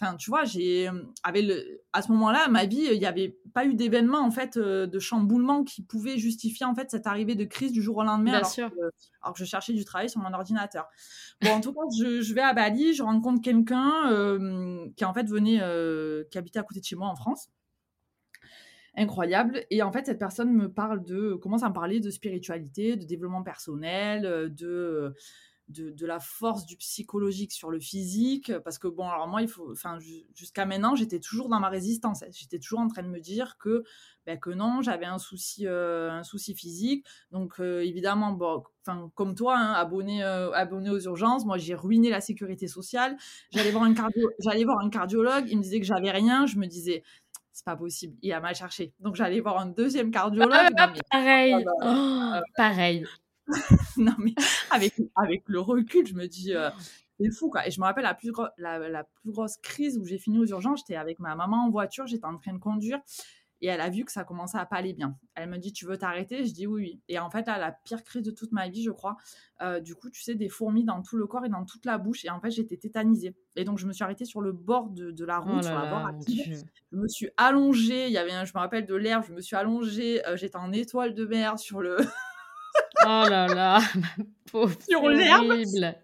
enfin, 0.00 0.16
tu 0.16 0.30
vois, 0.30 0.44
j'ai, 0.44 0.88
euh, 0.88 1.02
avec 1.22 1.44
le, 1.46 1.82
à 1.92 2.02
ce 2.02 2.10
moment-là, 2.12 2.48
ma 2.48 2.64
vie, 2.66 2.88
il 2.92 2.98
n'y 2.98 3.06
avait 3.06 3.38
pas 3.54 3.64
eu 3.66 3.74
d'événement 3.74 4.20
en 4.20 4.30
fait 4.30 4.56
euh, 4.56 4.86
de 4.86 4.98
chamboulement 4.98 5.62
qui 5.64 5.82
pouvait 5.82 6.18
justifier 6.18 6.66
en 6.66 6.74
fait 6.74 6.90
cette 6.90 7.06
arrivée 7.06 7.34
de 7.34 7.44
crise 7.44 7.72
du 7.72 7.82
jour 7.82 7.98
au 7.98 8.02
lendemain. 8.02 8.30
Bien 8.30 8.38
alors 8.38 8.50
sûr. 8.50 8.70
que- 8.70 8.90
alors 9.22 9.34
que 9.34 9.40
je 9.40 9.44
cherchais 9.44 9.72
du 9.72 9.84
travail 9.84 10.08
sur 10.08 10.20
mon 10.20 10.32
ordinateur. 10.32 10.86
Bon, 11.42 11.50
en 11.50 11.60
tout 11.60 11.72
cas, 11.72 11.80
je, 11.98 12.20
je 12.22 12.32
vais 12.34 12.42
à 12.42 12.52
Bali, 12.54 12.94
je 12.94 13.02
rencontre 13.02 13.42
quelqu'un 13.42 13.75
euh, 14.10 14.88
qui 14.96 15.04
en 15.04 15.14
fait 15.14 15.28
venait, 15.28 15.58
euh, 15.60 16.24
qui 16.30 16.38
habitait 16.38 16.58
à 16.58 16.62
côté 16.62 16.80
de 16.80 16.84
chez 16.84 16.96
moi 16.96 17.08
en 17.08 17.16
France. 17.16 17.50
Incroyable. 18.96 19.64
Et 19.70 19.82
en 19.82 19.92
fait, 19.92 20.06
cette 20.06 20.18
personne 20.18 20.52
me 20.52 20.72
parle 20.72 21.04
de, 21.04 21.34
commence 21.34 21.62
à 21.62 21.68
me 21.68 21.74
parler 21.74 22.00
de 22.00 22.10
spiritualité, 22.10 22.96
de 22.96 23.04
développement 23.04 23.42
personnel, 23.42 24.24
euh, 24.24 24.48
de, 24.48 25.14
de, 25.68 25.90
de 25.90 26.06
la 26.06 26.20
force 26.20 26.64
du 26.66 26.76
psychologique 26.76 27.52
sur 27.52 27.70
le 27.70 27.80
physique. 27.80 28.52
Parce 28.64 28.78
que 28.78 28.88
bon, 28.88 29.08
alors 29.08 29.28
moi, 29.28 29.42
il 29.42 29.48
faut, 29.48 29.72
enfin, 29.72 29.98
ju- 29.98 30.26
jusqu'à 30.34 30.64
maintenant, 30.66 30.94
j'étais 30.94 31.20
toujours 31.20 31.48
dans 31.48 31.60
ma 31.60 31.68
résistance. 31.68 32.24
J'étais 32.30 32.58
toujours 32.58 32.80
en 32.80 32.88
train 32.88 33.02
de 33.02 33.08
me 33.08 33.20
dire 33.20 33.56
que, 33.58 33.82
ben, 34.26 34.38
que 34.38 34.50
non, 34.50 34.80
j'avais 34.82 35.06
un 35.06 35.18
souci, 35.18 35.66
euh, 35.66 36.10
un 36.10 36.22
souci 36.22 36.54
physique. 36.54 37.06
Donc 37.30 37.60
euh, 37.60 37.80
évidemment, 37.84 38.32
bon, 38.32 38.62
enfin, 38.86 39.10
comme 39.14 39.34
toi, 39.34 39.56
hein, 39.58 39.72
abonné, 39.72 40.22
euh, 40.24 40.52
abonné 40.52 40.90
aux 40.90 41.00
urgences, 41.00 41.44
moi 41.44 41.58
j'ai 41.58 41.74
ruiné 41.74 42.10
la 42.10 42.20
sécurité 42.20 42.68
sociale. 42.68 43.16
J'allais 43.50 43.70
voir 43.70 43.84
un 43.84 43.94
cardio, 43.94 44.30
j'allais 44.40 44.64
voir 44.64 44.78
un 44.80 44.90
cardiologue, 44.90 45.46
il 45.48 45.58
me 45.58 45.62
disait 45.62 45.80
que 45.80 45.86
j'avais 45.86 46.10
rien, 46.10 46.46
je 46.46 46.56
me 46.58 46.66
disais 46.66 47.02
c'est 47.52 47.64
pas 47.64 47.76
possible, 47.76 48.16
il 48.20 48.32
a 48.32 48.40
mal 48.40 48.54
cherché. 48.54 48.92
Donc 49.00 49.14
j'allais 49.16 49.40
voir 49.40 49.58
un 49.58 49.66
deuxième 49.66 50.10
cardiologue. 50.10 50.50
Ah, 50.52 50.88
mais, 50.92 51.00
pareil. 51.10 51.54
Ah 51.54 51.60
bah, 51.80 52.40
Oh, 52.40 52.52
pareil. 52.56 53.06
non, 53.96 54.14
mais 54.18 54.34
avec, 54.70 54.94
avec 55.16 55.42
le 55.46 55.60
recul, 55.60 56.06
je 56.06 56.14
me 56.14 56.26
dis 56.26 56.54
euh, 56.54 56.70
c'est 57.20 57.30
fou 57.30 57.48
quoi. 57.50 57.66
Et 57.66 57.70
je 57.70 57.80
me 57.80 57.84
rappelle 57.86 58.04
la 58.04 58.14
plus, 58.14 58.32
gro- 58.32 58.48
la, 58.58 58.78
la 58.88 59.04
plus 59.04 59.30
grosse 59.32 59.56
crise 59.58 59.98
où 59.98 60.04
j'ai 60.04 60.18
fini 60.18 60.38
aux 60.38 60.46
urgences, 60.46 60.80
j'étais 60.80 60.96
avec 60.96 61.18
ma 61.18 61.34
maman 61.36 61.66
en 61.66 61.70
voiture, 61.70 62.06
j'étais 62.06 62.24
en 62.26 62.36
train 62.36 62.52
de 62.52 62.58
conduire. 62.58 63.00
Et 63.62 63.68
elle 63.68 63.80
a 63.80 63.88
vu 63.88 64.04
que 64.04 64.12
ça 64.12 64.22
commençait 64.22 64.58
à 64.58 64.66
pas 64.66 64.76
aller 64.76 64.92
bien. 64.92 65.16
Elle 65.34 65.48
me 65.48 65.56
dit 65.56 65.72
Tu 65.72 65.86
veux 65.86 65.96
t'arrêter? 65.96 66.44
Je 66.44 66.52
dis 66.52 66.66
oui, 66.66 66.82
oui. 66.82 67.00
Et 67.08 67.18
en 67.18 67.30
fait, 67.30 67.46
là, 67.46 67.56
la 67.56 67.72
pire 67.72 68.04
crise 68.04 68.22
de 68.22 68.30
toute 68.30 68.52
ma 68.52 68.68
vie, 68.68 68.82
je 68.82 68.90
crois. 68.90 69.16
Euh, 69.62 69.80
du 69.80 69.94
coup, 69.94 70.10
tu 70.10 70.20
sais, 70.22 70.34
des 70.34 70.50
fourmis 70.50 70.84
dans 70.84 71.00
tout 71.00 71.16
le 71.16 71.26
corps 71.26 71.42
et 71.46 71.48
dans 71.48 71.64
toute 71.64 71.86
la 71.86 71.96
bouche. 71.96 72.26
Et 72.26 72.28
en 72.30 72.38
fait, 72.38 72.50
j'étais 72.50 72.76
tétanisée. 72.76 73.34
Et 73.56 73.64
donc, 73.64 73.78
je 73.78 73.86
me 73.86 73.94
suis 73.94 74.04
arrêtée 74.04 74.26
sur 74.26 74.42
le 74.42 74.52
bord 74.52 74.90
de, 74.90 75.10
de 75.10 75.24
la 75.24 75.38
route, 75.38 75.54
Oh 75.60 75.62
sur 75.62 75.74
là 75.74 75.84
la. 75.90 76.12
Dieu. 76.18 76.44
Je 76.92 76.98
me 76.98 77.08
suis 77.08 77.30
allongée. 77.38 78.08
Il 78.08 78.12
y 78.12 78.18
avait, 78.18 78.32
un, 78.32 78.44
je 78.44 78.52
me 78.54 78.58
rappelle 78.58 78.84
de 78.84 78.94
l'herbe. 78.94 79.24
Je 79.26 79.32
me 79.32 79.40
suis 79.40 79.56
allongée. 79.56 80.22
euh, 80.26 80.36
j'étais 80.36 80.56
en 80.56 80.70
étoile 80.72 81.14
de 81.14 81.24
mer 81.24 81.58
sur 81.58 81.80
le. 81.80 81.96
Oh 83.08 83.28
là 83.28 83.46
là, 83.46 83.78
ma 83.94 84.24
pauvre. 84.50 84.76
Sur 84.88 85.08
l'herbe. 85.08 85.52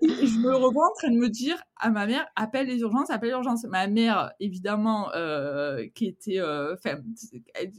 je 0.02 0.38
me 0.38 0.54
revois 0.54 0.86
en 0.86 0.92
train 0.98 1.10
de 1.10 1.16
me 1.18 1.28
dire 1.28 1.56
à 1.76 1.90
ma 1.90 2.06
mère 2.06 2.26
appelle 2.36 2.66
les 2.66 2.78
urgences, 2.80 3.10
appelle 3.10 3.30
les 3.30 3.34
urgences. 3.34 3.64
Ma 3.64 3.86
mère, 3.88 4.32
évidemment, 4.40 5.10
euh, 5.14 5.86
qui 5.94 6.06
était. 6.06 6.38
euh, 6.40 6.74
Enfin, 6.74 6.98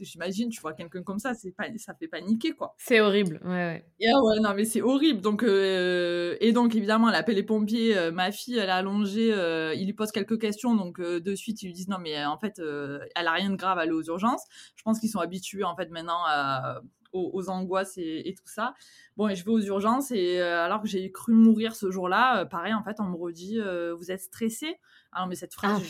j'imagine, 0.00 0.48
tu 0.50 0.60
vois 0.60 0.72
quelqu'un 0.74 1.02
comme 1.02 1.18
ça, 1.18 1.34
c'est 1.34 1.52
pas, 1.52 1.64
ça 1.78 1.94
fait 1.94 2.08
paniquer, 2.08 2.52
quoi. 2.52 2.74
C'est 2.78 3.00
horrible. 3.00 3.40
Ouais, 3.44 3.50
ouais. 3.50 3.86
Et 4.00 4.08
ah 4.10 4.20
ouais, 4.22 4.40
non, 4.40 4.52
mais 4.54 4.64
c'est 4.64 4.82
horrible. 4.82 5.20
Donc, 5.20 5.42
euh, 5.42 6.36
et 6.40 6.52
donc, 6.52 6.74
évidemment, 6.74 7.08
elle 7.08 7.14
appelle 7.14 7.36
les 7.36 7.42
pompiers. 7.42 8.10
ma 8.12 8.30
fille, 8.32 8.58
elle 8.58 8.68
est 8.68 8.72
allongée. 8.72 9.28
il 9.76 9.84
lui 9.86 9.94
pose 9.94 10.12
quelques 10.12 10.38
questions. 10.40 10.74
Donc, 10.74 11.00
de 11.00 11.34
suite, 11.34 11.62
ils 11.62 11.66
lui 11.66 11.72
disent 11.72 11.88
non, 11.88 11.98
mais 12.00 12.24
en 12.24 12.38
fait, 12.38 12.58
elle 12.58 13.26
a 13.26 13.32
rien 13.32 13.50
de 13.50 13.56
grave, 13.56 13.78
elle 13.82 13.88
est 13.88 13.92
aux 13.92 14.02
urgences. 14.04 14.42
Je 14.76 14.82
pense 14.82 14.98
qu'ils 15.00 15.10
sont 15.10 15.20
habitués, 15.20 15.64
en 15.64 15.76
fait, 15.76 15.90
maintenant 15.90 16.18
à- 16.26 16.80
aux, 17.14 17.30
aux 17.32 17.48
angoisses 17.48 17.96
et, 17.96 18.28
et 18.28 18.34
tout 18.34 18.46
ça. 18.46 18.74
Bon, 19.16 19.28
et 19.28 19.34
je 19.36 19.44
vais 19.44 19.50
aux 19.52 19.60
urgences. 19.62 20.10
Et 20.10 20.40
euh, 20.40 20.62
alors 20.64 20.82
que 20.82 20.88
j'ai 20.88 21.10
cru 21.10 21.32
mourir 21.32 21.74
ce 21.74 21.90
jour-là, 21.90 22.40
euh, 22.40 22.44
pareil, 22.44 22.74
en 22.74 22.82
fait, 22.82 22.96
on 23.00 23.04
me 23.04 23.16
redit 23.16 23.58
euh, 23.60 23.94
vous 23.94 24.10
êtes 24.10 24.20
stressé 24.20 24.76
Alors, 25.12 25.28
mais 25.28 25.34
cette 25.36 25.54
phrase, 25.54 25.82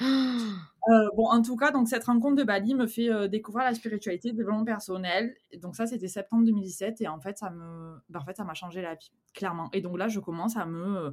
Ah. 0.00 0.06
Euh, 0.88 1.08
bon, 1.16 1.26
en 1.26 1.40
tout 1.42 1.54
cas, 1.56 1.70
donc 1.70 1.86
cette 1.86 2.02
rencontre 2.04 2.34
de 2.34 2.42
Bali 2.42 2.74
me 2.74 2.88
fait 2.88 3.08
euh, 3.08 3.28
découvrir 3.28 3.64
la 3.64 3.72
spiritualité, 3.72 4.30
le 4.30 4.34
développement 4.34 4.64
personnel. 4.64 5.36
Et 5.52 5.58
donc 5.58 5.76
ça, 5.76 5.86
c'était 5.86 6.08
septembre 6.08 6.44
2017 6.44 7.00
et 7.02 7.06
en 7.06 7.20
fait, 7.20 7.38
ça 7.38 7.50
me, 7.50 7.94
ben, 8.08 8.18
en 8.20 8.24
fait, 8.24 8.36
ça 8.36 8.42
m'a 8.42 8.54
changé 8.54 8.82
la 8.82 8.96
vie, 8.96 9.12
clairement. 9.32 9.68
Et 9.72 9.80
donc 9.80 9.96
là, 9.96 10.08
je 10.08 10.18
commence 10.18 10.56
à 10.56 10.66
me 10.66 10.96
euh, 11.06 11.10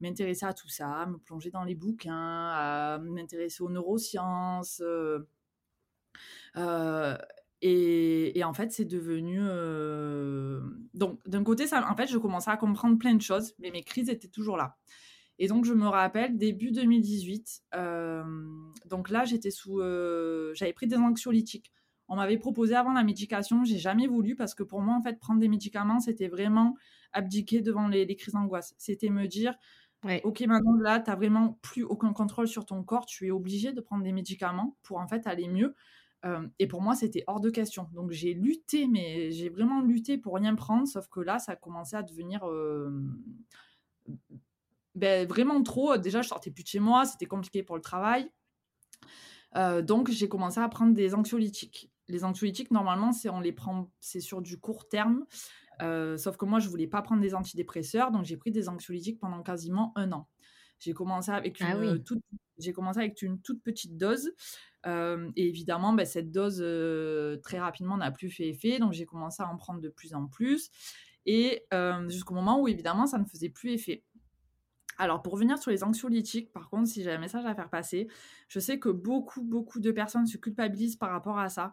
m'intéresser 0.00 0.44
à 0.44 0.52
tout 0.54 0.68
ça, 0.68 0.90
à 1.02 1.06
me 1.06 1.18
plonger 1.18 1.50
dans 1.52 1.62
les 1.62 1.76
bouquins, 1.76 2.50
à 2.52 2.98
m'intéresser 2.98 3.62
aux 3.62 3.70
neurosciences. 3.70 4.80
euh, 6.56 7.16
et, 7.62 8.38
et 8.38 8.44
en 8.44 8.52
fait, 8.54 8.72
c'est 8.72 8.84
devenu. 8.84 9.38
euh, 9.40 10.60
Donc, 10.94 11.20
d'un 11.28 11.44
côté, 11.44 11.66
ça, 11.66 11.88
en 11.90 11.96
fait, 11.96 12.06
je 12.08 12.18
commençais 12.18 12.50
à 12.50 12.56
comprendre 12.56 12.98
plein 12.98 13.14
de 13.14 13.22
choses, 13.22 13.54
mais 13.58 13.70
mes 13.70 13.82
crises 13.84 14.10
étaient 14.10 14.28
toujours 14.28 14.56
là. 14.56 14.76
Et 15.38 15.48
donc, 15.48 15.64
je 15.64 15.74
me 15.74 15.86
rappelle, 15.88 16.36
début 16.38 16.72
2018, 16.72 17.62
euh, 17.74 18.22
donc 18.86 19.10
là, 19.10 19.24
j'étais 19.24 19.50
sous. 19.50 19.80
euh, 19.80 20.52
J'avais 20.54 20.72
pris 20.72 20.86
des 20.86 20.96
anxiolytiques. 20.96 21.72
On 22.08 22.16
m'avait 22.16 22.38
proposé 22.38 22.74
avant 22.74 22.92
la 22.92 23.04
médication, 23.04 23.64
j'ai 23.64 23.78
jamais 23.78 24.06
voulu 24.06 24.36
parce 24.36 24.54
que 24.54 24.62
pour 24.62 24.82
moi, 24.82 24.94
en 24.96 25.02
fait, 25.02 25.18
prendre 25.18 25.40
des 25.40 25.48
médicaments, 25.48 26.00
c'était 26.00 26.28
vraiment 26.28 26.74
abdiquer 27.12 27.62
devant 27.62 27.88
les, 27.88 28.04
les 28.04 28.16
crises 28.16 28.34
d'angoisse. 28.34 28.74
C'était 28.78 29.08
me 29.10 29.26
dire, 29.26 29.54
Ouais. 30.04 30.20
ok, 30.24 30.40
maintenant 30.42 30.74
là, 30.80 30.98
tu 30.98 31.10
n'as 31.10 31.16
vraiment 31.16 31.58
plus 31.62 31.84
aucun 31.84 32.12
contrôle 32.12 32.48
sur 32.48 32.66
ton 32.66 32.82
corps, 32.82 33.06
tu 33.06 33.28
es 33.28 33.30
obligé 33.30 33.72
de 33.72 33.80
prendre 33.80 34.02
des 34.02 34.10
médicaments 34.12 34.76
pour 34.82 34.98
en 34.98 35.06
fait 35.06 35.28
aller 35.28 35.46
mieux. 35.46 35.76
Euh, 36.24 36.46
et 36.58 36.66
pour 36.66 36.82
moi, 36.82 36.94
c'était 36.94 37.24
hors 37.26 37.40
de 37.40 37.50
question. 37.50 37.88
Donc 37.92 38.12
j'ai 38.12 38.34
lutté, 38.34 38.86
mais 38.86 39.30
j'ai 39.32 39.48
vraiment 39.48 39.80
lutté 39.80 40.18
pour 40.18 40.34
rien 40.34 40.54
prendre, 40.54 40.86
sauf 40.86 41.08
que 41.08 41.20
là, 41.20 41.38
ça 41.38 41.56
commençait 41.56 41.96
à 41.96 42.02
devenir 42.02 42.48
euh, 42.48 42.90
ben, 44.94 45.26
vraiment 45.26 45.62
trop. 45.62 45.96
Déjà, 45.96 46.22
je 46.22 46.28
sortais 46.28 46.50
plus 46.50 46.62
de 46.62 46.68
chez 46.68 46.80
moi, 46.80 47.04
c'était 47.04 47.26
compliqué 47.26 47.62
pour 47.62 47.76
le 47.76 47.82
travail. 47.82 48.30
Euh, 49.56 49.82
donc 49.82 50.10
j'ai 50.10 50.28
commencé 50.28 50.60
à 50.60 50.68
prendre 50.68 50.94
des 50.94 51.14
anxiolytiques. 51.14 51.90
Les 52.08 52.24
anxiolytiques, 52.24 52.70
normalement, 52.70 53.12
c'est 53.12 53.28
on 53.28 53.40
les 53.40 53.52
prend, 53.52 53.90
c'est 54.00 54.20
sur 54.20 54.42
du 54.42 54.58
court 54.58 54.88
terme. 54.88 55.24
Sauf 56.16 56.36
que 56.36 56.44
moi, 56.44 56.60
je 56.60 56.68
voulais 56.68 56.86
pas 56.86 57.02
prendre 57.02 57.20
des 57.20 57.34
antidépresseurs, 57.34 58.12
donc 58.12 58.24
j'ai 58.24 58.36
pris 58.36 58.52
des 58.52 58.68
anxiolytiques 58.68 59.18
pendant 59.18 59.42
quasiment 59.42 59.92
un 59.96 60.12
an. 60.12 60.28
J'ai 60.78 60.94
commencé 60.94 61.32
avec 61.32 61.58
une 61.58 61.66
Ah 61.66 61.76
oui. 61.76 62.04
toute, 62.04 62.22
j'ai 62.58 62.72
commencé 62.72 63.00
avec 63.00 63.20
une 63.22 63.40
toute 63.40 63.62
petite 63.62 63.96
dose, 63.96 64.32
euh, 64.86 65.30
et 65.36 65.48
évidemment, 65.48 65.92
ben, 65.92 66.06
cette 66.06 66.30
dose 66.30 66.60
euh, 66.60 67.36
très 67.38 67.58
rapidement 67.58 67.96
n'a 67.96 68.10
plus 68.10 68.30
fait 68.30 68.48
effet, 68.48 68.78
donc 68.78 68.92
j'ai 68.92 69.06
commencé 69.06 69.42
à 69.42 69.48
en 69.48 69.56
prendre 69.56 69.80
de 69.80 69.88
plus 69.88 70.14
en 70.14 70.26
plus, 70.26 70.70
et 71.26 71.64
euh, 71.72 72.08
jusqu'au 72.08 72.34
moment 72.34 72.60
où 72.60 72.68
évidemment 72.68 73.06
ça 73.06 73.18
ne 73.18 73.24
faisait 73.24 73.48
plus 73.48 73.72
effet. 73.72 74.04
Alors, 74.98 75.22
pour 75.22 75.32
revenir 75.32 75.58
sur 75.58 75.70
les 75.70 75.84
anxiolytiques, 75.84 76.52
par 76.52 76.68
contre, 76.68 76.88
si 76.88 77.02
j'ai 77.02 77.10
un 77.10 77.18
message 77.18 77.46
à 77.46 77.54
faire 77.54 77.70
passer, 77.70 78.08
je 78.48 78.60
sais 78.60 78.78
que 78.78 78.90
beaucoup, 78.90 79.42
beaucoup 79.42 79.80
de 79.80 79.90
personnes 79.90 80.26
se 80.26 80.36
culpabilisent 80.36 80.96
par 80.96 81.10
rapport 81.10 81.38
à 81.38 81.48
ça. 81.48 81.72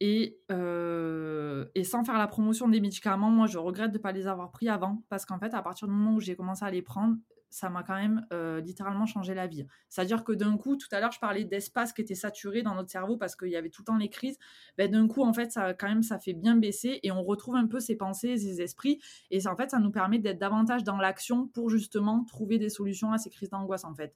Et, 0.00 0.38
et 0.50 1.84
sans 1.84 2.04
faire 2.04 2.18
la 2.18 2.26
promotion 2.26 2.68
des 2.68 2.80
médicaments, 2.80 3.30
moi, 3.30 3.46
je 3.46 3.56
regrette 3.56 3.90
de 3.90 3.96
ne 3.96 4.02
pas 4.02 4.12
les 4.12 4.26
avoir 4.26 4.50
pris 4.50 4.68
avant. 4.68 5.02
Parce 5.08 5.24
qu'en 5.24 5.38
fait, 5.38 5.54
à 5.54 5.62
partir 5.62 5.88
du 5.88 5.94
moment 5.94 6.14
où 6.14 6.20
j'ai 6.20 6.36
commencé 6.36 6.62
à 6.62 6.70
les 6.70 6.82
prendre, 6.82 7.16
ça 7.52 7.68
m'a 7.70 7.82
quand 7.82 7.94
même 7.94 8.26
littéralement 8.64 9.06
changé 9.06 9.34
la 9.34 9.46
vie. 9.46 9.66
C'est-à-dire 9.88 10.24
que 10.24 10.32
d'un 10.32 10.56
coup, 10.56 10.76
tout 10.76 10.88
à 10.90 11.00
l'heure, 11.00 11.12
je 11.12 11.20
parlais 11.20 11.44
d'espace 11.44 11.92
qui 11.92 12.00
était 12.00 12.14
saturé 12.14 12.62
dans 12.62 12.74
notre 12.74 12.90
cerveau 12.90 13.16
parce 13.16 13.36
qu'il 13.36 13.50
y 13.50 13.56
avait 13.56 13.70
tout 13.70 13.82
le 13.82 13.86
temps 13.86 13.96
les 13.96 14.08
crises. 14.08 14.38
Ben, 14.78 14.90
d'un 14.90 15.06
coup, 15.06 15.22
en 15.22 15.32
fait, 15.32 15.52
ça 15.52 15.74
quand 15.74 15.88
même, 15.88 16.02
ça 16.02 16.18
fait 16.18 16.32
bien 16.32 16.56
baisser 16.56 16.98
et 17.02 17.12
on 17.12 17.22
retrouve 17.22 17.56
un 17.56 17.66
peu 17.66 17.78
ses 17.78 17.96
pensées, 17.96 18.36
ses 18.38 18.60
esprits. 18.60 19.00
Et 19.30 19.40
ça, 19.40 19.52
en 19.52 19.56
fait, 19.56 19.70
ça 19.70 19.78
nous 19.78 19.90
permet 19.90 20.18
d'être 20.18 20.38
davantage 20.38 20.82
dans 20.82 20.96
l'action 20.96 21.46
pour 21.46 21.70
justement 21.70 22.24
trouver 22.24 22.58
des 22.58 22.70
solutions 22.70 23.12
à 23.12 23.18
ces 23.18 23.30
crises 23.30 23.50
d'angoisse, 23.50 23.84
en 23.84 23.94
fait. 23.94 24.14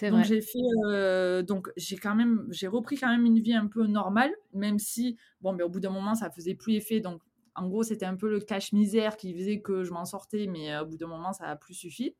Donc 0.00 0.24
j'ai 0.24 0.40
fait, 0.40 1.42
donc 1.42 1.68
j'ai 1.76 1.96
quand 1.96 2.14
même, 2.14 2.46
j'ai 2.50 2.68
repris 2.68 2.96
quand 2.96 3.08
même 3.08 3.26
une 3.26 3.40
vie 3.40 3.54
un 3.54 3.66
peu 3.66 3.86
normale, 3.86 4.30
même 4.52 4.78
si, 4.78 5.16
bon, 5.40 5.52
mais 5.52 5.58
ben, 5.58 5.64
au 5.64 5.68
bout 5.68 5.80
d'un 5.80 5.90
moment, 5.90 6.14
ça 6.14 6.30
faisait 6.30 6.54
plus 6.54 6.74
effet. 6.74 7.00
Donc 7.00 7.22
en 7.56 7.68
gros, 7.68 7.82
c'était 7.82 8.06
un 8.06 8.14
peu 8.14 8.30
le 8.30 8.38
cache 8.38 8.72
misère 8.72 9.16
qui 9.16 9.34
faisait 9.34 9.60
que 9.60 9.82
je 9.82 9.92
m'en 9.92 10.04
sortais, 10.04 10.46
mais 10.46 10.78
au 10.78 10.86
bout 10.86 10.96
d'un 10.96 11.08
moment, 11.08 11.32
ça 11.32 11.46
a 11.46 11.56
plus 11.56 11.74
suffi. 11.74 12.14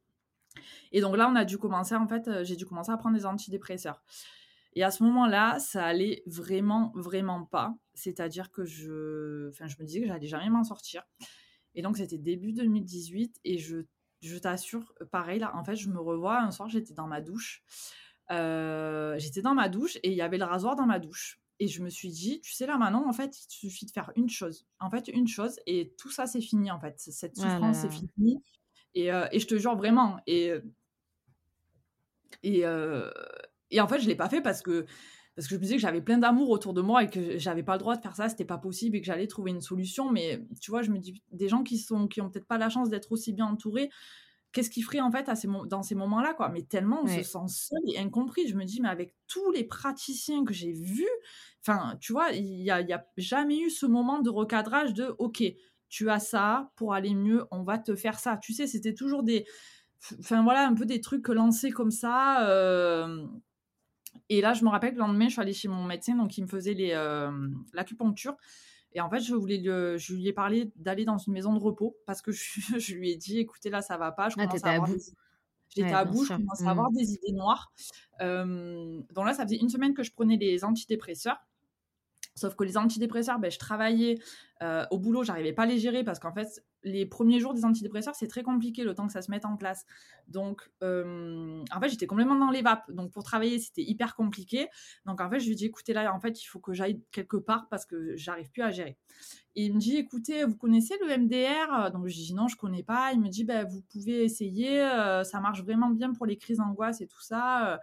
Et 0.93 1.01
donc 1.01 1.17
là, 1.17 1.29
on 1.31 1.37
a 1.37 1.45
dû 1.45 1.59
commencer, 1.59 1.95
en 1.95 2.07
fait, 2.07 2.29
euh, 2.29 2.45
j'ai 2.45 2.57
dû 2.57 2.67
commencer 2.67 2.91
à 2.91 2.97
prendre 2.97 3.17
des 3.17 3.27
antidépresseurs. 3.27 4.03
Et 4.75 4.85
à 4.85 4.91
ce 4.91 5.03
moment-là, 5.03 5.59
ça 5.59 5.85
allait 5.85 6.23
vraiment, 6.27 6.93
vraiment 6.95 7.45
pas. 7.45 7.75
C'est-à-dire 7.95 8.51
que 8.51 8.65
je, 8.65 9.49
enfin, 9.49 9.67
je 9.67 9.77
me 9.81 9.85
disais 9.85 10.01
que 10.01 10.07
j'allais 10.07 10.29
jamais 10.29 10.49
m'en 10.49 10.65
sortir. 10.65 11.03
Et 11.75 11.83
donc, 11.83 11.97
c'était 11.97 12.19
début 12.19 12.53
2018. 12.53 13.41
Et 13.45 13.59
je, 13.59 13.79
je 14.23 14.37
t'assure, 14.37 14.93
pareil, 15.11 15.41
là, 15.41 15.55
en 15.57 15.65
fait, 15.65 15.77
je 15.77 15.89
me 15.89 15.99
revois 15.99 16.41
un 16.41 16.51
soir, 16.51 16.69
j'étais 16.69 16.95
dans 16.95 17.07
ma 17.07 17.21
douche. 17.21 17.65
Euh, 18.31 19.19
j'étais 19.19 19.43
dans 19.43 19.55
ma 19.55 19.69
douche 19.69 19.97
et 20.05 20.11
il 20.11 20.15
y 20.15 20.23
avait 20.23 20.39
le 20.39 20.45
rasoir 20.45 20.77
dans 20.77 20.87
ma 20.87 21.01
douche. 21.01 21.41
Et 21.59 21.69
je 21.69 21.83
me 21.83 21.91
suis 21.91 22.09
dit, 22.09 22.41
tu 22.41 22.53
sais, 22.53 22.67
là, 22.67 22.79
maintenant, 22.79 23.07
en 23.07 23.13
fait, 23.13 23.37
il 23.45 23.51
suffit 23.51 23.87
de 23.87 23.91
faire 23.91 24.13
une 24.17 24.31
chose. 24.31 24.67
En 24.79 24.89
fait, 24.89 25.09
une 25.09 25.29
chose, 25.29 25.59
et 25.67 25.93
tout 25.99 26.11
ça, 26.11 26.27
c'est 26.27 26.41
fini, 26.41 26.71
en 26.71 26.81
fait. 26.81 26.95
Cette 26.99 27.35
ah 27.39 27.43
souffrance, 27.43 27.79
c'est 27.79 27.91
fini. 27.91 28.43
Euh, 28.97 29.27
et, 29.33 29.39
je 29.39 29.47
te 29.47 29.57
jure 29.57 29.77
vraiment. 29.77 30.19
Et, 30.27 30.53
et, 32.43 32.65
euh, 32.65 33.11
et 33.71 33.81
en 33.81 33.89
fait, 33.89 33.99
je 33.99 34.05
ne 34.05 34.09
l'ai 34.09 34.17
pas 34.17 34.29
fait 34.29 34.41
parce 34.41 34.63
que, 34.63 34.87
parce 35.37 35.47
que 35.47 35.55
je 35.55 35.59
me 35.59 35.63
disais 35.63 35.77
que 35.77 35.81
j'avais 35.81 36.03
plein 36.03 36.19
d'amour 36.19 36.51
autour 36.51 36.75
de 36.75 36.83
moi 36.83 37.05
et 37.05 37.11
que 37.11 37.39
j'avais 37.39 37.63
pas 37.63 37.75
le 37.75 37.79
droit 37.79 37.97
de 37.97 38.03
faire 38.03 38.17
ça, 38.17 38.29
c'était 38.29 38.45
pas 38.45 38.59
possible 38.59 38.97
et 38.97 39.01
que 39.01 39.07
j'allais 39.07 39.27
trouver 39.27 39.53
une 39.53 39.61
solution. 39.61 40.11
Mais 40.11 40.45
tu 40.61 40.71
vois, 40.71 40.83
je 40.83 40.91
me 40.91 40.99
dis, 40.99 41.23
des 41.33 41.49
gens 41.49 41.63
qui 41.63 41.79
sont 41.79 42.09
qui 42.09 42.21
ont 42.21 42.31
peut-être 42.31 42.49
pas 42.49 42.59
la 42.59 42.69
chance 42.69 42.91
d'être 42.91 43.13
aussi 43.13 43.33
bien 43.33 43.47
entourés, 43.47 43.91
qu'est-ce 44.53 44.71
qu'ils 44.71 44.85
feraient 44.85 45.01
en 45.01 45.13
fait 45.13 45.29
à 45.29 45.37
ces, 45.37 45.49
dans 45.67 45.83
ces 45.83 45.95
moments-là 45.95 46.35
quoi? 46.35 46.49
Mais 46.49 46.63
tellement 46.63 47.03
on 47.05 47.07
se 47.07 47.23
sent 47.23 47.49
seul 47.49 47.79
et 47.95 47.99
incompris. 47.99 48.49
Je 48.49 48.57
me 48.57 48.65
dis, 48.65 48.81
mais 48.81 48.89
avec 48.89 49.15
tous 49.29 49.51
les 49.53 49.65
praticiens 49.65 50.45
que 50.45 50.53
j'ai 50.53 50.73
vus, 50.73 51.09
enfin, 51.63 51.97
tu 52.01 52.13
vois, 52.13 52.33
il 52.33 52.63
n'y 52.63 52.71
a, 52.71 52.81
y 52.81 52.93
a 52.93 53.07
jamais 53.17 53.59
eu 53.61 53.71
ce 53.71 53.87
moment 53.87 54.21
de 54.21 54.31
recadrage 54.31 54.95
de, 54.95 55.15
ok, 55.19 55.43
tu 55.91 56.09
as 56.09 56.21
ça, 56.21 56.71
pour 56.77 56.95
aller 56.95 57.15
mieux, 57.15 57.45
on 57.51 57.63
va 57.63 57.77
te 57.77 57.95
faire 57.95 58.19
ça. 58.19 58.39
Tu 58.39 58.55
sais, 58.55 58.67
c'était 58.67 58.95
toujours 58.95 59.23
des. 59.23 59.45
Enfin 60.19 60.43
voilà, 60.43 60.67
un 60.67 60.75
peu 60.75 60.87
des 60.87 61.01
trucs 61.01 61.29
lancés 61.29 61.73
comme 61.73 61.91
ça. 61.91 62.49
Euh, 62.49 63.27
et 64.29 64.41
là, 64.41 64.55
je 64.55 64.65
me 64.65 64.71
rappelle 64.71 64.91
que 64.91 64.95
le 64.95 65.01
lendemain, 65.01 65.27
je 65.27 65.33
suis 65.33 65.43
allée 65.43 65.53
chez 65.53 65.69
mon 65.69 65.85
médecin, 65.85 66.17
donc 66.17 66.39
il 66.39 66.43
me 66.43 66.49
faisait 66.49 66.75
les, 66.75 66.93
euh, 66.93 67.31
l'acupuncture. 67.75 68.37
Et 68.93 69.01
en 69.01 69.11
fait, 69.11 69.21
je, 69.21 69.35
voulais 69.35 69.63
je 69.63 70.15
lui 70.15 70.27
ai 70.27 70.33
parlé 70.33 70.73
d'aller 70.77 71.05
dans 71.05 71.19
une 71.19 71.33
maison 71.33 71.53
de 71.53 71.61
repos 71.61 71.97
parce 72.07 72.23
que 72.23 72.33
je, 72.33 72.95
lui 72.95 73.11
ai 73.11 73.17
dit 73.17 73.41
écoutez, 73.41 73.69
là, 73.69 73.83
ça 73.83 73.99
va 73.99 74.13
pas. 74.13 74.29
Je 74.29 74.37
ah, 74.39 74.47
commence 74.47 74.65
à 74.65 74.71
avoir 74.71 74.89
des... 74.89 75.01
J'étais 75.75 75.93
à 75.93 76.05
bout, 76.05 76.25
je 76.25 76.35
commence 76.35 76.63
à 76.63 76.71
avoir 76.71 76.91
mmh. 76.91 76.97
des 76.97 77.13
idées 77.13 77.33
noires. 77.33 77.73
Euh, 78.21 79.01
donc 79.13 79.27
là, 79.27 79.35
ça 79.35 79.45
faisait 79.45 79.59
une 79.59 79.69
semaine 79.69 79.95
que 79.95 80.03
je 80.03 80.13
prenais 80.13 80.37
des 80.37 80.65
antidépresseurs. 80.65 81.39
Sauf 82.41 82.55
que 82.55 82.65
les 82.65 82.79
antidépresseurs, 82.79 83.39
ben, 83.39 83.51
je 83.51 83.59
travaillais 83.59 84.19
euh, 84.63 84.87
au 84.91 84.99
boulot, 84.99 85.25
j'arrivais 85.25 85.53
pas 85.53 85.65
à 85.65 85.67
les 85.67 85.79
gérer 85.79 86.05
parce 86.05 86.19
qu'en 86.19 86.33
fait, 86.33 86.65
les 86.85 87.05
premiers 87.05 87.39
jours 87.39 87.53
des 87.53 87.67
antidépresseurs, 87.67 88.15
c'est 88.15 88.29
très 88.29 88.43
compliqué 88.43 88.83
le 88.83 88.95
temps 88.95 89.07
que 89.07 89.13
ça 89.13 89.21
se 89.21 89.31
mette 89.31 89.45
en 89.45 89.59
place. 89.59 89.85
Donc, 90.27 90.71
euh, 90.83 91.63
en 91.71 91.81
fait, 91.81 91.91
j'étais 91.91 92.07
complètement 92.07 92.37
dans 92.37 92.51
les 92.51 92.63
vapes. 92.63 92.91
Donc, 92.91 93.13
pour 93.13 93.25
travailler, 93.25 93.59
c'était 93.59 93.83
hyper 93.83 94.15
compliqué. 94.15 94.69
Donc, 95.05 95.21
en 95.21 95.29
fait, 95.29 95.39
je 95.39 95.49
lui 95.49 95.55
dis, 95.55 95.67
écoutez, 95.67 95.93
là, 95.93 96.15
en 96.15 96.19
fait, 96.19 96.43
il 96.43 96.47
faut 96.47 96.61
que 96.61 96.73
j'aille 96.73 97.03
quelque 97.13 97.37
part 97.37 97.69
parce 97.69 97.85
que 97.85 98.17
j'arrive 98.17 98.51
plus 98.51 98.63
à 98.63 98.71
gérer. 98.71 98.97
Et 99.55 99.67
il 99.67 99.75
me 99.75 99.79
dit, 99.79 99.97
écoutez, 99.97 100.45
vous 100.45 100.57
connaissez 100.57 100.95
le 101.07 101.19
MDR 101.19 101.91
Donc, 101.91 102.07
je 102.09 102.15
dis, 102.15 102.33
non, 102.33 102.49
je 102.49 102.57
connais 102.57 102.83
pas. 102.83 103.13
Il 103.13 103.21
me 103.21 103.29
dit, 103.29 103.45
ben, 103.45 103.67
vous 103.67 103.83
pouvez 103.83 104.25
essayer. 104.25 104.81
Euh, 104.81 105.25
ça 105.25 105.41
marche 105.41 105.63
vraiment 105.63 105.91
bien 105.91 106.15
pour 106.15 106.25
les 106.25 106.39
crises 106.39 106.57
d'angoisse 106.57 107.03
et 107.03 107.07
tout 107.07 107.21
ça. 107.21 107.81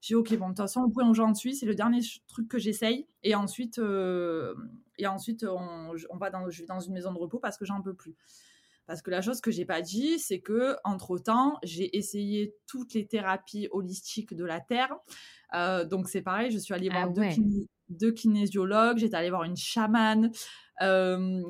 J'ai 0.00 0.14
ok, 0.14 0.36
bon, 0.36 0.46
de 0.46 0.50
toute 0.50 0.58
façon, 0.58 0.82
au 0.82 0.90
point 0.90 1.08
où 1.08 1.14
j'en 1.14 1.34
suis, 1.34 1.56
c'est 1.56 1.66
le 1.66 1.74
dernier 1.74 2.00
truc 2.28 2.48
que 2.48 2.58
j'essaye. 2.58 3.06
Et 3.24 3.34
ensuite, 3.34 3.78
euh, 3.78 4.54
et 4.96 5.06
ensuite 5.06 5.44
on, 5.44 6.16
va 6.18 6.30
dans, 6.30 6.48
je 6.50 6.60
vais 6.60 6.66
dans 6.66 6.80
une 6.80 6.92
maison 6.92 7.12
de 7.12 7.18
repos 7.18 7.38
parce 7.38 7.58
que 7.58 7.64
j'en 7.64 7.82
peux 7.82 7.94
plus. 7.94 8.14
Parce 8.86 9.02
que 9.02 9.10
la 9.10 9.20
chose 9.20 9.40
que 9.40 9.50
j'ai 9.50 9.66
pas 9.66 9.82
dit, 9.82 10.18
c'est 10.18 10.40
que 10.40 10.76
entre 10.84 11.18
temps, 11.18 11.58
j'ai 11.62 11.96
essayé 11.96 12.54
toutes 12.66 12.94
les 12.94 13.06
thérapies 13.06 13.68
holistiques 13.70 14.34
de 14.34 14.44
la 14.44 14.60
terre. 14.60 14.94
Euh, 15.54 15.84
donc 15.84 16.08
c'est 16.08 16.22
pareil, 16.22 16.50
je 16.50 16.58
suis 16.58 16.72
allée 16.72 16.88
voir 16.88 17.08
ah 17.08 17.34
deux, 17.88 18.12
kinésiologues, 18.12 18.98
j'étais 18.98 19.16
allée 19.16 19.30
voir 19.30 19.44
une 19.44 19.56
chamane, 19.56 20.30
euh, 20.82 21.42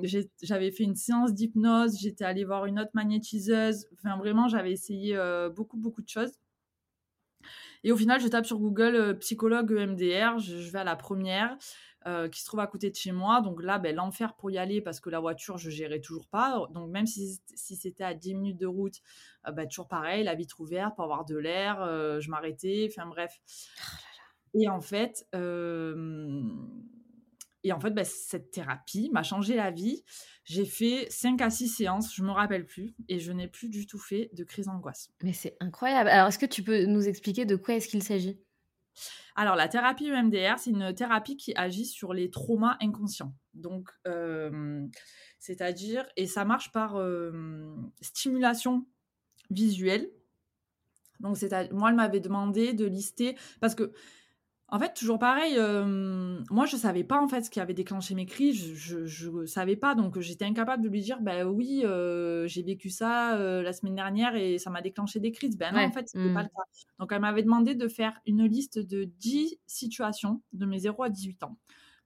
j'avais 0.43 0.71
fait 0.71 0.85
une 0.85 0.95
séance 0.95 1.35
d'hypnose, 1.35 1.99
j'étais 2.01 2.25
allée 2.25 2.45
voir 2.45 2.67
une 2.67 2.81
autre 2.81 2.93
magnétiseuse. 2.95 3.87
Enfin 3.93 4.17
vraiment, 4.17 4.49
j'avais 4.49 4.73
essayé 4.73 5.17
beaucoup 5.55 5.77
beaucoup 5.77 6.03
de 6.03 6.09
choses. 6.09 6.33
Et 7.85 7.93
au 7.93 7.97
final, 7.97 8.21
je 8.21 8.29
tape 8.29 8.47
sur 8.47 8.59
Google 8.59 8.95
euh, 8.95 9.15
psychologue 9.15 9.73
EMDR, 9.73 10.39
je, 10.39 10.71
vais 10.71 10.79
à 10.79 10.85
la 10.85 10.97
première. 10.97 11.57
Euh, 12.07 12.29
qui 12.29 12.41
se 12.41 12.47
trouve 12.47 12.61
à 12.61 12.67
côté 12.69 12.91
de 12.91 12.95
chez 12.95 13.11
moi. 13.11 13.41
Donc 13.43 13.61
là, 13.61 13.79
ben, 13.79 13.95
l'enfer 13.95 14.35
pour 14.35 14.53
y 14.53 14.57
aller 14.57 14.81
parce 14.81 15.01
que 15.01 15.11
la 15.11 15.19
voiture, 15.19 15.59
je 15.59 15.69
gérais 15.69 16.01
toujours 16.01 16.29
pas. 16.29 16.65
Donc 16.71 16.89
même 16.91 17.07
si, 17.07 17.41
si 17.55 17.75
c'était 17.75 18.05
à 18.05 18.15
10 18.15 18.35
minutes 18.35 18.57
de 18.57 18.67
route, 18.67 18.95
euh, 19.47 19.51
ben, 19.51 19.69
toujours 19.69 19.89
pareil, 19.89 20.23
la 20.23 20.37
vitre 20.37 20.61
ouverte 20.61 20.95
pour 20.95 21.05
avoir 21.05 21.25
de 21.25 21.37
l'air, 21.37 21.79
je 22.21 22.31
m'arrêtais, 22.31 22.89
enfin 22.91 23.07
bref. 23.07 23.41
Oh 24.55 24.61
et 24.61 24.69
en 24.69 24.81
fait, 24.81 25.27
et 27.65 27.73
en 27.73 27.81
fait, 27.81 27.91
bah, 27.91 28.05
cette 28.05 28.51
thérapie 28.51 29.11
m'a 29.13 29.23
changé 29.23 29.57
la 29.57 29.71
vie. 29.71 30.05
J'ai 30.45 30.65
fait 30.65 31.07
5 31.11 31.41
à 31.43 31.51
6 31.51 31.69
séances, 31.69 32.15
je 32.15 32.23
me 32.23 32.31
rappelle 32.31 32.65
plus, 32.65 32.95
et 33.09 33.19
je 33.19 33.33
n'ai 33.33 33.49
plus 33.49 33.69
du 33.69 33.87
tout 33.87 33.99
fait 33.99 34.31
de 34.33 34.45
crise 34.45 34.67
d'angoisse. 34.67 35.11
Mais 35.23 35.33
c'est 35.33 35.57
incroyable. 35.61 36.09
Alors, 36.09 36.29
est-ce 36.29 36.39
que 36.39 36.47
tu 36.47 36.63
peux 36.63 36.85
nous 36.87 37.07
expliquer 37.09 37.45
de 37.45 37.57
quoi 37.57 37.75
est-ce 37.75 37.89
qu'il 37.89 38.03
s'agit? 38.03 38.39
Alors, 39.37 39.55
la 39.55 39.69
thérapie 39.69 40.09
EMDR, 40.09 40.59
c'est 40.59 40.71
une 40.71 40.95
thérapie 40.95 41.37
qui 41.37 41.55
agit 41.55 41.87
sur 41.87 42.13
les 42.13 42.31
traumas 42.31 42.77
inconscients. 42.81 43.35
Donc, 43.55 43.91
euh, 44.07 44.85
c'est-à-dire, 45.39 46.07
et 46.17 46.27
ça 46.27 46.45
marche 46.45 46.73
par 46.73 46.97
euh, 46.97 47.77
stimulation 48.01 48.87
visuelle. 49.51 50.11
Donc, 51.21 51.37
moi, 51.73 51.91
elle 51.91 51.97
m'avait 51.97 52.21
demandé 52.21 52.73
de 52.73 52.87
lister, 52.87 53.37
parce 53.61 53.75
que 53.75 53.93
en 54.71 54.79
fait, 54.79 54.93
toujours 54.93 55.19
pareil, 55.19 55.55
euh, 55.57 56.39
moi 56.51 56.67
je 56.67 56.77
savais 56.77 57.03
pas 57.03 57.23
en 57.23 57.27
fait 57.27 57.43
ce 57.43 57.51
qui 57.51 57.59
avait 57.59 57.73
déclenché 57.73 58.15
mes 58.15 58.27
crises, 58.27 58.75
je, 58.75 59.07
je, 59.07 59.47
savais 59.47 59.77
pas, 59.77 59.95
donc 59.95 60.21
j'étais 60.21 60.45
incapable 60.45 60.83
de 60.83 60.91
lui 60.91 61.01
dire, 61.01 61.23
bah 61.23 61.47
oui, 61.47 61.83
euh, 61.85 62.47
j'ai 62.47 62.63
vécu 62.63 62.91
ça 62.91 63.37
euh, 63.37 63.63
la 63.63 63.73
semaine 63.73 63.95
dernière 63.95 64.37
et 64.37 64.59
ça 64.59 64.69
m'a 64.69 64.83
déclenché 64.83 65.21
des 65.21 65.33
crises. 65.33 65.57
Ben 65.57 65.73
non, 65.73 65.81
en 65.81 65.91
fait, 65.91 66.09
c'était 66.09 66.35
pas 66.35 66.43
mmh. 66.43 66.43
le 66.43 66.49
cas. 66.49 66.87
Donc 66.99 67.13
elle 67.13 67.21
m'avait 67.21 67.43
demandé 67.43 67.75
de 67.75 67.89
faire 67.89 68.21
une 68.27 68.45
liste 68.45 68.79
de 68.79 69.05
10 69.05 69.59
situations 69.67 70.43
de 70.53 70.67
mes 70.67 70.81
0 70.81 71.03
à 71.03 71.09
18 71.09 71.45
ans, 71.45 71.57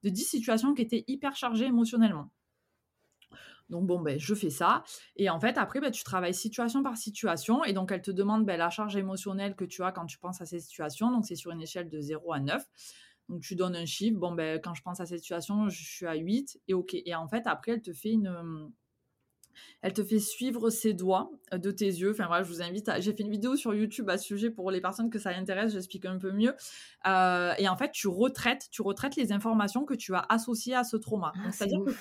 de 0.05 0.09
10 0.09 0.23
situations 0.23 0.73
qui 0.73 0.83
étaient 0.83 1.05
hyper 1.09 1.35
chargées 1.35 1.67
émotionnellement. 1.67 2.31
Donc 3.73 3.87
bon, 3.87 4.01
ben, 4.01 4.19
je 4.19 4.35
fais 4.35 4.51
ça. 4.51 4.85
Et 5.17 5.31
en 5.31 5.41
fait, 5.41 5.57
après, 5.57 5.81
ben, 5.81 5.91
tu 5.91 6.05
travailles 6.05 6.35
situation 6.35 6.83
par 6.83 6.97
situation. 6.97 7.65
Et 7.65 7.73
donc, 7.73 7.91
elle 7.91 8.03
te 8.03 8.11
demande 8.11 8.45
ben, 8.45 8.59
la 8.59 8.71
charge 8.71 8.97
émotionnelle 8.97 9.57
que 9.57 9.65
tu 9.65 9.83
as 9.83 9.91
quand 9.93 10.07
tu 10.07 10.19
penses 10.19 10.41
à 10.41 10.47
ces 10.47 10.61
situations. 10.61 11.11
Donc, 11.11 11.25
c'est 11.25 11.35
sur 11.35 11.51
une 11.51 11.63
échelle 11.63 11.89
de 11.89 12.01
0 12.01 12.33
à 12.33 12.39
9. 12.39 12.63
Donc, 13.31 13.41
tu 13.41 13.57
donnes 13.57 13.75
un 13.75 13.87
chiffre. 13.87 14.19
Bon, 14.19 14.33
ben, 14.33 14.61
quand 14.63 14.75
je 14.75 14.83
pense 14.83 15.01
à 15.01 15.07
cette 15.07 15.21
situation, 15.21 15.71
je 15.71 15.83
suis 15.83 16.07
à 16.07 16.15
8. 16.15 16.61
Et 16.69 16.75
OK. 16.75 16.95
Et 16.95 17.15
en 17.15 17.27
fait, 17.29 17.47
après, 17.47 17.73
elle 17.73 17.83
te 17.83 17.93
fait 17.93 18.11
une... 18.11 18.71
Elle 19.83 19.93
te 19.93 20.03
fait 20.03 20.19
suivre 20.19 20.71
ses 20.71 20.95
doigts 20.95 21.31
de 21.53 21.71
tes 21.71 21.85
yeux. 21.85 22.13
Enfin 22.13 22.27
voilà, 22.27 22.43
je 22.43 22.49
vous 22.49 22.63
invite 22.63 22.89
à. 22.89 23.01
J'ai 23.01 23.13
fait 23.13 23.23
une 23.23 23.31
vidéo 23.31 23.55
sur 23.55 23.75
YouTube 23.75 24.09
à 24.09 24.17
ce 24.17 24.25
sujet 24.25 24.49
pour 24.49 24.71
les 24.71 24.81
personnes 24.81 25.11
que 25.11 25.19
ça 25.19 25.29
intéresse. 25.29 25.75
J'explique 25.75 26.07
un 26.07 26.17
peu 26.17 26.33
mieux. 26.33 26.55
Euh, 27.07 27.53
et 27.59 27.69
en 27.69 27.77
fait, 27.77 27.93
tu 27.93 28.09
retraites, 28.09 28.69
tu 28.71 28.81
retraites 28.81 29.15
les 29.15 29.31
informations 29.31 29.85
que 29.85 29.93
tu 29.93 30.15
as 30.15 30.25
associées 30.31 30.75
à 30.75 30.85
ce 30.85 30.97
trauma. 30.97 31.35
Ah, 31.37 31.53
c'est-à-dire 31.53 31.85
que 31.85 31.93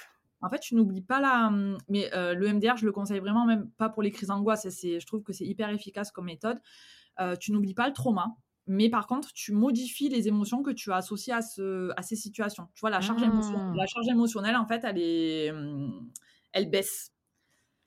en 0.42 0.50
fait, 0.50 0.60
tu 0.60 0.76
n'oublies 0.76 1.02
pas 1.02 1.20
la. 1.20 1.48
Hum, 1.48 1.78
mais 1.88 2.14
euh, 2.14 2.34
le 2.34 2.52
MDR, 2.52 2.78
je 2.78 2.86
le 2.86 2.92
conseille 2.92 3.20
vraiment, 3.20 3.46
même 3.46 3.70
pas 3.78 3.90
pour 3.90 4.02
les 4.02 4.12
crises 4.12 4.30
d'angoisse. 4.30 4.68
Je 4.68 5.06
trouve 5.06 5.24
que 5.24 5.34
c'est 5.34 5.46
hyper 5.46 5.70
efficace 5.70 6.12
comme 6.12 6.26
méthode. 6.26 6.60
Euh, 7.20 7.36
tu 7.36 7.52
n'oublies 7.52 7.74
pas 7.74 7.88
le 7.88 7.94
trauma, 7.94 8.36
mais 8.68 8.90
par 8.90 9.06
contre, 9.06 9.32
tu 9.34 9.52
modifies 9.52 10.10
les 10.10 10.28
émotions 10.28 10.64
que 10.64 10.72
tu 10.72 10.92
as 10.92 10.98
associées 10.98 11.34
à, 11.34 11.42
ce, 11.42 11.92
à 11.96 12.02
ces 12.02 12.16
situations. 12.16 12.68
Tu 12.74 12.82
vois, 12.82 12.90
la 12.90 13.02
charge, 13.02 13.22
émotionnelle, 13.22 13.76
la 13.76 13.84
ah. 13.84 13.88
charge 13.88 14.08
émotionnelle, 14.08 14.56
en 14.56 14.66
fait, 14.66 14.84
elle, 14.84 14.98
est, 14.98 15.52
hum, 15.52 16.10
elle 16.54 16.70
baisse. 16.70 17.14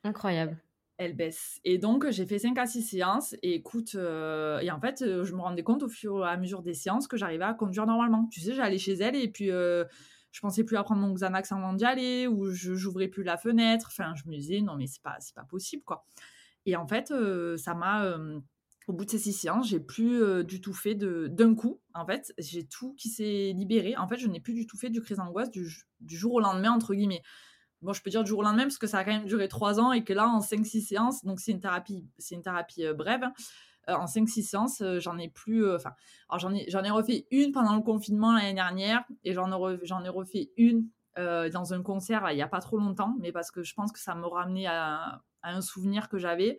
Incroyable. 0.04 0.62
Elle 0.96 1.16
baisse. 1.16 1.58
Et 1.64 1.78
donc, 1.78 2.08
j'ai 2.10 2.24
fait 2.24 2.38
5 2.38 2.56
à 2.56 2.66
6 2.66 2.82
séances. 2.82 3.34
Et 3.42 3.54
écoute, 3.54 3.96
euh, 3.96 4.60
et 4.60 4.70
en 4.70 4.80
fait, 4.80 4.98
je 5.00 5.34
me 5.34 5.40
rendais 5.40 5.64
compte 5.64 5.82
au 5.82 5.88
fur 5.88 6.24
et 6.24 6.28
à 6.28 6.36
mesure 6.36 6.62
des 6.62 6.74
séances 6.74 7.08
que 7.08 7.16
j'arrivais 7.16 7.44
à 7.44 7.54
conduire 7.54 7.84
normalement. 7.84 8.28
Tu 8.30 8.40
sais, 8.40 8.54
j'allais 8.54 8.78
chez 8.78 8.92
elle 8.92 9.16
et 9.16 9.26
puis 9.26 9.50
je 10.34 10.40
pensais 10.40 10.64
plus 10.64 10.76
à 10.76 10.82
prendre 10.82 11.00
mon 11.00 11.14
Xanax 11.14 11.52
avant 11.52 11.74
d'y 11.74 11.84
aller, 11.84 12.26
ou 12.26 12.50
je 12.50 12.72
n'ouvrais 12.72 13.06
plus 13.06 13.22
la 13.22 13.36
fenêtre. 13.36 13.86
Enfin, 13.92 14.14
je 14.16 14.28
me 14.28 14.34
disais, 14.34 14.60
non, 14.62 14.74
mais 14.74 14.88
c'est 14.88 15.00
pas, 15.00 15.16
pas 15.36 15.44
possible, 15.44 15.84
quoi. 15.84 16.04
Et 16.66 16.74
en 16.74 16.88
fait, 16.88 17.12
euh, 17.12 17.56
ça 17.56 17.74
m'a. 17.74 18.04
Euh, 18.04 18.40
au 18.88 18.92
bout 18.92 19.04
de 19.06 19.10
ces 19.10 19.18
six 19.18 19.32
séances, 19.32 19.68
j'ai 19.68 19.80
plus 19.80 20.44
du 20.44 20.60
tout 20.60 20.74
fait 20.74 20.94
d'un 20.94 21.54
coup. 21.54 21.80
En 21.94 22.04
fait, 22.04 22.34
j'ai 22.36 22.66
tout 22.66 22.94
qui 22.98 23.08
s'est 23.08 23.54
libéré. 23.56 23.96
En 23.96 24.06
fait, 24.06 24.18
je 24.18 24.26
n'ai 24.26 24.40
plus 24.40 24.52
du 24.52 24.66
tout 24.66 24.76
fait 24.76 24.90
du 24.90 25.00
crise 25.00 25.16
d'angoisse 25.16 25.50
du, 25.50 25.66
jour 26.06 26.34
au 26.34 26.40
lendemain, 26.40 26.70
entre 26.70 26.94
guillemets. 26.94 27.22
Bon, 27.80 27.94
je 27.94 28.02
peux 28.02 28.10
dire 28.10 28.24
du 28.24 28.28
jour 28.28 28.40
au 28.40 28.42
lendemain 28.42 28.64
parce 28.64 28.76
que 28.76 28.86
ça 28.86 28.98
a 28.98 29.04
quand 29.04 29.12
même 29.12 29.24
duré 29.24 29.48
trois 29.48 29.80
ans 29.80 29.92
et 29.92 30.04
que 30.04 30.12
là, 30.12 30.28
en 30.28 30.40
5-6 30.40 30.86
séances, 30.86 31.24
donc 31.24 31.40
c'est 31.40 31.52
une 31.52 31.60
thérapie, 31.60 32.06
c'est 32.18 32.34
une 32.34 32.42
thérapie 32.42 32.84
brève. 32.94 33.24
Hein, 33.86 33.94
en 33.94 34.06
5-6 34.06 34.42
séances, 34.42 34.82
j'en 34.98 35.18
ai 35.18 35.28
plus. 35.28 35.72
Enfin, 35.74 35.92
j'en 36.38 36.52
ai, 36.54 36.68
ai 36.68 36.90
refait 36.90 37.26
une 37.30 37.52
pendant 37.52 37.74
le 37.76 37.82
confinement 37.82 38.32
l'année 38.32 38.54
dernière 38.54 39.04
et 39.24 39.32
j'en 39.32 39.50
ai, 39.50 39.78
j'en 39.82 40.04
ai 40.04 40.08
refait 40.08 40.50
une 40.56 40.88
dans 41.16 41.72
un 41.72 41.80
concert 41.82 42.28
il 42.32 42.34
n'y 42.34 42.42
a 42.42 42.48
pas 42.48 42.60
trop 42.60 42.76
longtemps, 42.76 43.14
mais 43.20 43.30
parce 43.30 43.52
que 43.52 43.62
je 43.62 43.72
pense 43.74 43.92
que 43.92 44.00
ça 44.00 44.16
me 44.16 44.26
ramenait 44.26 44.66
à, 44.66 45.22
à 45.42 45.52
un 45.52 45.60
souvenir 45.60 46.08
que 46.08 46.18
j'avais 46.18 46.58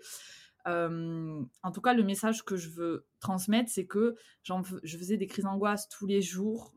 en 0.68 1.72
tout 1.74 1.82
cas, 1.82 1.94
le 1.94 2.04
message 2.04 2.44
que 2.44 2.56
je 2.56 2.70
veux 2.70 3.06
transmettre, 3.20 3.70
c'est 3.70 3.86
que 3.86 4.16
je 4.44 4.98
faisais 4.98 5.18
des 5.18 5.28
crises 5.28 5.46
d'angoisse 5.46 5.88
tous 5.90 6.08
les 6.08 6.22
jours, 6.22 6.74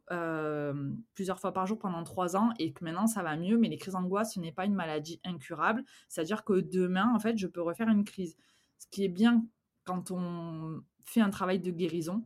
plusieurs 1.15 1.41
fois 1.41 1.53
par 1.53 1.67
jour 1.67 1.79
pendant 1.79 2.03
trois 2.05 2.37
ans, 2.37 2.51
et 2.59 2.73
que 2.73 2.85
maintenant 2.85 3.07
ça 3.07 3.23
va 3.23 3.37
mieux. 3.37 3.57
Mais 3.57 3.69
les 3.69 3.79
crises 3.79 3.95
d'angoisse, 3.95 4.35
ce 4.35 4.41
n'est 4.41 4.53
pas 4.53 4.67
une 4.67 4.75
maladie 4.75 5.21
incurable. 5.25 5.85
C'est-à-dire 6.09 6.45
que 6.45 6.61
demain, 6.61 7.11
en 7.15 7.19
fait, 7.19 7.39
je 7.39 7.47
peux 7.47 7.63
refaire 7.63 7.89
une 7.89 8.05
crise. 8.05 8.37
Ce 8.79 8.87
qui 8.91 9.05
est 9.05 9.09
bien 9.09 9.45
quand 9.89 10.11
on 10.11 10.83
fait 11.03 11.23
un 11.23 11.31
travail 11.31 11.59
de 11.59 11.71
guérison, 11.71 12.23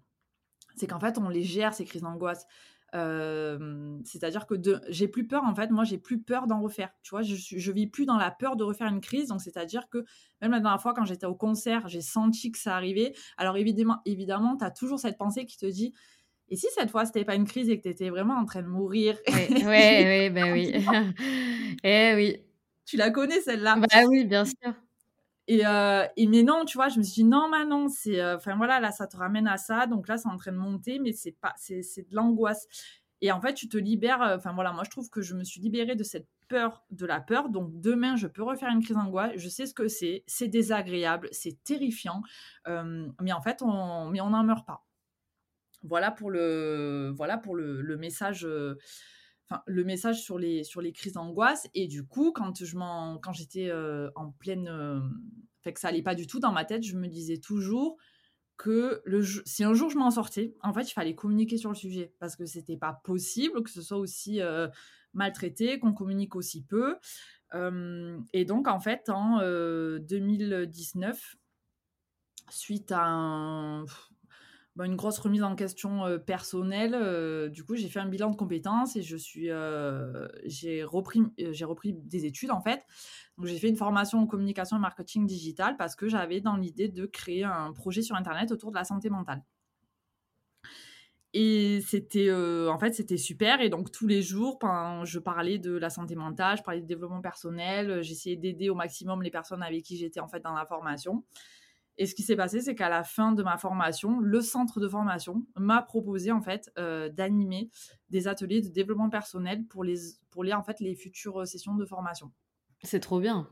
c'est 0.76 0.88
qu'en 0.88 1.00
fait, 1.00 1.16
on 1.18 1.28
les 1.28 1.42
gère, 1.42 1.74
ces 1.74 1.84
crises 1.84 2.02
d'angoisse. 2.02 2.46
C'est-à-dire 2.92 4.46
que 4.46 4.54
j'ai 4.88 5.08
plus 5.08 5.26
peur, 5.26 5.44
en 5.44 5.54
fait, 5.54 5.70
moi, 5.70 5.84
j'ai 5.84 5.98
plus 5.98 6.20
peur 6.20 6.46
d'en 6.46 6.60
refaire. 6.60 6.90
Tu 7.02 7.10
vois, 7.10 7.22
je, 7.22 7.34
je 7.36 7.72
vis 7.72 7.86
plus 7.86 8.04
dans 8.04 8.18
la 8.18 8.30
peur 8.30 8.56
de 8.56 8.64
refaire 8.64 8.88
une 8.88 9.00
crise. 9.00 9.28
Donc, 9.28 9.40
c'est-à-dire 9.40 9.88
que 9.88 10.04
même 10.42 10.50
la 10.50 10.60
dernière 10.60 10.82
fois, 10.82 10.92
quand 10.92 11.04
j'étais 11.04 11.26
au 11.26 11.36
concert, 11.36 11.88
j'ai 11.88 12.02
senti 12.02 12.50
que 12.50 12.58
ça 12.58 12.74
arrivait. 12.76 13.14
Alors, 13.36 13.56
évidemment, 13.56 14.00
évidemment 14.04 14.56
tu 14.56 14.64
as 14.64 14.70
toujours 14.70 14.98
cette 14.98 15.16
pensée 15.16 15.46
qui 15.46 15.56
te 15.56 15.66
dit 15.66 15.94
et 16.48 16.56
si 16.56 16.66
cette 16.74 16.90
fois, 16.90 17.06
c'était 17.06 17.24
pas 17.24 17.34
une 17.34 17.46
crise 17.46 17.70
et 17.70 17.78
que 17.78 17.84
tu 17.84 17.88
étais 17.88 18.10
vraiment 18.10 18.34
en 18.34 18.44
train 18.44 18.60
de 18.60 18.66
mourir 18.66 19.16
Oui, 19.26 19.64
oui, 19.64 20.28
ben 20.30 20.52
oui. 20.52 20.70
eh 21.84 22.12
oui. 22.14 22.42
Tu 22.84 22.98
la 22.98 23.10
connais, 23.10 23.40
celle-là? 23.40 23.76
Bah 23.76 24.02
oui, 24.06 24.26
bien 24.26 24.44
sûr. 24.44 24.74
Et, 25.48 25.66
euh, 25.66 26.06
et, 26.16 26.26
mais 26.26 26.42
non, 26.42 26.64
tu 26.64 26.78
vois, 26.78 26.88
je 26.88 26.98
me 26.98 27.02
suis 27.02 27.22
dit 27.22 27.28
non, 27.28 27.88
c'est, 27.88 28.20
euh, 28.20 28.36
enfin 28.36 28.56
voilà, 28.56 28.80
là, 28.80 28.92
ça 28.92 29.06
te 29.06 29.16
ramène 29.16 29.48
à 29.48 29.56
ça, 29.56 29.86
donc 29.86 30.06
là, 30.08 30.16
c'est 30.16 30.28
en 30.28 30.36
train 30.36 30.52
de 30.52 30.56
monter, 30.56 30.98
mais 31.00 31.12
c'est 31.12 31.32
pas, 31.32 31.52
c'est, 31.56 31.80
de 31.80 32.14
l'angoisse. 32.14 32.66
Et 33.20 33.32
en 33.32 33.40
fait, 33.40 33.54
tu 33.54 33.68
te 33.68 33.76
libères. 33.76 34.22
Euh, 34.22 34.36
enfin 34.36 34.52
voilà, 34.52 34.72
moi, 34.72 34.84
je 34.84 34.90
trouve 34.90 35.08
que 35.10 35.20
je 35.20 35.34
me 35.34 35.44
suis 35.44 35.60
libérée 35.60 35.96
de 35.96 36.04
cette 36.04 36.28
peur, 36.48 36.84
de 36.90 37.06
la 37.06 37.20
peur. 37.20 37.48
Donc 37.50 37.70
demain, 37.80 38.16
je 38.16 38.26
peux 38.26 38.42
refaire 38.42 38.68
une 38.70 38.82
crise 38.82 38.96
d'angoisse. 38.96 39.32
Je 39.36 39.48
sais 39.48 39.66
ce 39.66 39.74
que 39.74 39.88
c'est. 39.88 40.24
C'est 40.26 40.48
désagréable, 40.48 41.28
c'est 41.32 41.62
terrifiant, 41.64 42.22
mais 42.66 43.32
en 43.32 43.40
fait, 43.42 43.62
on, 43.62 44.06
mais 44.10 44.20
on 44.20 44.30
n'en 44.30 44.44
meurt 44.44 44.66
pas. 44.66 44.84
Voilà 45.84 46.12
pour 46.12 46.30
le, 46.30 47.12
voilà 47.16 47.38
pour 47.38 47.56
le, 47.56 47.80
le 47.80 47.96
message 47.96 48.46
le 49.66 49.84
message 49.84 50.22
sur 50.22 50.38
les, 50.38 50.64
sur 50.64 50.80
les 50.80 50.92
crises 50.92 51.14
d'angoisse. 51.14 51.68
Et 51.74 51.86
du 51.86 52.04
coup, 52.04 52.32
quand, 52.32 52.64
je 52.64 52.76
quand 53.20 53.32
j'étais 53.32 53.68
euh, 53.68 54.10
en 54.14 54.30
pleine. 54.30 54.68
Euh, 54.68 55.00
fait 55.62 55.72
que 55.72 55.80
ça 55.80 55.88
allait 55.88 56.02
pas 56.02 56.16
du 56.16 56.26
tout 56.26 56.40
dans 56.40 56.50
ma 56.50 56.64
tête, 56.64 56.82
je 56.82 56.96
me 56.96 57.06
disais 57.06 57.38
toujours 57.38 57.96
que 58.56 59.00
le, 59.04 59.22
si 59.22 59.62
un 59.62 59.74
jour 59.74 59.90
je 59.90 59.96
m'en 59.96 60.10
sortais, 60.10 60.54
en 60.62 60.72
fait, 60.72 60.90
il 60.90 60.92
fallait 60.92 61.14
communiquer 61.14 61.56
sur 61.56 61.70
le 61.70 61.76
sujet 61.76 62.12
parce 62.18 62.34
que 62.34 62.46
c'était 62.46 62.76
pas 62.76 63.00
possible 63.04 63.62
que 63.62 63.70
ce 63.70 63.80
soit 63.80 63.98
aussi 63.98 64.40
euh, 64.40 64.66
maltraité, 65.12 65.78
qu'on 65.78 65.92
communique 65.92 66.34
aussi 66.34 66.64
peu. 66.64 66.96
et 68.32 68.44
donc, 68.44 68.66
en 68.66 68.80
fait, 68.80 69.08
en 69.08 69.38
2019, 69.38 71.36
suite 72.50 72.90
à 72.92 73.04
un, 73.04 73.84
bah, 74.76 74.86
une 74.86 74.96
grosse 74.96 75.18
remise 75.18 75.42
en 75.42 75.54
question 75.54 76.18
personnelle. 76.26 77.50
du 77.50 77.64
coup, 77.64 77.76
j'ai 77.76 77.88
fait 77.88 78.00
un 78.00 78.08
bilan 78.08 78.30
de 78.30 78.36
compétences 78.36 78.96
et 78.96 79.02
je 79.02 79.16
suis, 79.16 79.48
j'ai 80.44 80.84
repris, 80.84 81.22
j'ai 81.36 81.64
repris 81.64 81.92
des 81.92 82.24
études 82.24 82.50
en 82.50 82.60
fait. 82.60 82.84
Donc, 83.36 83.46
j'ai 83.46 83.58
fait 83.58 83.68
une 83.68 83.76
formation 83.76 84.18
en 84.18 84.26
communication 84.26 84.76
et 84.76 84.80
marketing 84.80 85.26
digital 85.26 85.76
parce 85.76 85.96
que 85.96 86.08
j'avais 86.08 86.40
dans 86.40 86.56
l'idée 86.56 86.88
de 86.88 87.06
créer 87.06 87.44
un 87.44 87.72
projet 87.72 88.02
sur 88.02 88.16
Internet 88.16 88.50
autour 88.52 88.70
de 88.70 88.76
la 88.76 88.84
santé 88.84 89.10
mentale. 89.10 89.42
Et 91.34 91.80
c'était, 91.86 92.30
en 92.32 92.78
fait, 92.78 92.94
c'était 92.94 93.16
super. 93.16 93.60
Et 93.60 93.70
donc, 93.70 93.90
tous 93.90 94.06
les 94.06 94.22
jours, 94.22 94.58
je 95.04 95.18
parlais 95.18 95.58
de 95.58 95.72
la 95.72 95.88
santé 95.88 96.14
mentale, 96.14 96.58
je 96.58 96.62
parlais 96.62 96.82
de 96.82 96.86
développement 96.86 97.22
personnel, 97.22 98.02
j'essayais 98.02 98.36
d'aider 98.36 98.68
au 98.68 98.74
maximum 98.74 99.22
les 99.22 99.30
personnes 99.30 99.62
avec 99.62 99.82
qui 99.82 99.96
j'étais 99.96 100.20
en 100.20 100.28
fait 100.28 100.40
dans 100.40 100.52
la 100.52 100.66
formation. 100.66 101.24
Et 101.98 102.06
ce 102.06 102.14
qui 102.14 102.22
s'est 102.22 102.36
passé, 102.36 102.60
c'est 102.60 102.74
qu'à 102.74 102.88
la 102.88 103.04
fin 103.04 103.32
de 103.32 103.42
ma 103.42 103.58
formation, 103.58 104.18
le 104.18 104.40
centre 104.40 104.80
de 104.80 104.88
formation 104.88 105.44
m'a 105.56 105.82
proposé 105.82 106.32
en 106.32 106.40
fait 106.40 106.70
euh, 106.78 107.08
d'animer 107.08 107.70
des 108.08 108.28
ateliers 108.28 108.62
de 108.62 108.68
développement 108.68 109.10
personnel 109.10 109.66
pour 109.66 109.84
les, 109.84 109.96
pour 110.30 110.42
les, 110.44 110.52
en 110.52 110.62
fait, 110.62 110.80
les 110.80 110.94
futures 110.94 111.46
sessions 111.46 111.74
de 111.74 111.84
formation. 111.84 112.32
C'est 112.82 113.00
trop 113.00 113.20
bien. 113.20 113.48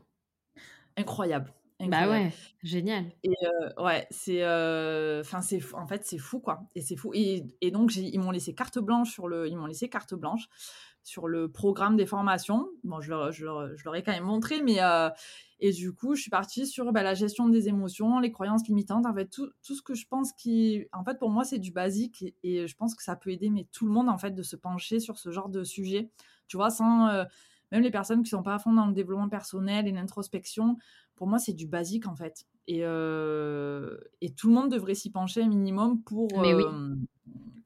Incroyable. 0.97 1.53
Bah 1.87 2.07
ouais, 2.07 2.31
génial. 2.61 3.05
Et 3.23 3.33
euh, 3.43 3.83
ouais, 3.83 4.05
c'est, 4.11 4.43
euh, 4.43 5.21
enfin 5.21 5.41
c'est, 5.41 5.59
en 5.73 5.87
fait 5.87 6.05
c'est 6.05 6.17
fou 6.19 6.39
quoi. 6.39 6.69
Et 6.75 6.81
c'est 6.81 6.95
fou. 6.95 7.11
Et, 7.13 7.43
et 7.61 7.71
donc 7.71 7.95
ils 7.95 8.19
m'ont 8.19 8.31
laissé 8.31 8.53
carte 8.53 8.77
blanche 8.79 9.11
sur 9.11 9.27
le, 9.27 9.47
ils 9.47 9.57
m'ont 9.57 9.65
laissé 9.65 9.89
carte 9.89 10.13
blanche 10.13 10.47
sur 11.03 11.27
le 11.27 11.49
programme 11.49 11.95
des 11.95 12.05
formations. 12.05 12.67
Bon, 12.83 13.01
je 13.01 13.09
leur, 13.09 13.31
je 13.31 13.45
leur, 13.45 13.77
je 13.77 13.83
leur 13.83 13.95
ai 13.95 14.03
quand 14.03 14.11
même 14.11 14.23
montré, 14.23 14.61
mais 14.61 14.79
et 15.63 15.71
du 15.71 15.93
coup, 15.93 16.15
je 16.15 16.21
suis 16.21 16.31
partie 16.31 16.65
sur 16.65 16.91
bah, 16.91 17.03
la 17.03 17.13
gestion 17.13 17.47
des 17.47 17.67
émotions, 17.67 18.19
les 18.19 18.31
croyances 18.31 18.67
limitantes, 18.67 19.05
en 19.05 19.13
fait, 19.13 19.27
tout, 19.27 19.47
tout, 19.63 19.75
ce 19.75 19.83
que 19.83 19.93
je 19.93 20.07
pense 20.07 20.33
qui... 20.33 20.87
En 20.91 21.03
fait, 21.03 21.19
pour 21.19 21.29
moi, 21.29 21.43
c'est 21.43 21.59
du 21.59 21.71
basique 21.71 22.25
et, 22.41 22.67
je 22.67 22.75
pense 22.75 22.95
que 22.95 23.03
ça 23.03 23.15
peut 23.15 23.29
aider 23.29 23.51
mais 23.51 23.67
tout 23.71 23.85
le 23.85 23.91
monde, 23.91 24.09
en 24.09 24.17
fait, 24.17 24.31
de 24.31 24.41
se 24.41 24.55
pencher 24.55 24.99
sur 24.99 25.19
ce 25.19 25.29
genre 25.29 25.49
de 25.49 25.63
sujet. 25.63 26.09
Tu 26.47 26.57
vois, 26.57 26.71
sans... 26.71 27.07
Euh, 27.09 27.25
même 27.71 27.83
les 27.83 27.91
personnes 27.91 28.23
qui 28.23 28.31
sont 28.31 28.41
pas 28.41 28.55
à 28.55 28.59
fond 28.59 28.73
dans 28.73 28.87
le 28.87 28.93
développement 28.93 29.29
personnel 29.29 29.87
et 29.87 29.91
l'introspection, 29.91 30.77
pour 31.15 31.27
moi, 31.27 31.37
c'est 31.37 31.53
du 31.53 31.67
basique, 31.67 32.07
en 32.07 32.15
fait. 32.15 32.47
Et, 32.65 32.79
euh, 32.81 33.97
et 34.19 34.33
tout 34.33 34.47
le 34.47 34.55
monde 34.55 34.71
devrait 34.71 34.95
s'y 34.95 35.11
pencher 35.11 35.43
un 35.43 35.47
minimum 35.47 36.01
pour... 36.01 36.27
Mais 36.41 36.55
oui. 36.55 36.63
Euh, 36.63 36.95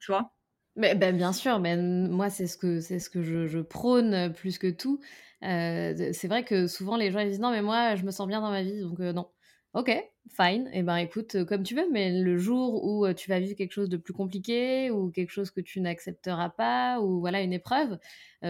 tu 0.00 0.12
vois? 0.12 0.35
Mais, 0.76 0.94
ben, 0.94 1.16
bien 1.16 1.32
sûr, 1.32 1.58
mais 1.58 1.76
moi 1.76 2.30
c'est 2.30 2.46
ce 2.46 2.56
que 2.56 2.80
c'est 2.80 2.98
ce 2.98 3.10
que 3.10 3.22
je, 3.22 3.46
je, 3.46 3.58
prône 3.60 4.32
plus 4.32 4.58
que 4.58 4.70
tout. 4.70 5.00
Euh, 5.42 6.12
c'est 6.12 6.28
vrai 6.28 6.44
que 6.44 6.66
souvent 6.66 6.96
les 6.96 7.10
gens 7.10 7.20
ils 7.20 7.28
disent 7.30 7.40
non 7.40 7.50
mais 7.50 7.62
moi 7.62 7.94
je 7.94 8.04
me 8.04 8.10
sens 8.10 8.26
bien 8.26 8.40
dans 8.40 8.50
ma 8.50 8.62
vie 8.62 8.80
donc 8.80 9.00
euh, 9.00 9.12
non. 9.12 9.28
Ok, 9.76 9.90
fine. 10.30 10.68
Et 10.72 10.78
eh 10.78 10.82
ben 10.82 10.96
écoute, 10.96 11.34
euh, 11.34 11.44
comme 11.44 11.62
tu 11.62 11.74
veux, 11.74 11.86
mais 11.92 12.10
le 12.22 12.38
jour 12.38 12.82
où 12.82 13.12
tu 13.12 13.28
vas 13.28 13.38
vivre 13.40 13.54
quelque 13.54 13.72
chose 13.72 13.90
de 13.90 13.98
plus 13.98 14.14
compliqué 14.14 14.90
ou 14.90 15.10
quelque 15.10 15.28
chose 15.28 15.50
que 15.50 15.60
tu 15.60 15.82
n'accepteras 15.82 16.48
pas 16.48 16.98
ou 17.02 17.20
voilà 17.20 17.42
une 17.42 17.52
épreuve, 17.52 17.98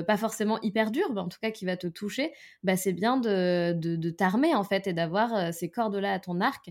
pas 0.06 0.16
forcément 0.16 0.60
hyper 0.62 0.92
dure, 0.92 1.12
mais 1.12 1.20
en 1.20 1.28
tout 1.28 1.40
cas 1.42 1.50
qui 1.50 1.64
va 1.64 1.76
te 1.76 1.88
toucher, 1.88 2.32
bah 2.62 2.76
c'est 2.76 2.92
bien 2.92 3.16
de, 3.16 3.72
de, 3.72 4.10
t'armer 4.10 4.54
en 4.54 4.62
fait 4.62 4.86
et 4.86 4.92
d'avoir 4.92 5.52
ces 5.52 5.68
cordes-là 5.68 6.12
à 6.12 6.20
ton 6.20 6.40
arc 6.40 6.70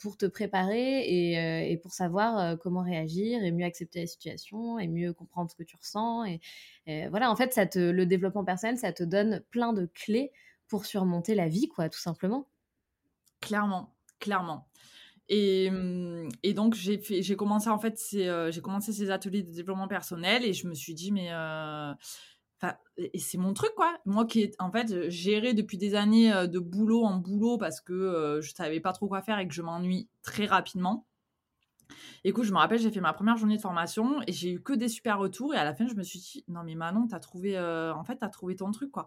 pour 0.00 0.16
te 0.16 0.24
préparer 0.24 1.00
et, 1.00 1.72
et 1.72 1.76
pour 1.76 1.92
savoir 1.92 2.58
comment 2.60 2.82
réagir 2.82 3.44
et 3.44 3.52
mieux 3.52 3.66
accepter 3.66 4.00
la 4.00 4.06
situation 4.06 4.78
et 4.78 4.88
mieux 4.88 5.12
comprendre 5.12 5.50
ce 5.50 5.56
que 5.56 5.64
tu 5.64 5.76
ressens. 5.76 6.24
Et, 6.24 6.40
et 6.86 7.08
voilà, 7.08 7.30
en 7.30 7.36
fait, 7.36 7.52
ça 7.52 7.66
te, 7.66 7.78
le 7.78 8.06
développement 8.06 8.44
personnel, 8.44 8.78
ça 8.78 8.92
te 8.92 9.02
donne 9.02 9.42
plein 9.50 9.74
de 9.74 9.84
clés 9.92 10.32
pour 10.68 10.86
surmonter 10.86 11.34
la 11.34 11.48
vie, 11.48 11.68
quoi, 11.68 11.90
tout 11.90 12.00
simplement. 12.00 12.46
Clairement, 13.42 13.94
clairement. 14.20 14.68
Et, 15.28 15.70
et 16.42 16.54
donc 16.54 16.74
j'ai 16.74 17.36
commencé 17.36 17.68
en 17.68 17.78
fait, 17.78 18.00
euh, 18.14 18.50
j'ai 18.50 18.60
commencé 18.60 18.92
ces 18.92 19.10
ateliers 19.10 19.42
de 19.42 19.50
développement 19.52 19.88
personnel 19.88 20.44
et 20.44 20.52
je 20.52 20.66
me 20.66 20.74
suis 20.74 20.94
dit 20.94 21.12
mais 21.12 21.32
euh, 21.32 21.92
et 22.96 23.18
c'est 23.18 23.38
mon 23.38 23.54
truc 23.54 23.72
quoi. 23.74 23.98
Moi 24.04 24.26
qui 24.26 24.42
est 24.42 24.54
en 24.60 24.70
fait 24.70 25.08
géré 25.10 25.54
depuis 25.54 25.78
des 25.78 25.94
années 25.94 26.32
euh, 26.32 26.46
de 26.46 26.58
boulot 26.58 27.04
en 27.04 27.16
boulot 27.16 27.56
parce 27.56 27.80
que 27.80 28.40
je 28.42 28.52
savais 28.52 28.80
pas 28.80 28.92
trop 28.92 29.08
quoi 29.08 29.22
faire 29.22 29.38
et 29.38 29.48
que 29.48 29.54
je 29.54 29.62
m'ennuie 29.62 30.08
très 30.22 30.46
rapidement. 30.46 31.06
Écoute, 32.24 32.44
je 32.44 32.52
me 32.52 32.58
rappelle, 32.58 32.78
j'ai 32.78 32.92
fait 32.92 33.00
ma 33.00 33.12
première 33.12 33.36
journée 33.36 33.56
de 33.56 33.60
formation 33.60 34.20
et 34.28 34.32
j'ai 34.32 34.52
eu 34.52 34.60
que 34.60 34.72
des 34.72 34.88
super 34.88 35.18
retours. 35.18 35.54
Et 35.54 35.56
à 35.56 35.64
la 35.64 35.74
fin, 35.74 35.88
je 35.88 35.94
me 35.94 36.04
suis 36.04 36.20
dit, 36.20 36.44
non, 36.46 36.60
mais 36.64 36.76
Manon, 36.76 37.08
t'as 37.08 37.18
trouvé, 37.18 37.58
euh, 37.58 37.92
en 37.94 38.04
fait, 38.04 38.16
t'as 38.16 38.28
trouvé 38.28 38.54
ton 38.54 38.70
truc, 38.70 38.92
quoi. 38.92 39.06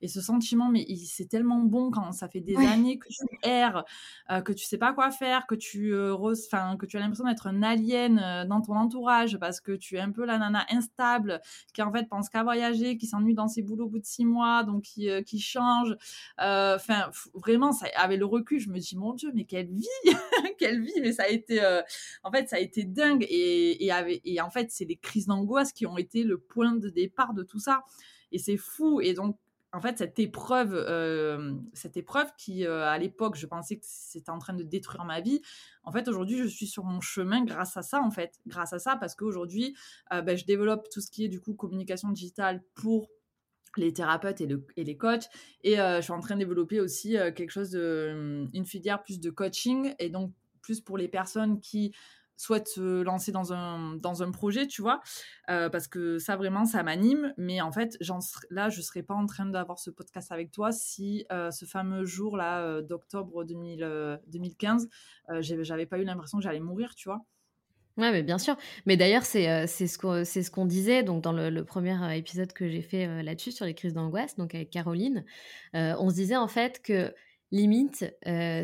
Et 0.00 0.08
ce 0.08 0.20
sentiment, 0.20 0.68
mais 0.68 0.84
c'est 0.96 1.28
tellement 1.28 1.60
bon 1.60 1.92
quand 1.92 2.10
ça 2.10 2.28
fait 2.28 2.40
des 2.40 2.56
années 2.56 2.98
que 2.98 3.08
tu 3.08 3.24
erres, 3.42 3.84
euh, 4.30 4.40
que 4.40 4.52
tu 4.52 4.64
sais 4.64 4.78
pas 4.78 4.92
quoi 4.92 5.12
faire, 5.12 5.46
que 5.46 5.54
tu, 5.54 5.94
euh, 5.94 6.16
que 6.16 6.86
tu 6.86 6.96
as 6.96 7.00
l'impression 7.00 7.24
d'être 7.24 7.46
un 7.46 7.62
alien 7.62 8.44
dans 8.48 8.60
ton 8.60 8.74
entourage 8.74 9.38
parce 9.38 9.60
que 9.60 9.72
tu 9.72 9.96
es 9.96 10.00
un 10.00 10.10
peu 10.10 10.24
la 10.24 10.38
nana 10.38 10.66
instable 10.70 11.40
qui, 11.72 11.82
en 11.82 11.92
fait, 11.92 12.08
pense 12.08 12.28
qu'à 12.28 12.42
voyager, 12.42 12.96
qui 12.96 13.06
s'ennuie 13.06 13.34
dans 13.34 13.48
ses 13.48 13.62
boulots 13.62 13.86
au 13.86 13.88
bout 13.88 14.00
de 14.00 14.06
six 14.06 14.24
mois, 14.24 14.64
donc 14.64 14.82
qui, 14.82 15.08
qui 15.24 15.38
change. 15.38 15.96
Enfin, 16.38 17.10
vraiment, 17.34 17.70
ça, 17.70 17.86
avec 17.96 18.18
le 18.18 18.26
recul, 18.26 18.58
je 18.58 18.70
me 18.70 18.78
dis, 18.78 18.96
mon 18.96 19.14
Dieu, 19.14 19.30
mais 19.34 19.44
quelle 19.44 19.68
vie, 19.68 19.86
quelle 20.58 20.82
vie, 20.82 21.00
mais 21.00 21.12
ça 21.12 21.24
a 21.24 21.28
été, 21.28 21.60
en 22.26 22.32
fait, 22.32 22.48
ça 22.48 22.56
a 22.56 22.58
été 22.58 22.82
dingue. 22.82 23.24
Et, 23.30 23.88
en 24.42 24.50
fait, 24.50 24.72
c'est 24.72 24.84
les 24.84 24.96
crises 24.96 25.26
d'angoisse 25.26 25.72
qui 25.72 25.86
ont 25.86 25.96
été 25.96 26.24
le 26.24 26.38
point 26.38 26.74
de 26.74 26.88
départ 26.88 27.34
de 27.34 27.44
tout 27.44 27.60
ça. 27.60 27.84
Et 28.32 28.38
c'est 28.38 28.56
fou. 28.56 29.00
Et 29.00 29.14
donc, 29.14 29.38
en 29.72 29.80
fait, 29.80 29.98
cette 29.98 30.18
épreuve, 30.18 30.74
euh, 30.74 31.54
cette 31.72 31.96
épreuve 31.96 32.28
qui, 32.36 32.66
euh, 32.66 32.84
à 32.84 32.98
l'époque, 32.98 33.36
je 33.36 33.46
pensais 33.46 33.76
que 33.76 33.84
c'était 33.84 34.30
en 34.30 34.40
train 34.40 34.54
de 34.54 34.64
détruire 34.64 35.04
ma 35.04 35.20
vie. 35.20 35.40
En 35.84 35.92
fait, 35.92 36.08
aujourd'hui, 36.08 36.36
je 36.36 36.48
suis 36.48 36.66
sur 36.66 36.82
mon 36.82 37.00
chemin 37.00 37.44
grâce 37.44 37.76
à 37.76 37.82
ça, 37.82 38.02
en 38.02 38.10
fait. 38.10 38.40
Grâce 38.48 38.72
à 38.72 38.80
ça, 38.80 38.96
parce 38.96 39.14
qu'aujourd'hui, 39.14 39.76
euh, 40.12 40.20
ben, 40.20 40.36
je 40.36 40.46
développe 40.46 40.88
tout 40.90 41.00
ce 41.00 41.12
qui 41.12 41.24
est, 41.24 41.28
du 41.28 41.40
coup, 41.40 41.54
communication 41.54 42.08
digitale 42.08 42.60
pour 42.74 43.08
les 43.76 43.92
thérapeutes 43.92 44.40
et, 44.40 44.48
et 44.76 44.82
les 44.82 44.96
coachs. 44.96 45.28
Et 45.62 45.76
je 45.76 46.00
suis 46.00 46.12
en 46.12 46.20
train 46.20 46.34
de 46.34 46.40
développer 46.40 46.80
aussi 46.80 47.12
quelque 47.36 47.50
chose 47.50 47.70
de, 47.70 48.48
une 48.52 48.64
filière 48.64 49.02
plus 49.02 49.20
de 49.20 49.30
coaching 49.30 49.94
et 49.98 50.08
donc 50.08 50.32
plus 50.66 50.80
pour 50.80 50.98
les 50.98 51.06
personnes 51.06 51.60
qui 51.60 51.94
souhaite 52.36 52.68
se 52.68 53.02
lancer 53.02 53.32
dans 53.32 53.52
un, 53.52 53.96
dans 53.96 54.22
un 54.22 54.30
projet, 54.30 54.66
tu 54.66 54.82
vois, 54.82 55.00
euh, 55.50 55.68
parce 55.68 55.88
que 55.88 56.18
ça 56.18 56.36
vraiment, 56.36 56.64
ça 56.64 56.82
m'anime. 56.82 57.32
Mais 57.36 57.60
en 57.60 57.72
fait, 57.72 57.96
là, 58.50 58.68
je 58.68 58.78
ne 58.78 58.82
serais 58.82 59.02
pas 59.02 59.14
en 59.14 59.26
train 59.26 59.46
d'avoir 59.46 59.78
ce 59.78 59.90
podcast 59.90 60.30
avec 60.32 60.50
toi 60.50 60.72
si 60.72 61.24
euh, 61.32 61.50
ce 61.50 61.64
fameux 61.64 62.04
jour-là 62.04 62.60
euh, 62.62 62.82
d'octobre 62.82 63.44
2015, 63.44 64.88
j'avais 65.40 65.86
pas 65.86 65.98
eu 65.98 66.04
l'impression 66.04 66.38
que 66.38 66.44
j'allais 66.44 66.60
mourir, 66.60 66.94
tu 66.94 67.08
vois. 67.08 67.24
Ouais, 67.96 68.12
mais 68.12 68.22
bien 68.22 68.36
sûr. 68.36 68.56
Mais 68.84 68.98
d'ailleurs, 68.98 69.24
c'est 69.24 69.66
ce 69.66 69.98
qu'on 69.98 70.22
ce 70.24 70.50
qu'on 70.50 70.66
disait 70.66 71.02
donc 71.02 71.22
dans 71.22 71.32
le, 71.32 71.48
le 71.48 71.64
premier 71.64 71.96
épisode 72.14 72.52
que 72.52 72.68
j'ai 72.68 72.82
fait 72.82 73.22
là-dessus 73.22 73.52
sur 73.52 73.64
les 73.64 73.74
crises 73.74 73.94
d'angoisse, 73.94 74.36
donc 74.36 74.54
avec 74.54 74.68
Caroline. 74.68 75.24
on 75.72 76.10
se 76.10 76.14
disait 76.14 76.36
en 76.36 76.48
fait 76.48 76.82
que 76.82 77.14
limite, 77.52 78.04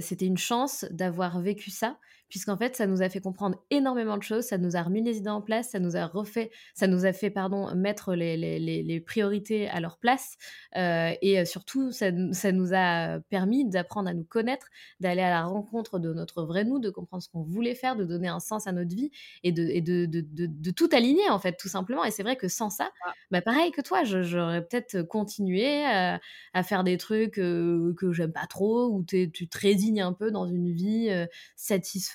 c'était 0.00 0.26
une 0.26 0.36
chance 0.36 0.84
d'avoir 0.90 1.40
vécu 1.40 1.70
ça 1.70 1.98
puisqu'en 2.32 2.56
fait, 2.56 2.74
ça 2.74 2.86
nous 2.86 3.02
a 3.02 3.10
fait 3.10 3.20
comprendre 3.20 3.62
énormément 3.68 4.16
de 4.16 4.22
choses, 4.22 4.44
ça 4.44 4.56
nous 4.56 4.74
a 4.74 4.82
remis 4.82 5.02
les 5.02 5.18
idées 5.18 5.28
en 5.28 5.42
place, 5.42 5.68
ça 5.68 5.78
nous 5.78 5.98
a 5.98 6.06
refait, 6.06 6.50
ça 6.72 6.86
nous 6.86 7.04
a 7.04 7.12
fait, 7.12 7.28
pardon, 7.28 7.74
mettre 7.74 8.14
les, 8.14 8.38
les, 8.38 8.58
les, 8.58 9.00
priorités 9.00 9.68
à 9.68 9.80
leur 9.80 9.98
place, 9.98 10.38
euh, 10.78 11.12
et 11.20 11.44
surtout, 11.44 11.92
ça, 11.92 12.06
ça, 12.32 12.50
nous 12.50 12.70
a 12.72 13.20
permis 13.28 13.68
d'apprendre 13.68 14.08
à 14.08 14.14
nous 14.14 14.24
connaître, 14.24 14.68
d'aller 14.98 15.20
à 15.20 15.28
la 15.28 15.44
rencontre 15.44 15.98
de 15.98 16.14
notre 16.14 16.44
vrai 16.44 16.64
nous, 16.64 16.78
de 16.78 16.88
comprendre 16.88 17.22
ce 17.22 17.28
qu'on 17.28 17.42
voulait 17.42 17.74
faire, 17.74 17.96
de 17.96 18.04
donner 18.06 18.28
un 18.28 18.40
sens 18.40 18.66
à 18.66 18.72
notre 18.72 18.96
vie, 18.96 19.10
et 19.42 19.52
de, 19.52 19.64
et 19.64 19.82
de, 19.82 20.06
de, 20.06 20.24
de, 20.24 20.70
tout 20.70 20.88
aligner, 20.92 21.28
en 21.28 21.38
fait, 21.38 21.58
tout 21.58 21.68
simplement. 21.68 22.02
Et 22.02 22.10
c'est 22.10 22.22
vrai 22.22 22.36
que 22.36 22.48
sans 22.48 22.70
ça, 22.70 22.90
ah. 23.04 23.12
bah, 23.30 23.42
pareil 23.42 23.72
que 23.72 23.82
toi, 23.82 24.04
j'aurais 24.04 24.66
peut-être 24.66 25.02
continué 25.02 25.84
à, 25.84 26.18
à, 26.54 26.62
faire 26.62 26.82
des 26.82 26.96
trucs 26.96 27.36
euh, 27.36 27.92
que 27.98 28.10
j'aime 28.10 28.32
pas 28.32 28.46
trop, 28.46 28.88
ou 28.88 29.04
tu 29.04 29.30
te 29.30 29.58
résignes 29.58 30.00
un 30.00 30.14
peu 30.14 30.30
dans 30.30 30.46
une 30.46 30.72
vie 30.72 31.10
euh, 31.10 31.26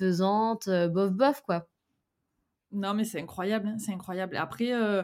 satisfaisante 0.08 0.68
euh, 0.68 0.88
bof 0.88 1.12
bof 1.12 1.42
quoi. 1.42 1.68
Non 2.72 2.94
mais 2.94 3.06
c'est 3.06 3.22
incroyable, 3.22 3.68
hein, 3.68 3.78
c'est 3.78 3.94
incroyable. 3.94 4.36
Après, 4.36 4.74
euh, 4.74 5.04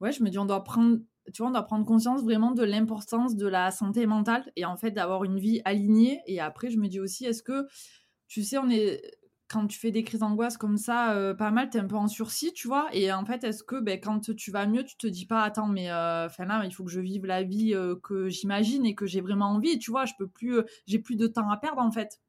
ouais, 0.00 0.12
je 0.12 0.22
me 0.22 0.30
dis 0.30 0.38
on 0.38 0.44
doit 0.44 0.64
prendre, 0.64 0.98
tu 1.32 1.42
vois, 1.42 1.48
on 1.48 1.52
doit 1.52 1.62
prendre 1.62 1.86
conscience 1.86 2.22
vraiment 2.22 2.52
de 2.52 2.64
l'importance 2.64 3.36
de 3.36 3.46
la 3.46 3.70
santé 3.70 4.06
mentale 4.06 4.50
et 4.56 4.64
en 4.64 4.76
fait 4.76 4.90
d'avoir 4.90 5.24
une 5.24 5.38
vie 5.38 5.60
alignée. 5.64 6.20
Et 6.26 6.40
après, 6.40 6.70
je 6.70 6.78
me 6.78 6.88
dis 6.88 6.98
aussi, 6.98 7.26
est-ce 7.26 7.42
que, 7.42 7.68
tu 8.26 8.42
sais, 8.42 8.58
on 8.58 8.68
est 8.70 9.02
quand 9.48 9.66
tu 9.66 9.78
fais 9.78 9.90
des 9.90 10.04
crises 10.04 10.20
d'angoisse 10.20 10.56
comme 10.56 10.76
ça, 10.76 11.14
euh, 11.14 11.34
pas 11.34 11.50
mal, 11.50 11.70
tu 11.70 11.76
es 11.76 11.80
un 11.80 11.86
peu 11.86 11.96
en 11.96 12.06
sursis, 12.06 12.52
tu 12.52 12.68
vois. 12.68 12.88
Et 12.92 13.12
en 13.12 13.24
fait, 13.24 13.42
est-ce 13.44 13.64
que 13.64 13.80
ben, 13.80 14.00
quand 14.00 14.34
tu 14.36 14.50
vas 14.52 14.66
mieux, 14.66 14.84
tu 14.84 14.96
te 14.96 15.08
dis 15.08 15.26
pas, 15.26 15.42
attends, 15.42 15.68
mais 15.68 15.92
enfin 15.92 16.44
là, 16.44 16.64
il 16.64 16.72
faut 16.72 16.84
que 16.84 16.90
je 16.90 17.00
vive 17.00 17.26
la 17.26 17.42
vie 17.42 17.74
que 18.02 18.28
j'imagine 18.28 18.86
et 18.86 18.94
que 18.94 19.06
j'ai 19.06 19.20
vraiment 19.20 19.46
envie, 19.46 19.78
tu 19.78 19.90
vois, 19.90 20.06
je 20.06 20.14
peux 20.18 20.28
plus, 20.28 20.60
j'ai 20.86 21.00
plus 21.00 21.16
de 21.16 21.26
temps 21.26 21.50
à 21.50 21.56
perdre 21.56 21.82
en 21.82 21.90
fait. 21.90 22.20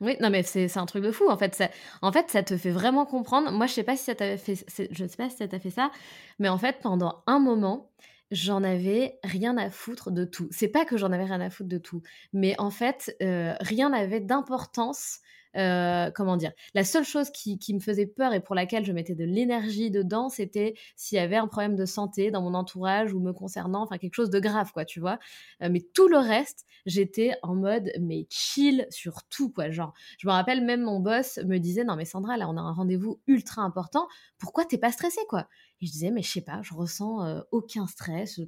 Oui, 0.00 0.16
non, 0.20 0.30
mais 0.30 0.42
c'est 0.42 0.74
un 0.78 0.86
truc 0.86 1.04
de 1.04 1.12
fou. 1.12 1.28
En 1.28 1.36
fait, 1.36 1.54
ça, 1.54 1.68
en 2.00 2.10
fait, 2.10 2.30
ça 2.30 2.42
te 2.42 2.56
fait 2.56 2.70
vraiment 2.70 3.04
comprendre. 3.04 3.52
Moi, 3.52 3.66
je 3.66 3.74
sais 3.74 3.82
pas 3.82 3.96
si 3.96 4.04
ça 4.04 4.14
fait, 4.14 4.64
je 4.90 5.06
sais 5.06 5.16
pas 5.16 5.28
si 5.28 5.36
ça 5.36 5.46
t'a 5.48 5.60
fait 5.60 5.70
ça, 5.70 5.90
mais 6.38 6.48
en 6.48 6.56
fait, 6.56 6.78
pendant 6.82 7.22
un 7.26 7.38
moment, 7.38 7.90
j'en 8.30 8.62
avais 8.64 9.18
rien 9.24 9.58
à 9.58 9.68
foutre 9.70 10.10
de 10.10 10.24
tout. 10.24 10.48
C'est 10.52 10.68
pas 10.68 10.86
que 10.86 10.96
j'en 10.96 11.12
avais 11.12 11.24
rien 11.24 11.40
à 11.42 11.50
foutre 11.50 11.68
de 11.68 11.78
tout, 11.78 12.02
mais 12.32 12.54
en 12.58 12.70
fait, 12.70 13.14
euh, 13.22 13.54
rien 13.60 13.90
n'avait 13.90 14.20
d'importance 14.20 15.18
euh, 15.56 16.10
comment 16.14 16.36
dire 16.36 16.52
La 16.74 16.84
seule 16.84 17.04
chose 17.04 17.30
qui, 17.30 17.58
me 17.74 17.80
faisait 17.80 18.06
peur 18.06 18.32
et 18.32 18.40
pour 18.40 18.54
laquelle 18.54 18.84
je 18.84 18.92
mettais 18.92 19.14
de 19.14 19.24
l'énergie 19.24 19.90
dedans, 19.90 20.28
c'était 20.28 20.74
s'il 20.96 21.16
y 21.16 21.20
avait 21.20 21.36
un 21.36 21.46
problème 21.46 21.76
de 21.76 21.84
santé 21.84 22.30
dans 22.30 22.42
mon 22.42 22.54
entourage 22.54 23.12
ou 23.12 23.20
me 23.20 23.32
concernant, 23.32 23.82
enfin 23.82 23.98
quelque 23.98 24.14
chose 24.14 24.30
de 24.30 24.40
grave, 24.40 24.72
quoi, 24.72 24.84
tu 24.84 25.00
vois. 25.00 25.18
Euh, 25.62 25.68
mais 25.70 25.80
tout 25.80 26.08
le 26.08 26.18
reste, 26.18 26.66
j'étais 26.86 27.32
en 27.42 27.54
mode 27.54 27.90
mais 28.00 28.26
chill 28.30 28.86
sur 28.90 29.22
tout, 29.24 29.50
quoi. 29.50 29.70
Genre, 29.70 29.92
je 30.18 30.26
me 30.26 30.32
rappelle 30.32 30.64
même 30.64 30.82
mon 30.82 31.00
boss 31.00 31.38
me 31.44 31.58
disait 31.58 31.84
non 31.84 31.96
mais 31.96 32.04
Sandra, 32.04 32.36
là 32.36 32.48
on 32.48 32.56
a 32.56 32.60
un 32.60 32.72
rendez-vous 32.72 33.20
ultra 33.26 33.62
important, 33.62 34.08
pourquoi 34.38 34.64
t'es 34.64 34.78
pas 34.78 34.92
stressée, 34.92 35.24
quoi? 35.28 35.46
Et 35.80 35.86
je 35.86 35.92
disais, 35.92 36.10
mais 36.10 36.22
je 36.22 36.30
sais 36.30 36.40
pas, 36.42 36.60
je 36.62 36.74
ressens 36.74 37.24
euh, 37.24 37.40
aucun 37.52 37.86
stress. 37.86 38.40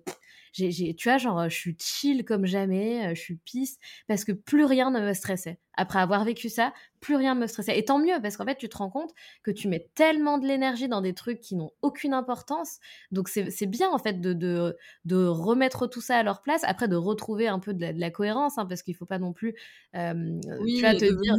J'ai, 0.52 0.94
tu 0.94 1.08
vois, 1.08 1.16
genre, 1.16 1.48
je 1.48 1.56
suis 1.56 1.76
chill 1.80 2.26
comme 2.26 2.44
jamais, 2.44 3.14
je 3.14 3.20
suis 3.20 3.36
pisse, 3.36 3.78
parce 4.06 4.26
que 4.26 4.32
plus 4.32 4.66
rien 4.66 4.90
ne 4.90 5.00
me 5.00 5.14
stressait. 5.14 5.58
Après 5.78 5.98
avoir 5.98 6.24
vécu 6.24 6.50
ça, 6.50 6.74
plus 7.00 7.16
rien 7.16 7.34
ne 7.34 7.40
me 7.40 7.46
stressait. 7.46 7.78
Et 7.78 7.86
tant 7.86 7.98
mieux, 7.98 8.20
parce 8.20 8.36
qu'en 8.36 8.44
fait, 8.44 8.56
tu 8.56 8.68
te 8.68 8.76
rends 8.76 8.90
compte 8.90 9.12
que 9.42 9.50
tu 9.50 9.68
mets 9.68 9.88
tellement 9.94 10.36
de 10.36 10.46
l'énergie 10.46 10.88
dans 10.88 11.00
des 11.00 11.14
trucs 11.14 11.40
qui 11.40 11.56
n'ont 11.56 11.70
aucune 11.80 12.12
importance. 12.12 12.80
Donc, 13.12 13.30
c'est 13.30 13.66
bien, 13.66 13.88
en 13.88 13.98
fait, 13.98 14.20
de, 14.20 14.34
de, 14.34 14.76
de, 15.06 15.24
remettre 15.24 15.86
tout 15.86 16.02
ça 16.02 16.18
à 16.18 16.22
leur 16.22 16.42
place. 16.42 16.60
Après, 16.64 16.86
de 16.86 16.96
retrouver 16.96 17.48
un 17.48 17.58
peu 17.58 17.72
de 17.72 17.98
la, 17.98 18.10
cohérence, 18.10 18.58
hein, 18.58 18.66
parce 18.66 18.82
qu'il 18.82 18.94
faut 18.94 19.06
pas 19.06 19.18
non 19.18 19.32
plus, 19.32 19.54
oui, 19.94 20.76
tu 20.76 20.82
vas 20.82 20.94
te 20.94 21.22
dire, 21.22 21.36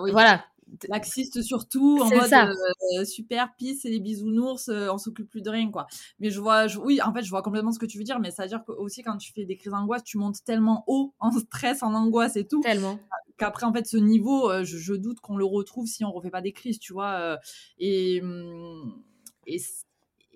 oui. 0.00 0.12
voilà, 0.12 0.44
laxiste 0.88 1.42
surtout 1.42 1.98
en 2.00 2.08
mode 2.08 2.32
euh, 2.32 3.04
super 3.04 3.54
pisse 3.56 3.82
c'est 3.82 3.90
les 3.90 4.00
bisounours 4.00 4.68
euh, 4.68 4.88
on 4.92 4.98
s'occupe 4.98 5.28
plus 5.28 5.42
de 5.42 5.50
rien 5.50 5.70
quoi. 5.70 5.86
Mais 6.20 6.30
je 6.30 6.40
vois 6.40 6.66
oui 6.78 7.00
en 7.02 7.12
fait 7.12 7.22
je 7.22 7.30
vois 7.30 7.42
complètement 7.42 7.72
ce 7.72 7.78
que 7.78 7.86
tu 7.86 7.98
veux 7.98 8.04
dire 8.04 8.20
mais 8.20 8.30
c'est 8.30 8.42
à 8.42 8.46
dire 8.46 8.64
que 8.64 8.72
aussi 8.72 9.02
quand 9.02 9.16
tu 9.16 9.32
fais 9.32 9.44
des 9.44 9.56
crises 9.56 9.72
d'angoisse 9.72 10.04
tu 10.04 10.18
montes 10.18 10.44
tellement 10.44 10.84
haut 10.86 11.14
en 11.18 11.30
stress 11.32 11.82
en 11.82 11.94
angoisse 11.94 12.36
et 12.36 12.46
tout 12.46 12.60
tellement. 12.60 12.98
qu'après 13.36 13.66
en 13.66 13.72
fait 13.72 13.86
ce 13.86 13.96
niveau 13.96 14.50
euh, 14.50 14.64
je, 14.64 14.94
doute 14.94 15.20
qu'on 15.20 15.36
le 15.36 15.44
retrouve 15.44 15.86
si 15.86 16.04
on 16.04 16.12
refait 16.12 16.30
pas 16.30 16.40
des 16.40 16.52
crises 16.52 16.78
tu 16.78 16.92
vois 16.92 17.38
et 17.78 18.20
hum, 18.22 19.02
et 19.46 19.58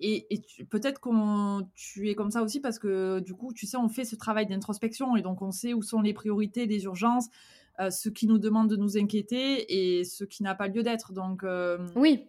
et, 0.01 0.25
peut-être 0.69 0.99
qu'on 0.99 1.67
tu 1.75 2.09
es 2.09 2.15
comme 2.15 2.31
ça 2.31 2.41
aussi 2.41 2.59
parce 2.59 2.79
que 2.79 3.19
du 3.19 3.33
coup, 3.33 3.53
tu 3.53 3.65
sais, 3.67 3.77
on 3.77 3.89
fait 3.89 4.05
ce 4.05 4.15
travail 4.15 4.45
d'introspection 4.47 5.15
et 5.15 5.21
donc 5.21 5.41
on 5.41 5.51
sait 5.51 5.73
où 5.73 5.81
sont 5.81 6.01
les 6.01 6.13
priorités, 6.13 6.65
les 6.65 6.85
urgences, 6.85 7.27
ce 7.89 8.09
qui 8.09 8.27
nous 8.27 8.39
demande 8.39 8.69
de 8.69 8.75
nous 8.75 8.97
inquiéter 8.97 9.97
et 9.99 10.03
ce 10.03 10.23
qui 10.23 10.43
n'a 10.43 10.55
pas 10.55 10.67
lieu 10.67 10.83
d'être. 10.83 11.13
Donc 11.13 11.43
euh, 11.43 11.77
oui, 11.95 12.27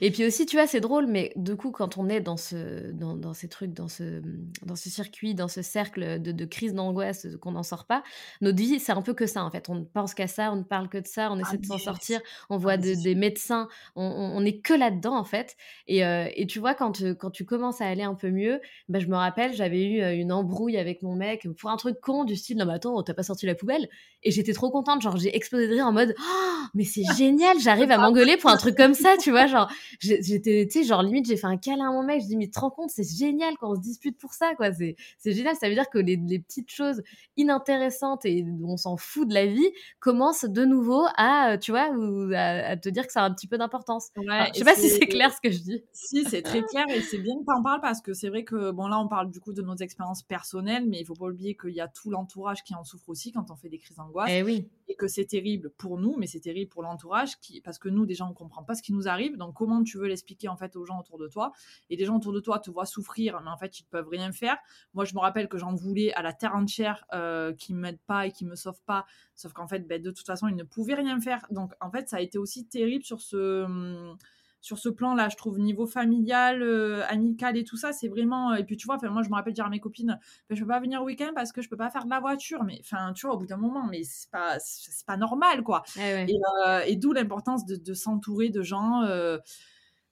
et 0.00 0.10
puis 0.10 0.24
aussi, 0.24 0.46
tu 0.46 0.56
vois, 0.56 0.66
c'est 0.66 0.80
drôle, 0.80 1.06
mais 1.06 1.32
du 1.36 1.56
coup, 1.56 1.70
quand 1.70 1.96
on 1.96 2.08
est 2.08 2.20
dans, 2.20 2.36
ce, 2.36 2.90
dans, 2.92 3.16
dans 3.16 3.32
ces 3.34 3.48
trucs, 3.48 3.72
dans 3.72 3.88
ce, 3.88 4.22
dans 4.64 4.76
ce 4.76 4.90
circuit, 4.90 5.34
dans 5.34 5.48
ce 5.48 5.62
cercle 5.62 6.20
de, 6.20 6.32
de 6.32 6.44
crise 6.44 6.74
d'angoisse, 6.74 7.26
qu'on 7.40 7.52
n'en 7.52 7.62
sort 7.62 7.86
pas, 7.86 8.02
notre 8.40 8.58
vie, 8.58 8.78
c'est 8.78 8.92
un 8.92 9.02
peu 9.02 9.14
que 9.14 9.26
ça, 9.26 9.44
en 9.44 9.50
fait. 9.50 9.68
On 9.68 9.74
ne 9.74 9.84
pense 9.84 10.14
qu'à 10.14 10.26
ça, 10.26 10.52
on 10.52 10.56
ne 10.56 10.62
parle 10.62 10.88
que 10.88 10.98
de 10.98 11.06
ça, 11.06 11.30
on 11.32 11.38
essaie 11.38 11.58
de 11.58 11.66
s'en 11.66 11.78
sortir, 11.78 12.20
on 12.50 12.58
voit 12.58 12.76
des 12.76 13.14
médecins, 13.14 13.68
on 13.96 14.40
n'est 14.40 14.60
que 14.60 14.74
là-dedans, 14.74 15.16
en 15.16 15.24
fait. 15.24 15.56
Et, 15.86 16.04
euh, 16.04 16.28
et, 16.34 16.46
tu 16.46 16.58
vois, 16.58 16.74
quand, 16.74 17.02
quand 17.18 17.30
tu 17.30 17.44
commences 17.44 17.80
à 17.80 17.86
aller 17.86 18.02
un 18.02 18.14
peu 18.14 18.30
mieux, 18.30 18.60
bah, 18.88 18.98
je 18.98 19.06
me 19.06 19.16
rappelle, 19.16 19.54
j'avais 19.54 19.84
eu 19.84 20.02
euh, 20.02 20.14
une 20.14 20.32
embrouille 20.32 20.76
avec 20.76 21.02
mon 21.02 21.16
mec 21.16 21.48
pour 21.58 21.70
un 21.70 21.76
truc 21.76 22.00
con 22.00 22.24
du 22.24 22.36
style, 22.36 22.58
non, 22.58 22.66
mais 22.66 22.74
attends, 22.74 23.02
t'as 23.02 23.14
pas 23.14 23.22
sorti 23.22 23.46
la 23.46 23.54
poubelle? 23.54 23.88
Et 24.22 24.30
j'étais 24.30 24.52
trop 24.52 24.70
contente, 24.70 25.00
genre, 25.00 25.16
j'ai 25.16 25.34
explosé 25.34 25.66
de 25.66 25.72
rire 25.72 25.86
en 25.86 25.92
mode, 25.92 26.14
oh, 26.18 26.66
mais 26.74 26.84
c'est 26.84 27.02
génial, 27.16 27.58
j'arrive 27.58 27.90
à 27.90 27.98
m'engueuler 27.98 28.36
pour 28.36 28.50
un 28.50 28.56
truc 28.56 28.76
comme 28.76 28.94
ça, 28.94 29.16
tu 29.18 29.30
vois, 29.30 29.46
genre 29.46 29.70
j'étais, 30.00 30.66
tu 30.70 30.80
sais, 30.80 30.84
genre 30.84 31.02
limite, 31.02 31.26
j'ai 31.26 31.36
fait 31.36 31.46
un 31.46 31.56
câlin 31.56 31.88
à 31.88 31.92
mon 31.92 32.02
mec. 32.02 32.22
Je 32.22 32.26
dis, 32.26 32.36
mais 32.36 32.48
te 32.48 32.58
rends 32.58 32.70
compte, 32.70 32.90
c'est 32.90 33.04
génial 33.04 33.54
quand 33.58 33.72
on 33.72 33.74
se 33.76 33.80
dispute 33.80 34.18
pour 34.18 34.32
ça, 34.32 34.54
quoi. 34.54 34.72
C'est, 34.72 34.96
c'est 35.18 35.32
génial. 35.32 35.54
Ça 35.56 35.68
veut 35.68 35.74
dire 35.74 35.88
que 35.88 35.98
les, 35.98 36.16
les, 36.16 36.38
petites 36.38 36.70
choses 36.70 37.02
inintéressantes 37.36 38.24
et 38.24 38.44
on 38.64 38.76
s'en 38.76 38.96
fout 38.96 39.28
de 39.28 39.34
la 39.34 39.46
vie 39.46 39.70
commencent 40.00 40.44
de 40.44 40.64
nouveau 40.64 41.04
à, 41.16 41.58
tu 41.58 41.70
vois, 41.70 41.90
ou 41.90 42.30
à, 42.34 42.76
te 42.76 42.88
dire 42.88 43.06
que 43.06 43.12
ça 43.12 43.22
a 43.22 43.24
un 43.24 43.34
petit 43.34 43.46
peu 43.46 43.58
d'importance. 43.58 44.08
je 44.16 44.58
sais 44.58 44.64
pas 44.64 44.74
si 44.74 44.88
c'est 44.88 45.06
clair 45.06 45.32
ce 45.32 45.40
que 45.40 45.50
je 45.50 45.60
dis. 45.60 45.82
Si, 45.92 46.24
c'est 46.24 46.42
très 46.42 46.62
clair 46.62 46.84
et 46.88 47.00
c'est 47.00 47.18
bien 47.18 47.34
que 47.38 47.44
tu 47.44 47.52
en 47.52 47.62
parles 47.62 47.80
parce 47.80 48.00
que 48.00 48.14
c'est 48.14 48.28
vrai 48.28 48.44
que, 48.44 48.70
bon, 48.70 48.86
là, 48.88 48.98
on 48.98 49.08
parle 49.08 49.30
du 49.30 49.40
coup 49.40 49.52
de 49.52 49.62
nos 49.62 49.76
expériences 49.76 50.22
personnelles, 50.22 50.86
mais 50.86 51.00
il 51.00 51.06
faut 51.06 51.14
pas 51.14 51.26
oublier 51.26 51.56
qu'il 51.56 51.74
y 51.74 51.80
a 51.80 51.88
tout 51.88 52.10
l'entourage 52.10 52.64
qui 52.64 52.74
en 52.74 52.84
souffre 52.84 53.08
aussi 53.08 53.32
quand 53.32 53.50
on 53.50 53.56
fait 53.56 53.68
des 53.68 53.78
crises 53.78 53.96
d'angoisse. 53.96 54.09
Eh 54.28 54.42
oui. 54.42 54.68
Et 54.88 54.96
que 54.96 55.06
c'est 55.06 55.24
terrible 55.24 55.70
pour 55.70 55.98
nous, 55.98 56.16
mais 56.18 56.26
c'est 56.26 56.40
terrible 56.40 56.68
pour 56.68 56.82
l'entourage 56.82 57.38
qui, 57.40 57.60
parce 57.60 57.78
que 57.78 57.88
nous, 57.88 58.06
déjà, 58.06 58.24
on 58.24 58.34
comprend 58.34 58.64
pas 58.64 58.74
ce 58.74 58.82
qui 58.82 58.92
nous 58.92 59.08
arrive. 59.08 59.36
Donc, 59.36 59.54
comment 59.54 59.82
tu 59.82 59.98
veux 59.98 60.08
l'expliquer 60.08 60.48
en 60.48 60.56
fait 60.56 60.74
aux 60.76 60.84
gens 60.84 60.98
autour 60.98 61.18
de 61.18 61.28
toi? 61.28 61.52
Et 61.90 61.96
les 61.96 62.04
gens 62.04 62.16
autour 62.16 62.32
de 62.32 62.40
toi 62.40 62.58
te 62.58 62.70
voient 62.70 62.86
souffrir, 62.86 63.40
mais 63.42 63.50
en 63.50 63.56
fait, 63.56 63.78
ils 63.78 63.84
ne 63.84 63.88
peuvent 63.88 64.08
rien 64.08 64.32
faire. 64.32 64.56
Moi, 64.94 65.04
je 65.04 65.14
me 65.14 65.20
rappelle 65.20 65.48
que 65.48 65.58
j'en 65.58 65.74
voulais 65.74 66.12
à 66.14 66.22
la 66.22 66.32
terre 66.32 66.54
entière 66.54 67.04
euh, 67.12 67.52
qui 67.54 67.72
ne 67.72 67.78
m'aident 67.78 68.02
pas 68.06 68.26
et 68.26 68.32
qui 68.32 68.44
me 68.44 68.56
sauvent 68.56 68.82
pas. 68.84 69.06
Sauf 69.36 69.52
qu'en 69.52 69.68
fait, 69.68 69.86
ben, 69.86 70.02
de 70.02 70.10
toute 70.10 70.26
façon, 70.26 70.48
ils 70.48 70.56
ne 70.56 70.64
pouvaient 70.64 70.94
rien 70.94 71.20
faire. 71.20 71.46
Donc, 71.50 71.72
en 71.80 71.90
fait, 71.90 72.08
ça 72.08 72.16
a 72.16 72.20
été 72.20 72.38
aussi 72.38 72.66
terrible 72.66 73.04
sur 73.04 73.20
ce. 73.20 73.64
Hum, 73.64 74.16
sur 74.60 74.78
ce 74.78 74.88
plan-là, 74.88 75.28
je 75.28 75.36
trouve, 75.36 75.58
niveau 75.58 75.86
familial, 75.86 76.62
euh, 76.62 77.02
amical 77.08 77.56
et 77.56 77.64
tout 77.64 77.76
ça, 77.76 77.92
c'est 77.92 78.08
vraiment. 78.08 78.54
Et 78.54 78.64
puis, 78.64 78.76
tu 78.76 78.86
vois, 78.86 78.98
moi, 79.08 79.22
je 79.22 79.30
me 79.30 79.34
rappelle 79.34 79.54
dire 79.54 79.66
à 79.66 79.70
mes 79.70 79.80
copines, 79.80 80.18
ben, 80.48 80.54
je 80.54 80.60
peux 80.60 80.68
pas 80.68 80.80
venir 80.80 81.02
au 81.02 81.06
week-end 81.06 81.32
parce 81.34 81.52
que 81.52 81.62
je 81.62 81.68
peux 81.68 81.76
pas 81.76 81.90
faire 81.90 82.04
de 82.04 82.10
la 82.10 82.20
voiture. 82.20 82.62
Mais, 82.64 82.78
enfin, 82.80 83.12
tu 83.14 83.26
vois, 83.26 83.36
au 83.36 83.38
bout 83.38 83.46
d'un 83.46 83.56
moment, 83.56 83.86
mais 83.86 84.02
c'est 84.04 84.30
pas, 84.30 84.58
c'est 84.58 85.06
pas 85.06 85.16
normal, 85.16 85.62
quoi. 85.62 85.82
Eh 85.96 86.30
et, 86.30 86.38
euh, 86.66 86.80
et 86.86 86.96
d'où 86.96 87.12
l'importance 87.12 87.64
de, 87.64 87.76
de 87.76 87.94
s'entourer 87.94 88.50
de 88.50 88.62
gens 88.62 89.02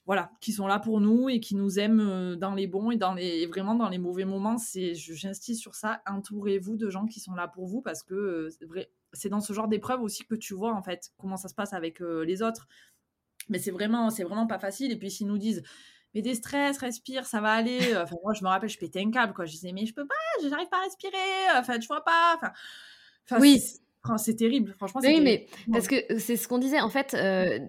voilà, 0.07 0.31
qui 0.41 0.53
sont 0.53 0.67
là 0.67 0.79
pour 0.79 1.03
nous 1.03 1.29
et 1.29 1.39
qui 1.39 1.55
nous 1.55 1.79
aiment 1.79 2.35
dans 2.37 2.55
les 2.55 2.67
bons 2.67 2.91
et 2.91 2.97
dans 2.97 3.13
les 3.13 3.45
vraiment 3.45 3.75
dans 3.75 3.91
les 3.91 3.99
mauvais 3.99 4.25
moments. 4.25 4.57
C'est, 4.57 4.95
j'insiste 4.95 5.61
sur 5.61 5.75
ça. 5.75 6.01
Entourez-vous 6.07 6.79
de 6.79 6.89
gens 6.89 7.05
qui 7.05 7.21
sont 7.21 7.35
là 7.35 7.47
pour 7.47 7.67
vous 7.67 7.83
parce 7.83 8.03
que 8.03 8.49
c'est 9.13 9.29
dans 9.29 9.41
ce 9.41 9.53
genre 9.53 9.69
d'épreuve 9.69 10.01
aussi 10.01 10.25
que 10.25 10.35
tu 10.35 10.55
vois 10.55 10.73
en 10.73 10.83
fait 10.83 11.11
comment 11.19 11.37
ça 11.37 11.49
se 11.49 11.55
passe 11.55 11.75
avec 11.75 12.01
les 12.01 12.41
autres. 12.41 12.69
Mais 13.49 13.59
c'est 13.59 13.71
vraiment, 13.71 14.11
c'est 14.11 14.25
vraiment 14.25 14.47
pas 14.47 14.59
facile. 14.59 14.93
Et 14.93 14.97
puis 14.97 15.11
s'ils 15.11 15.27
nous 15.27 15.39
disent 15.39 15.63
mais 16.15 16.23
des 16.23 16.35
stress, 16.35 16.79
respire, 16.79 17.27
ça 17.27 17.41
va 17.41 17.53
aller. 17.53 17.79
Enfin, 17.97 18.17
moi, 18.23 18.33
je 18.35 18.43
me 18.43 18.49
rappelle, 18.49 18.69
je 18.69 18.79
pétais 18.79 19.01
un 19.01 19.11
câble, 19.11 19.35
quoi. 19.35 19.45
Je 19.45 19.53
disais, 19.53 19.73
mais 19.73 19.87
je 19.87 19.95
peux 19.95 20.07
pas, 20.07 20.15
j'arrive 20.49 20.69
pas 20.69 20.79
à 20.79 20.85
respirer. 20.85 21.17
Enfin, 21.57 21.79
tu 21.79 21.87
vois 21.87 22.05
pas. 22.05 22.39
Enfin, 23.25 23.41
oui. 23.41 23.63
C'est 24.17 24.37
terrible, 24.37 24.75
franchement. 24.77 25.01
Oui, 25.05 25.21
mais 25.21 25.47
parce 25.71 25.87
que 25.87 25.97
c'est 26.19 26.37
ce 26.37 26.49
qu'on 26.49 26.59
disait, 26.59 26.81
en 26.81 26.89
fait, 26.89 27.17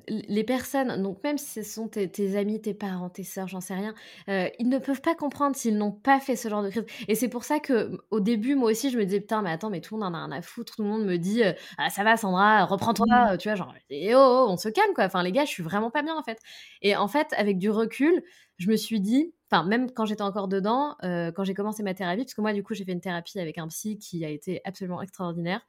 les 0.07 0.43
personnes, 0.43 1.01
donc 1.01 1.23
même 1.23 1.37
si 1.37 1.63
ce 1.63 1.69
sont 1.69 1.87
tes, 1.87 2.35
amis, 2.37 2.61
tes 2.61 2.73
parents, 2.73 3.09
tes 3.09 3.23
sœurs, 3.23 3.47
j'en 3.47 3.61
sais 3.61 3.73
rien, 3.73 3.93
ils 4.27 4.69
ne 4.69 4.77
peuvent 4.77 5.01
pas 5.01 5.15
comprendre 5.15 5.55
s'ils 5.55 5.77
n'ont 5.77 5.91
pas 5.91 6.19
fait 6.19 6.35
ce 6.35 6.47
genre 6.47 6.63
de 6.63 6.69
crise. 6.69 6.85
Et 7.07 7.15
c'est 7.15 7.29
pour 7.29 7.43
ça 7.43 7.59
que 7.59 7.99
au 8.11 8.19
début, 8.19 8.55
moi 8.55 8.71
aussi, 8.71 8.89
je 8.89 8.97
me 8.97 9.03
disais, 9.03 9.19
putain, 9.19 9.41
mais 9.41 9.51
attends, 9.51 9.69
mais 9.69 9.81
tout 9.81 9.95
le 9.95 10.01
monde 10.01 10.15
en 10.15 10.17
a 10.17 10.25
rien 10.25 10.31
à 10.31 10.41
foutre, 10.41 10.75
tout 10.75 10.83
le 10.83 10.89
monde 10.89 11.05
me 11.05 11.17
dit, 11.17 11.41
ah, 11.77 11.89
ça 11.89 12.03
va, 12.03 12.15
Sandra, 12.15 12.65
reprends-toi, 12.65 13.33
mmh. 13.33 13.37
tu 13.37 13.49
vois, 13.49 13.55
genre, 13.55 13.73
oh, 13.91 13.95
oh, 14.15 14.45
on 14.49 14.57
se 14.57 14.69
calme, 14.69 14.93
quoi. 14.93 15.05
Enfin, 15.05 15.23
les 15.23 15.31
gars, 15.31 15.45
je 15.45 15.49
suis 15.49 15.63
vraiment 15.63 15.91
pas 15.91 16.03
bien, 16.03 16.15
en 16.15 16.23
fait. 16.23 16.39
Et 16.81 16.95
en 16.95 17.07
fait, 17.07 17.33
avec 17.35 17.57
du 17.57 17.69
recul, 17.69 18.23
je 18.57 18.69
me 18.69 18.75
suis 18.75 18.99
dit, 18.99 19.33
enfin 19.49 19.63
même 19.63 19.89
quand 19.89 20.05
j'étais 20.05 20.21
encore 20.21 20.49
dedans, 20.49 20.97
quand 21.01 21.45
j'ai 21.45 21.53
commencé 21.53 21.81
ma 21.81 21.93
thérapie, 21.93 22.23
parce 22.23 22.33
que 22.33 22.41
moi 22.41 22.51
du 22.51 22.61
coup 22.61 22.73
j'ai 22.73 22.83
fait 22.83 22.91
une 22.91 22.99
thérapie 22.99 23.39
avec 23.39 23.57
un 23.57 23.67
psy 23.69 23.97
qui 23.97 24.25
a 24.25 24.29
été 24.29 24.59
absolument 24.65 25.01
extraordinaire. 25.01 25.61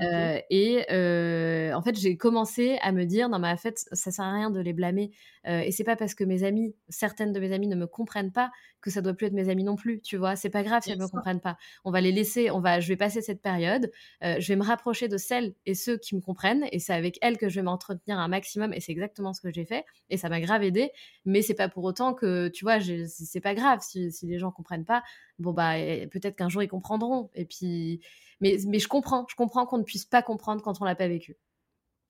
Euh, 0.00 0.38
et 0.50 0.84
euh, 0.90 1.72
en 1.74 1.82
fait, 1.82 1.98
j'ai 1.98 2.16
commencé 2.16 2.78
à 2.82 2.92
me 2.92 3.04
dire, 3.04 3.28
non, 3.28 3.38
mais 3.38 3.48
en 3.48 3.56
fait, 3.56 3.84
ça 3.92 4.10
sert 4.10 4.24
à 4.24 4.32
rien 4.32 4.50
de 4.50 4.60
les 4.60 4.72
blâmer. 4.72 5.10
Euh, 5.46 5.60
et 5.60 5.72
c'est 5.72 5.84
pas 5.84 5.96
parce 5.96 6.14
que 6.14 6.24
mes 6.24 6.44
amis, 6.44 6.74
certaines 6.88 7.32
de 7.32 7.40
mes 7.40 7.52
amies 7.52 7.66
ne 7.66 7.76
me 7.76 7.86
comprennent 7.86 8.32
pas 8.32 8.50
que 8.80 8.90
ça 8.90 9.00
doit 9.00 9.14
plus 9.14 9.26
être 9.26 9.32
mes 9.32 9.48
amis 9.48 9.64
non 9.64 9.76
plus. 9.76 10.00
Tu 10.00 10.16
vois, 10.16 10.34
c'est 10.34 10.50
pas 10.50 10.62
grave 10.62 10.82
si 10.82 10.90
elles 10.90 10.98
me 10.98 11.08
comprennent 11.08 11.40
pas. 11.40 11.56
On 11.84 11.90
va 11.90 12.00
les 12.00 12.12
laisser, 12.12 12.50
on 12.50 12.60
va, 12.60 12.80
je 12.80 12.88
vais 12.88 12.96
passer 12.96 13.20
cette 13.22 13.42
période. 13.42 13.90
je 14.22 14.46
vais 14.46 14.56
me 14.56 14.64
rapprocher 14.64 15.08
de 15.08 15.16
celles 15.16 15.54
et 15.66 15.74
ceux 15.74 15.98
qui 15.98 16.16
me 16.16 16.20
comprennent. 16.20 16.66
Et 16.72 16.78
c'est 16.78 16.94
avec 16.94 17.18
elles 17.22 17.38
que 17.38 17.48
je 17.48 17.56
vais 17.56 17.62
m'entretenir 17.62 18.18
un 18.18 18.28
maximum. 18.28 18.72
Et 18.72 18.80
c'est 18.80 18.92
exactement 18.92 19.32
ce 19.32 19.40
que 19.40 19.52
j'ai 19.52 19.64
fait. 19.64 19.84
Et 20.10 20.16
ça 20.16 20.28
m'a 20.28 20.40
grave 20.40 20.62
aidé. 20.62 20.90
Mais 21.24 21.42
c'est 21.42 21.54
pas 21.54 21.68
pour 21.68 21.84
autant 21.84 22.14
que, 22.14 22.48
tu 22.48 22.64
vois, 22.64 22.78
c'est 22.80 23.40
pas 23.40 23.54
grave 23.54 23.80
si, 23.82 24.10
si 24.10 24.26
les 24.26 24.38
gens 24.38 24.50
comprennent 24.50 24.84
pas. 24.84 25.02
Bon, 25.38 25.52
bah, 25.52 25.74
peut-être 26.10 26.36
qu'un 26.36 26.48
jour 26.48 26.62
ils 26.62 26.68
comprendront. 26.68 27.30
Et 27.34 27.44
puis, 27.44 28.00
mais, 28.42 28.58
mais 28.66 28.78
je 28.78 28.88
comprends, 28.88 29.26
je 29.30 29.34
comprends 29.36 29.64
qu'on 29.64 29.78
ne 29.78 29.84
puisse 29.84 30.04
pas 30.04 30.20
comprendre 30.22 30.62
quand 30.62 30.82
on 30.82 30.84
l'a 30.84 30.94
pas 30.94 31.08
vécu. 31.08 31.38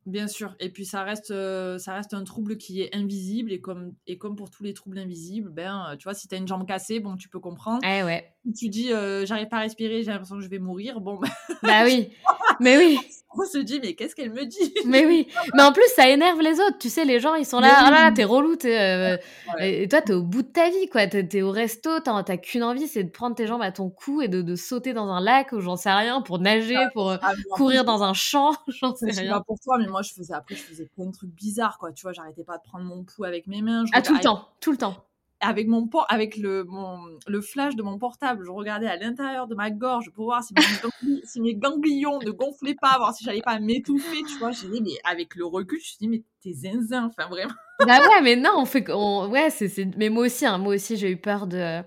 Bien 0.07 0.27
sûr. 0.27 0.57
Et 0.59 0.71
puis 0.71 0.85
ça 0.85 1.05
reste, 1.05 1.31
euh, 1.31 1.79
ça 1.79 1.95
reste 1.95 2.13
un 2.13 2.25
trouble 2.25 2.57
qui 2.57 2.83
est 2.83 2.95
invisible 2.95 3.53
et 3.53 3.61
comme, 3.61 3.95
et 4.09 4.19
comme 4.19 4.35
pour 4.35 4.51
tous 4.51 4.65
les 4.65 4.75
troubles 4.75 4.99
invisibles, 4.99 5.51
ben, 5.51 5.87
euh, 5.91 5.97
tu 5.97 6.05
vois, 6.05 6.15
si 6.15 6.27
tu 6.27 6.35
as 6.35 6.39
une 6.39 6.49
jambe 6.49 6.67
cassée, 6.67 6.99
bon, 6.99 7.17
tu 7.17 7.29
peux 7.29 7.39
comprendre. 7.39 7.81
Eh 7.85 8.03
ouais. 8.03 8.32
Tu 8.57 8.69
dis, 8.69 8.93
euh, 8.93 9.25
j'arrive 9.25 9.47
pas 9.47 9.59
à 9.59 9.61
respirer, 9.61 10.03
j'ai 10.03 10.11
l'impression 10.11 10.37
que 10.37 10.43
je 10.43 10.49
vais 10.49 10.59
mourir, 10.59 11.01
bon. 11.01 11.21
Ben 11.21 11.31
bah 11.63 11.83
oui. 11.85 12.11
Mais 12.61 12.77
oui. 12.77 12.99
On 13.35 13.47
se 13.47 13.57
dit, 13.57 13.81
mais 13.81 13.95
qu'est-ce 13.95 14.15
qu'elle 14.15 14.31
me 14.31 14.45
dit? 14.45 14.75
Mais 14.85 15.07
oui. 15.07 15.27
Mais 15.55 15.63
en 15.63 15.73
plus, 15.73 15.87
ça 15.97 16.07
énerve 16.07 16.43
les 16.43 16.61
autres. 16.61 16.77
Tu 16.79 16.91
sais, 16.91 17.07
les 17.07 17.19
gens, 17.19 17.35
ils 17.35 17.47
sont 17.47 17.61
là, 17.61 17.77
ah 17.79 17.91
là, 17.91 18.13
t'es 18.13 18.25
relou. 18.25 18.57
Es, 18.63 19.19
Et 19.59 19.89
toi, 19.89 20.03
t'es 20.03 20.13
au 20.13 20.23
bout 20.23 20.43
de 20.43 20.49
ta 20.49 20.69
vie, 20.69 20.87
quoi. 20.91 21.07
T'es 21.07 21.27
es 21.33 21.41
au 21.41 21.51
resto, 21.51 22.01
t'as 22.01 22.37
qu'une 22.37 22.63
envie, 22.63 22.87
c'est 22.89 23.05
de 23.05 23.11
prendre 23.11 23.35
tes 23.35 23.47
jambes 23.47 23.63
à 23.63 23.73
ton 23.73 23.89
cou 23.89 24.21
et 24.21 24.29
de, 24.29 24.43
de 24.43 24.55
sauter 24.55 24.93
dans 24.93 25.09
un 25.09 25.23
lac 25.23 25.53
ou 25.53 25.61
j'en 25.61 25.77
sais 25.77 25.91
rien, 25.91 26.21
pour 26.21 26.41
nager, 26.41 26.77
ah, 26.77 26.91
pour 26.93 27.13
ah, 27.13 27.33
courir 27.53 27.87
dans 27.87 28.03
un 28.03 28.13
champ. 28.13 28.53
J'en 28.69 28.95
sais 28.95 29.11
rien. 29.11 29.33
Pas 29.33 29.45
pour 29.47 29.59
toi, 29.61 29.79
mais 29.79 29.87
moi, 29.87 30.03
je 30.03 30.13
faisais, 30.13 30.35
après, 30.35 30.55
je 30.55 30.63
faisais 30.63 30.91
plein 30.95 31.07
de 31.07 31.13
trucs 31.13 31.31
bizarres, 31.31 31.79
quoi. 31.79 31.91
Tu 31.93 32.03
vois, 32.03 32.13
j'arrêtais 32.13 32.45
pas 32.45 32.59
de 32.59 32.63
prendre 32.65 32.85
mon 32.85 33.03
pouls 33.03 33.25
avec 33.25 33.47
mes 33.47 33.63
mains. 33.63 33.85
ah, 33.95 34.03
tout 34.03 34.13
le 34.13 34.21
temps, 34.21 34.51
tout 34.61 34.73
le 34.73 34.77
temps 34.77 35.07
avec 35.43 35.67
mon 35.69 35.89
avec 36.09 36.37
le 36.37 36.65
mon, 36.65 36.99
le 37.27 37.41
flash 37.41 37.77
de 37.77 37.83
mon 37.83 37.99
portable, 37.99 38.45
je 38.45 38.51
regardais 38.51 38.87
à 38.87 38.97
l'intérieur 38.97 39.47
de 39.49 39.55
ma 39.55 39.71
gorge 39.71 40.11
pour 40.11 40.27
voir 40.27 40.43
si 40.43 40.55
mes, 40.55 40.63
si 41.25 41.41
mes 41.41 41.55
ganglions 41.55 42.19
ne 42.21 42.31
gonflaient 42.31 42.77
pas, 42.81 42.97
voir 42.97 43.15
si 43.15 43.25
j'allais 43.25 43.43
pas 43.43 43.59
m'étouffer, 43.59 44.23
tu 44.29 44.39
vois. 44.39 44.53
J'ai 44.53 44.69
dit 44.69 44.81
mais 44.81 44.99
avec 45.05 45.35
le 45.35 45.45
recul, 45.45 45.79
je 45.79 45.83
me 45.83 45.87
suis 45.87 45.97
dit 46.01 46.09
mais 46.09 46.23
t'es 46.43 46.53
zinzin, 46.53 47.07
enfin 47.07 47.29
vraiment. 47.29 47.53
Bah 47.81 47.99
ouais, 47.99 48.23
mais 48.23 48.37
non, 48.37 48.53
on 48.57 48.65
fait 48.65 48.89
ouais, 48.91 49.51
c'est 49.51 49.97
mais 49.97 50.09
moi 50.09 50.27
aussi 50.27 50.47
hein, 50.47 50.59
moi 50.59 50.75
aussi 50.75 50.97
j'ai 50.97 51.11
eu 51.11 51.17
peur 51.17 51.47
de 51.47 51.83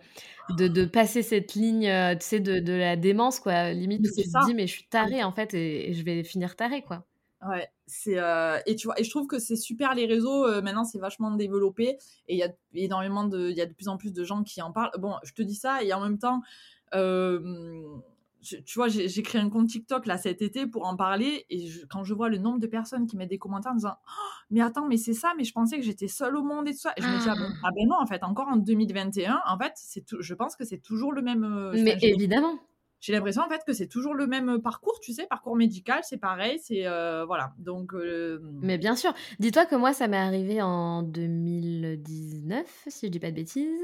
de, 0.52 0.68
de, 0.68 0.86
passer 0.86 1.24
cette 1.24 1.56
ligne, 1.56 1.88
euh, 1.88 2.14
tu 2.14 2.24
sais, 2.24 2.40
de, 2.40 2.60
de, 2.60 2.74
la 2.74 2.96
démence, 2.96 3.40
quoi. 3.40 3.72
Limite, 3.72 4.04
tu 4.04 4.12
te 4.12 4.46
dis, 4.46 4.54
mais 4.54 4.68
je 4.68 4.74
suis 4.74 4.88
tarée, 4.88 5.24
en 5.24 5.32
fait, 5.32 5.56
et, 5.56 5.90
et 5.90 5.94
je 5.94 6.04
vais 6.04 6.24
finir 6.24 6.56
tarée, 6.56 6.84
quoi. 6.84 7.04
Ouais, 7.48 7.68
c'est 7.86 8.18
euh, 8.18 8.58
et 8.66 8.76
tu 8.76 8.88
vois 8.88 9.00
et 9.00 9.04
je 9.04 9.10
trouve 9.10 9.28
que 9.28 9.38
c'est 9.38 9.56
super 9.56 9.94
les 9.94 10.08
réseaux 10.08 10.48
euh, 10.48 10.62
maintenant 10.64 10.84
c'est 10.84 10.98
vachement 10.98 11.30
développé 11.30 11.98
et 12.28 12.34
il 12.34 12.38
y 12.38 12.44
a 12.44 12.50
énormément 12.74 13.26
de 13.26 13.50
il 13.50 13.56
y 13.56 13.62
a 13.62 13.68
de 13.68 13.74
plus 13.74 13.88
en 13.88 13.98
plus 13.98 14.14
de 14.14 14.24
gens 14.24 14.44
qui 14.44 14.62
en 14.62 14.72
parlent. 14.72 14.92
Bon, 14.98 15.16
je 15.24 15.34
te 15.34 15.44
dis 15.44 15.54
ça 15.54 15.84
et 15.84 15.94
en 15.94 16.02
même 16.02 16.18
temps 16.18 16.42
euh, 16.96 17.84
tu 18.42 18.76
vois, 18.76 18.88
j'ai 18.90 19.24
créé 19.24 19.42
un 19.42 19.50
compte 19.50 19.68
TikTok 19.68 20.06
là 20.06 20.18
cet 20.18 20.44
été 20.44 20.68
pour 20.68 20.86
en 20.86 20.96
parler 20.96 21.46
et 21.50 21.68
quand 21.90 22.04
je 22.04 22.14
vois 22.14 22.30
le 22.30 22.38
nombre 22.38 22.60
de 22.60 22.68
personnes 22.68 23.08
qui 23.08 23.18
mettent 23.18 23.30
des 23.30 23.40
commentaires 23.40 23.72
en 23.72 23.76
disant 23.76 23.96
«Oh, 24.08 24.22
mais 24.52 24.62
attends 24.62 24.88
mais 24.88 24.98
c'est 24.98 25.14
ça 25.14 25.34
mais 25.38 25.44
je 25.44 25.52
pensais 25.52 25.78
que 25.78 25.84
j'étais 25.84 26.08
seule 26.08 26.36
au 26.38 26.44
monde 26.44 26.68
et 26.68 26.72
tout 26.72 26.80
ça. 26.80 26.94
Et 26.98 27.02
je 27.02 27.08
me 27.08 27.20
dis 27.20 27.28
ah 27.30 27.36
ben, 27.36 27.54
ah. 27.64 27.70
ben, 27.76 27.88
non 27.88 27.98
en 28.00 28.06
fait 28.06 28.24
encore 28.24 28.48
en 28.48 28.58
2021 28.58 29.42
en 29.46 29.58
fait 29.58 29.74
c'est 29.76 30.04
je 30.20 30.34
pense 30.34 30.56
que 30.56 30.64
c'est 30.64 30.78
toujours 30.78 31.12
le 31.12 31.22
même 31.22 31.72
mais 31.74 31.98
évidemment 32.02 32.60
j'ai 33.06 33.14
l'impression 33.14 33.44
en 33.44 33.50
fait 33.50 33.62
que 33.68 33.74
c'est 33.74 33.86
toujours 33.86 34.16
le 34.16 34.26
même 34.26 34.60
parcours, 34.64 35.00
tu 35.00 35.14
sais, 35.14 35.28
parcours 35.28 35.56
médical, 35.56 36.00
c'est 36.02 36.18
pareil, 36.18 36.60
c'est 36.64 36.88
euh, 36.88 37.24
voilà. 37.24 37.54
Donc. 37.60 37.94
Euh, 37.94 38.40
Mais 38.64 38.80
bien 38.80 38.96
sûr. 38.96 39.14
Dis-toi 39.38 39.68
que 39.68 39.76
moi, 39.76 39.94
ça 39.94 40.08
m'est 40.08 40.18
arrivé 40.18 40.60
en 40.64 41.04
2019, 41.04 42.66
si 42.88 43.06
je 43.06 43.12
dis 43.12 43.20
pas 43.20 43.30
de 43.30 43.36
bêtises. 43.36 43.84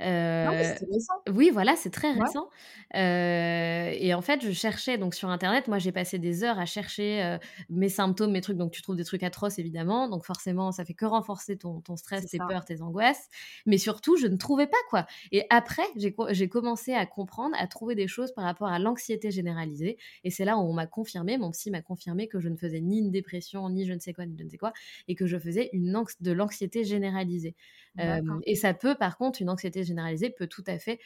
Euh... 0.00 0.44
Non, 0.44 0.52
c'est 0.52 0.86
récent. 0.92 1.14
Oui, 1.32 1.50
voilà, 1.52 1.74
c'est 1.74 1.90
très 1.90 2.12
récent. 2.12 2.48
Euh, 2.94 3.90
et 3.98 4.14
en 4.14 4.22
fait, 4.22 4.40
je 4.42 4.52
cherchais 4.52 4.96
donc 4.96 5.16
sur 5.16 5.28
internet. 5.28 5.66
Moi, 5.66 5.78
j'ai 5.78 5.90
passé 5.90 6.20
des 6.20 6.44
heures 6.44 6.60
à 6.60 6.66
chercher 6.66 7.38
mes 7.68 7.88
symptômes, 7.88 8.30
mes 8.30 8.42
trucs. 8.42 8.58
Donc, 8.58 8.70
tu 8.70 8.80
trouves 8.80 8.96
des 8.96 9.04
trucs 9.04 9.24
atroces 9.24 9.58
évidemment. 9.58 10.08
Donc, 10.08 10.24
forcément, 10.24 10.70
ça 10.70 10.84
fait 10.84 10.94
que 10.94 11.06
renforcer 11.06 11.56
ton, 11.56 11.80
ton 11.80 11.96
stress, 11.96 12.26
tes 12.26 12.38
peurs, 12.38 12.64
tes 12.64 12.80
angoisses. 12.80 13.28
Mais 13.66 13.78
surtout, 13.78 14.16
je 14.16 14.28
ne 14.28 14.36
trouvais 14.36 14.68
pas 14.68 14.76
quoi. 14.88 15.06
Et 15.32 15.46
après, 15.50 15.82
j'ai 15.96 16.48
commencé 16.48 16.94
à 16.94 17.06
comprendre, 17.06 17.56
à 17.58 17.66
trouver 17.66 17.96
des 17.96 18.06
choses 18.06 18.30
par 18.32 18.44
rapport 18.44 18.51
à 18.60 18.78
l'anxiété 18.78 19.30
généralisée. 19.30 19.98
Et 20.24 20.30
c'est 20.30 20.44
là 20.44 20.56
où 20.58 20.60
on 20.60 20.72
m'a 20.72 20.86
confirmé, 20.86 21.38
mon 21.38 21.50
psy 21.50 21.70
m'a 21.70 21.82
confirmé 21.82 22.28
que 22.28 22.40
je 22.40 22.48
ne 22.48 22.56
faisais 22.56 22.80
ni 22.80 22.98
une 22.98 23.10
dépression, 23.10 23.68
ni 23.70 23.86
je 23.86 23.92
ne 23.92 23.98
sais 24.00 24.12
quoi, 24.12 24.26
ni 24.26 24.36
je 24.38 24.44
ne 24.44 24.50
sais 24.50 24.58
quoi, 24.58 24.72
et 25.08 25.14
que 25.14 25.26
je 25.26 25.38
faisais 25.38 25.70
une 25.72 25.92
de 26.20 26.32
l'anxiété 26.32 26.84
généralisée. 26.84 27.54
Et 27.98 28.54
ça 28.54 28.74
peut, 28.74 28.94
par 28.94 29.16
contre, 29.16 29.42
une 29.42 29.50
anxiété 29.50 29.84
généralisée 29.84 30.30
peut 30.30 30.46
tout 30.46 30.64
à 30.66 30.78
fait 30.78 30.98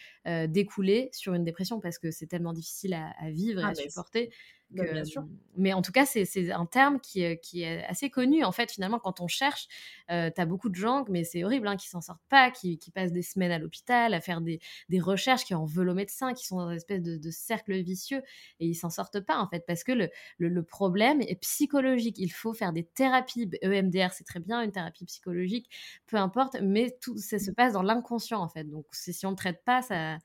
découler 0.49 1.11
sur 1.13 1.35
une 1.35 1.45
dépression 1.45 1.81
parce 1.81 1.99
que 1.99 2.11
c'est 2.11 2.27
tellement 2.27 2.53
difficile 2.53 2.95
à, 2.95 3.31
vivre 3.31 3.61
et 3.61 3.65
ah, 3.65 3.69
à 3.69 3.75
supporter 3.75 4.31
bien 4.71 5.05
sûr. 5.05 5.25
Mais 5.57 5.73
en 5.73 5.83
tout 5.83 5.93
cas, 5.93 6.05
c'est 6.05 6.53
un 6.53 6.67
terme 6.67 7.01
qui, 7.01 7.25
qui, 7.39 7.63
est 7.63 7.85
assez 7.85 8.11
connu. 8.11 8.45
En 8.45 8.53
fait, 8.53 8.71
finalement, 8.71 8.99
quand 8.99 9.21
on 9.21 9.29
cherche, 9.29 9.69
euh, 10.11 10.31
tu 10.35 10.41
as 10.41 10.47
beaucoup 10.47 10.69
de 10.69 10.75
gens, 10.75 11.05
mais 11.09 11.25
c'est 11.25 11.45
horrible, 11.45 11.67
hein, 11.69 11.77
qui 11.77 11.89
s'en 11.89 12.01
sortent 12.01 12.27
pas, 12.29 12.51
qui, 12.51 12.79
qui, 12.79 12.91
passent 12.91 13.13
des 13.13 13.23
semaines 13.23 13.53
à 13.53 13.59
l'hôpital 13.59 14.13
à 14.13 14.21
faire 14.21 14.41
des, 14.41 14.61
des, 14.89 15.01
recherches, 15.01 15.45
qui 15.45 15.55
en 15.55 15.65
veulent 15.65 15.89
au 15.89 15.95
médecin, 15.95 16.35
qui 16.35 16.47
sont 16.47 16.57
dans 16.57 16.71
une 16.71 16.77
espèce 16.77 17.03
de, 17.03 17.17
de 17.17 17.31
cercle 17.31 17.81
vicieux 17.81 18.23
et 18.61 18.67
ils 18.67 18.75
s'en 18.75 18.91
sortent 18.91 19.21
pas, 19.21 19.39
en 19.39 19.49
fait, 19.49 19.65
parce 19.67 19.85
que 19.85 19.93
le, 19.93 20.11
le, 20.39 20.63
problème 20.63 21.21
est 21.23 21.41
psychologique. 21.41 22.17
Il 22.19 22.33
faut 22.33 22.53
faire 22.53 22.73
des 22.73 22.85
thérapies. 22.85 23.49
EMDR, 23.63 24.13
c'est 24.13 24.25
très 24.25 24.41
bien, 24.41 24.63
une 24.63 24.73
thérapie 24.73 25.05
psychologique, 25.07 25.71
peu 26.07 26.17
importe, 26.17 26.57
mais 26.61 26.76
tout 27.03 27.17
ça 27.19 27.39
se 27.39 27.51
passe 27.51 27.73
dans 27.73 27.83
l'inconscient, 27.83 28.41
en 28.41 28.49
fait. 28.49 28.65
Donc, 28.65 28.87
si 28.93 29.27
on 29.27 29.31
ne 29.33 29.37
traite 29.37 29.63
pas, 29.65 29.83
ça, 29.83 30.19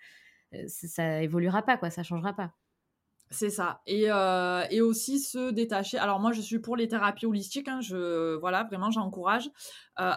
ça 0.67 1.21
évoluera 1.21 1.61
pas, 1.63 1.77
quoi, 1.77 1.89
ça 1.89 2.03
changera 2.03 2.33
pas. 2.33 2.53
C'est 3.31 3.49
ça. 3.49 3.81
Et, 3.85 4.11
euh, 4.11 4.65
et, 4.71 4.81
aussi 4.81 5.19
se 5.19 5.51
détacher. 5.51 5.97
Alors 5.97 6.19
moi, 6.19 6.33
je 6.33 6.41
suis 6.41 6.59
pour 6.59 6.75
les 6.75 6.89
thérapies 6.89 7.25
holistiques. 7.25 7.69
Hein, 7.69 7.79
je, 7.79 8.35
voilà, 8.35 8.65
vraiment, 8.65 8.91
j'encourage 8.91 9.47
euh, 9.47 9.51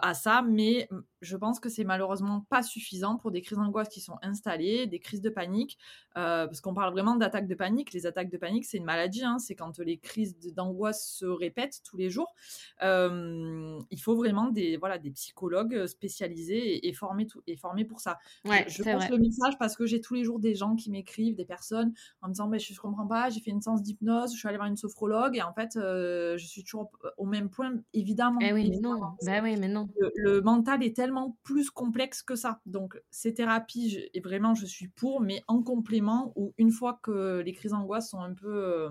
à 0.02 0.14
ça. 0.14 0.42
Mais 0.42 0.88
je 1.20 1.36
pense 1.36 1.60
que 1.60 1.68
c'est 1.68 1.84
malheureusement 1.84 2.46
pas 2.48 2.62
suffisant 2.62 3.16
pour 3.16 3.30
des 3.30 3.42
crises 3.42 3.58
d'angoisse 3.58 3.88
qui 3.88 4.00
sont 4.00 4.16
installées, 4.22 4.86
des 4.86 4.98
crises 4.98 5.22
de 5.22 5.30
panique. 5.30 5.78
Euh, 6.16 6.46
parce 6.46 6.60
qu'on 6.60 6.74
parle 6.74 6.92
vraiment 6.92 7.16
d'attaques 7.16 7.48
de 7.48 7.54
panique. 7.54 7.92
Les 7.92 8.06
attaques 8.06 8.30
de 8.30 8.38
panique, 8.38 8.64
c'est 8.64 8.78
une 8.78 8.84
maladie. 8.84 9.24
Hein, 9.24 9.38
c'est 9.38 9.54
quand 9.54 9.78
les 9.78 9.98
crises 9.98 10.36
d'angoisse 10.54 11.08
se 11.08 11.26
répètent 11.26 11.80
tous 11.84 11.96
les 11.96 12.10
jours. 12.10 12.34
il 12.80 14.00
faut 14.00 14.16
vraiment 14.16 14.48
des, 14.48 14.76
voilà, 14.76 14.98
des 14.98 15.10
psychologues 15.10 15.86
spécialisés 15.86 16.86
et, 16.86 16.92
formés, 16.92 17.26
tout, 17.26 17.42
et 17.46 17.56
formés 17.56 17.84
pour 17.84 18.00
ça. 18.00 18.18
Ouais, 18.44 18.64
je, 18.68 18.82
je 18.82 19.10
le 19.10 19.18
message 19.18 19.58
parce 19.58 19.76
que 19.76 19.86
j'ai 19.86 20.00
tous 20.00 20.14
les 20.14 20.24
jours 20.24 20.38
des 20.38 20.54
gens 20.54 20.76
qui 20.76 20.90
m'écrivent, 20.90 21.34
des 21.34 21.44
personnes, 21.44 21.92
en 22.22 22.28
me 22.28 22.32
disant 22.32 22.48
mais 22.48 22.58
je 22.58 22.80
comprends 22.80 23.06
pas, 23.06 23.30
j'ai 23.30 23.40
fait 23.40 23.50
une 23.50 23.60
séance 23.60 23.82
d'hypnose, 23.82 24.32
je 24.32 24.38
suis 24.38 24.48
allée 24.48 24.56
voir 24.56 24.68
une 24.68 24.76
sophrologue 24.76 25.36
et 25.36 25.42
en 25.42 25.52
fait, 25.52 25.76
euh, 25.76 26.36
je 26.36 26.46
suis 26.46 26.62
toujours 26.62 26.90
au 27.16 27.26
même 27.26 27.50
point, 27.50 27.74
évidemment. 27.92 28.38
Eh 28.40 28.52
oui, 28.52 28.68
mais 28.70 28.78
non. 28.78 29.00
Bah 29.22 29.40
oui, 29.42 29.56
mais 29.58 29.68
non. 29.68 29.73
Le, 30.16 30.40
mental 30.40 30.82
est 30.82 30.96
tellement 30.96 31.36
plus 31.42 31.70
complexe 31.70 32.22
que 32.22 32.36
ça. 32.36 32.60
Donc, 32.66 33.00
ces 33.10 33.34
thérapies, 33.34 34.08
et 34.12 34.20
vraiment, 34.20 34.54
je 34.54 34.66
suis 34.66 34.88
pour, 34.88 35.20
mais 35.20 35.42
en 35.48 35.62
complément 35.62 36.32
ou 36.36 36.54
une 36.58 36.70
fois 36.70 36.98
que 37.02 37.42
les 37.44 37.52
crises 37.52 37.72
d'angoisse 37.72 38.10
sont 38.10 38.20
un 38.20 38.34
peu. 38.34 38.54
Euh, 38.54 38.88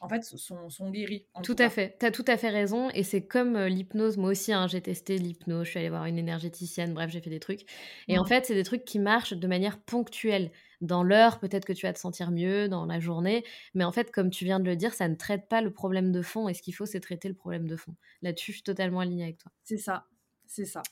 en 0.00 0.08
fait, 0.08 0.22
sont, 0.22 0.68
sont 0.68 0.90
guéris. 0.90 1.26
tout, 1.42 1.56
à 1.58 1.70
fait. 1.70 1.96
Tu 1.98 2.04
as 2.04 2.10
tout 2.10 2.24
à 2.26 2.36
fait 2.36 2.50
raison. 2.50 2.90
Et 2.90 3.02
c'est 3.02 3.26
comme 3.26 3.58
l'hypnose. 3.58 4.18
Moi 4.18 4.30
aussi, 4.30 4.52
hein, 4.52 4.66
j'ai 4.66 4.82
testé 4.82 5.16
l'hypnose. 5.16 5.64
Je 5.64 5.70
suis 5.70 5.78
allée 5.78 5.88
voir 5.88 6.04
une 6.04 6.18
énergéticienne. 6.18 6.92
Bref, 6.92 7.10
j'ai 7.10 7.22
fait 7.22 7.30
des 7.30 7.40
trucs. 7.40 7.64
Et 8.08 8.18
en 8.18 8.24
fait, 8.26 8.44
c'est 8.44 8.54
des 8.54 8.64
trucs 8.64 8.84
qui 8.84 8.98
marchent 8.98 9.32
de 9.32 9.46
manière 9.46 9.78
ponctuelle. 9.78 10.50
Dans 10.80 11.02
l'heure, 11.02 11.38
peut-être 11.38 11.64
que 11.64 11.72
tu 11.72 11.86
vas 11.86 11.92
te 11.92 11.98
sentir 11.98 12.30
mieux, 12.30 12.68
dans 12.68 12.86
la 12.86 13.00
journée. 13.00 13.44
Mais 13.74 13.84
en 13.84 13.92
fait, 13.92 14.10
comme 14.10 14.30
tu 14.30 14.44
viens 14.44 14.60
de 14.60 14.64
le 14.64 14.76
dire, 14.76 14.94
ça 14.94 15.08
ne 15.08 15.14
traite 15.14 15.48
pas 15.48 15.60
le 15.60 15.72
problème 15.72 16.12
de 16.12 16.22
fond. 16.22 16.48
Et 16.48 16.54
ce 16.54 16.62
qu'il 16.62 16.74
faut, 16.74 16.86
c'est 16.86 17.00
traiter 17.00 17.28
le 17.28 17.34
problème 17.34 17.66
de 17.66 17.76
fond. 17.76 17.94
Là-dessus, 18.22 18.52
je 18.52 18.56
suis 18.56 18.62
totalement 18.62 19.00
alignée 19.00 19.24
avec 19.24 19.38
toi. 19.38 19.52
C'est 19.64 19.78
ça. 19.78 20.06
C'est 20.46 20.64
ça. 20.66 20.82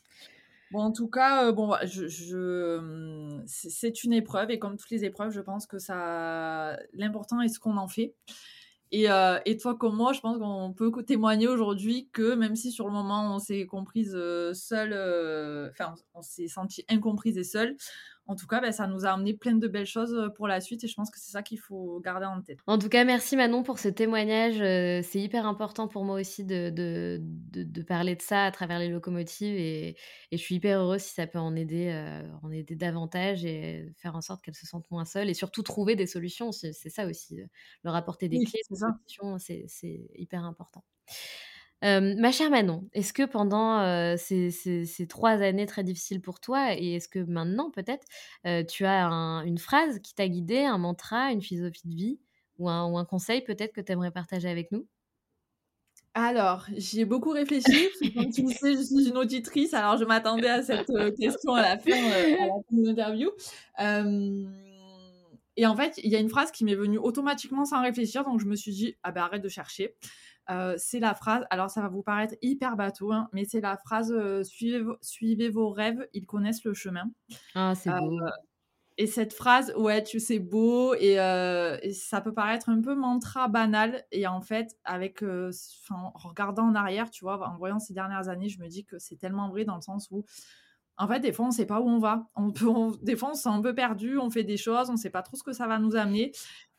Bon, 0.72 0.80
en 0.80 0.92
tout 0.92 1.08
cas, 1.08 1.52
bon, 1.52 1.74
je, 1.84 2.08
je 2.08 2.78
hum, 2.78 3.42
c'est 3.46 4.04
une 4.04 4.14
épreuve 4.14 4.50
et 4.50 4.58
comme 4.58 4.78
toutes 4.78 4.90
les 4.90 5.04
épreuves, 5.04 5.30
je 5.30 5.40
pense 5.40 5.66
que 5.66 5.78
ça, 5.78 6.78
l'important 6.94 7.42
est 7.42 7.48
ce 7.48 7.60
qu'on 7.60 7.76
en 7.76 7.88
fait. 7.88 8.14
Et, 8.90 9.10
euh, 9.10 9.38
et, 9.46 9.56
toi 9.56 9.74
comme 9.74 9.96
moi, 9.96 10.12
je 10.12 10.20
pense 10.20 10.38
qu'on 10.38 10.72
peut 10.74 10.90
témoigner 11.02 11.48
aujourd'hui 11.48 12.08
que 12.12 12.34
même 12.34 12.56
si 12.56 12.70
sur 12.70 12.86
le 12.86 12.92
moment 12.92 13.34
on 13.34 13.38
s'est 13.38 13.66
comprise 13.66 14.12
euh, 14.14 14.52
seule, 14.52 14.92
euh, 14.92 15.70
enfin 15.70 15.94
on 16.14 16.20
s'est 16.20 16.48
senti 16.48 16.84
incomprise 16.90 17.38
et 17.38 17.44
seule, 17.44 17.76
en 18.32 18.36
tout 18.36 18.46
cas, 18.46 18.60
ben, 18.62 18.72
ça 18.72 18.86
nous 18.86 19.04
a 19.04 19.10
amené 19.10 19.34
plein 19.34 19.54
de 19.54 19.68
belles 19.68 19.86
choses 19.86 20.14
euh, 20.14 20.30
pour 20.30 20.48
la 20.48 20.62
suite 20.62 20.82
et 20.84 20.88
je 20.88 20.94
pense 20.94 21.10
que 21.10 21.18
c'est 21.20 21.30
ça 21.32 21.42
qu'il 21.42 21.58
faut 21.58 22.00
garder 22.00 22.24
en 22.24 22.40
tête. 22.40 22.58
En 22.66 22.78
tout 22.78 22.88
cas, 22.88 23.04
merci 23.04 23.36
Manon 23.36 23.62
pour 23.62 23.78
ce 23.78 23.88
témoignage. 23.88 24.58
Euh, 24.60 25.02
c'est 25.02 25.20
hyper 25.20 25.46
important 25.46 25.86
pour 25.86 26.04
moi 26.04 26.18
aussi 26.18 26.44
de, 26.44 26.70
de, 26.70 27.20
de, 27.20 27.82
parler 27.82 28.16
de 28.16 28.22
ça 28.22 28.44
à 28.44 28.50
travers 28.50 28.78
les 28.78 28.88
locomotives 28.88 29.54
et, 29.54 29.96
et, 30.30 30.36
je 30.38 30.42
suis 30.42 30.54
hyper 30.54 30.80
heureuse 30.80 31.02
si 31.02 31.12
ça 31.12 31.26
peut 31.26 31.38
en 31.38 31.54
aider, 31.54 31.88
euh, 31.90 32.22
en 32.42 32.50
aider 32.50 32.74
davantage 32.74 33.44
et 33.44 33.92
faire 33.98 34.16
en 34.16 34.22
sorte 34.22 34.42
qu'elles 34.42 34.54
se 34.54 34.66
sentent 34.66 34.90
moins 34.90 35.04
seules 35.04 35.28
et 35.28 35.34
surtout 35.34 35.62
trouver 35.62 35.94
des 35.94 36.06
solutions. 36.06 36.52
C'est 36.52 36.72
ça 36.72 37.06
aussi, 37.06 37.38
leur 37.84 37.94
apporter 37.94 38.30
des 38.30 38.38
clés, 38.44 38.62
des 38.70 38.76
solutions, 38.76 39.38
c'est 39.38 40.08
hyper 40.14 40.44
important 40.44 40.82
ma 41.82 42.30
chère 42.30 42.50
Manon, 42.50 42.88
est-ce 42.92 43.12
que 43.12 43.24
pendant 43.24 44.16
ces, 44.16 45.06
trois 45.08 45.42
années 45.42 45.66
très 45.66 45.82
difficiles 45.82 46.20
pour 46.20 46.40
toi, 46.40 46.74
et 46.74 46.94
est-ce 46.94 47.08
que 47.08 47.18
maintenant 47.18 47.70
peut-être, 47.70 48.06
tu 48.68 48.84
as 48.84 49.04
une 49.44 49.58
phrase 49.58 49.98
qui 49.98 50.14
t'a 50.14 50.28
guidé, 50.28 50.58
un 50.58 50.78
mantra, 50.78 51.32
une 51.32 51.42
philosophie 51.42 51.88
de 51.88 51.94
vie, 51.94 52.18
ou 52.58 52.68
un, 52.68 53.04
conseil 53.04 53.42
peut-être 53.42 53.72
que 53.72 53.80
tu 53.80 53.92
aimerais 53.92 54.10
partager 54.10 54.48
avec 54.48 54.70
nous? 54.72 54.86
Alors, 56.14 56.66
j'y 56.76 57.00
ai 57.00 57.04
beaucoup 57.06 57.30
réfléchi. 57.30 57.88
Comme 58.14 58.30
tu 58.30 58.42
le 58.42 58.48
sais, 58.48 58.76
je 58.76 58.82
suis 58.82 59.08
une 59.08 59.16
auditrice, 59.16 59.72
alors 59.72 59.96
je 59.96 60.04
m'attendais 60.04 60.48
à 60.48 60.62
cette 60.62 60.92
question 61.18 61.54
à 61.54 61.62
la 61.62 61.78
fin, 61.78 61.90
de 61.90 62.86
l'interview. 62.86 63.30
et 65.56 65.66
en 65.66 65.76
fait, 65.76 65.98
il 66.04 66.10
y 66.10 66.16
a 66.16 66.20
une 66.20 66.28
phrase 66.28 66.52
qui 66.52 66.64
m'est 66.64 66.74
venue 66.74 66.98
automatiquement 66.98 67.64
sans 67.64 67.82
réfléchir, 67.82 68.24
donc 68.24 68.40
je 68.40 68.46
me 68.46 68.54
suis 68.54 68.72
dit, 68.72 68.96
ah 69.02 69.10
ben 69.10 69.22
arrête 69.22 69.42
de 69.42 69.48
chercher. 69.48 69.96
Euh, 70.50 70.74
c'est 70.76 70.98
la 70.98 71.14
phrase, 71.14 71.44
alors 71.50 71.70
ça 71.70 71.82
va 71.82 71.88
vous 71.88 72.02
paraître 72.02 72.34
hyper 72.42 72.76
bateau, 72.76 73.12
hein, 73.12 73.28
mais 73.32 73.44
c'est 73.44 73.60
la 73.60 73.76
phrase 73.76 74.12
euh, 74.12 74.42
suivez, 74.42 75.48
vos 75.48 75.70
rêves, 75.70 76.06
ils 76.12 76.26
connaissent 76.26 76.64
le 76.64 76.74
chemin. 76.74 77.10
Ah, 77.54 77.74
c'est 77.76 77.90
beau. 77.90 78.20
Euh, 78.20 78.30
et 78.98 79.06
cette 79.06 79.32
phrase, 79.32 79.72
ouais, 79.76 80.02
tu 80.02 80.20
sais, 80.20 80.38
beau, 80.38 80.94
et, 80.94 81.16
ça 81.94 82.20
peut 82.20 82.34
paraître 82.34 82.68
un 82.68 82.80
peu 82.82 82.94
mantra 82.94 83.48
banal. 83.48 84.04
Et 84.12 84.26
en 84.26 84.42
fait, 84.42 84.76
avec, 84.84 85.22
en 85.22 86.10
regardant 86.14 86.64
en 86.64 86.74
arrière, 86.74 87.10
tu 87.10 87.24
vois, 87.24 87.48
en 87.48 87.56
voyant 87.56 87.78
ces 87.78 87.94
dernières 87.94 88.28
années, 88.28 88.50
je 88.50 88.60
me 88.60 88.68
dis 88.68 88.84
que 88.84 88.98
c'est 88.98 89.16
tellement 89.16 89.48
vrai 89.48 89.64
dans 89.64 89.76
le 89.76 89.80
sens 89.80 90.08
où 90.10 90.24
en 91.02 91.08
fait, 91.08 91.18
des 91.18 91.32
fois, 91.32 91.46
on 91.46 91.48
ne 91.48 91.54
sait 91.54 91.66
pas 91.66 91.80
où 91.80 91.88
on 91.88 91.98
va. 91.98 92.28
On 92.36 92.52
peut, 92.52 92.68
des 93.02 93.16
fois, 93.16 93.30
on 93.32 93.34
se 93.34 93.42
sent 93.42 93.48
un 93.48 93.60
peu 93.60 93.74
perdu, 93.74 94.18
on 94.18 94.30
fait 94.30 94.44
des 94.44 94.56
choses, 94.56 94.88
on 94.88 94.92
ne 94.92 94.96
sait 94.96 95.10
pas 95.10 95.22
trop 95.22 95.36
ce 95.36 95.42
que 95.42 95.52
ça 95.52 95.66
va 95.66 95.80
nous 95.80 95.96
amener. 95.96 96.30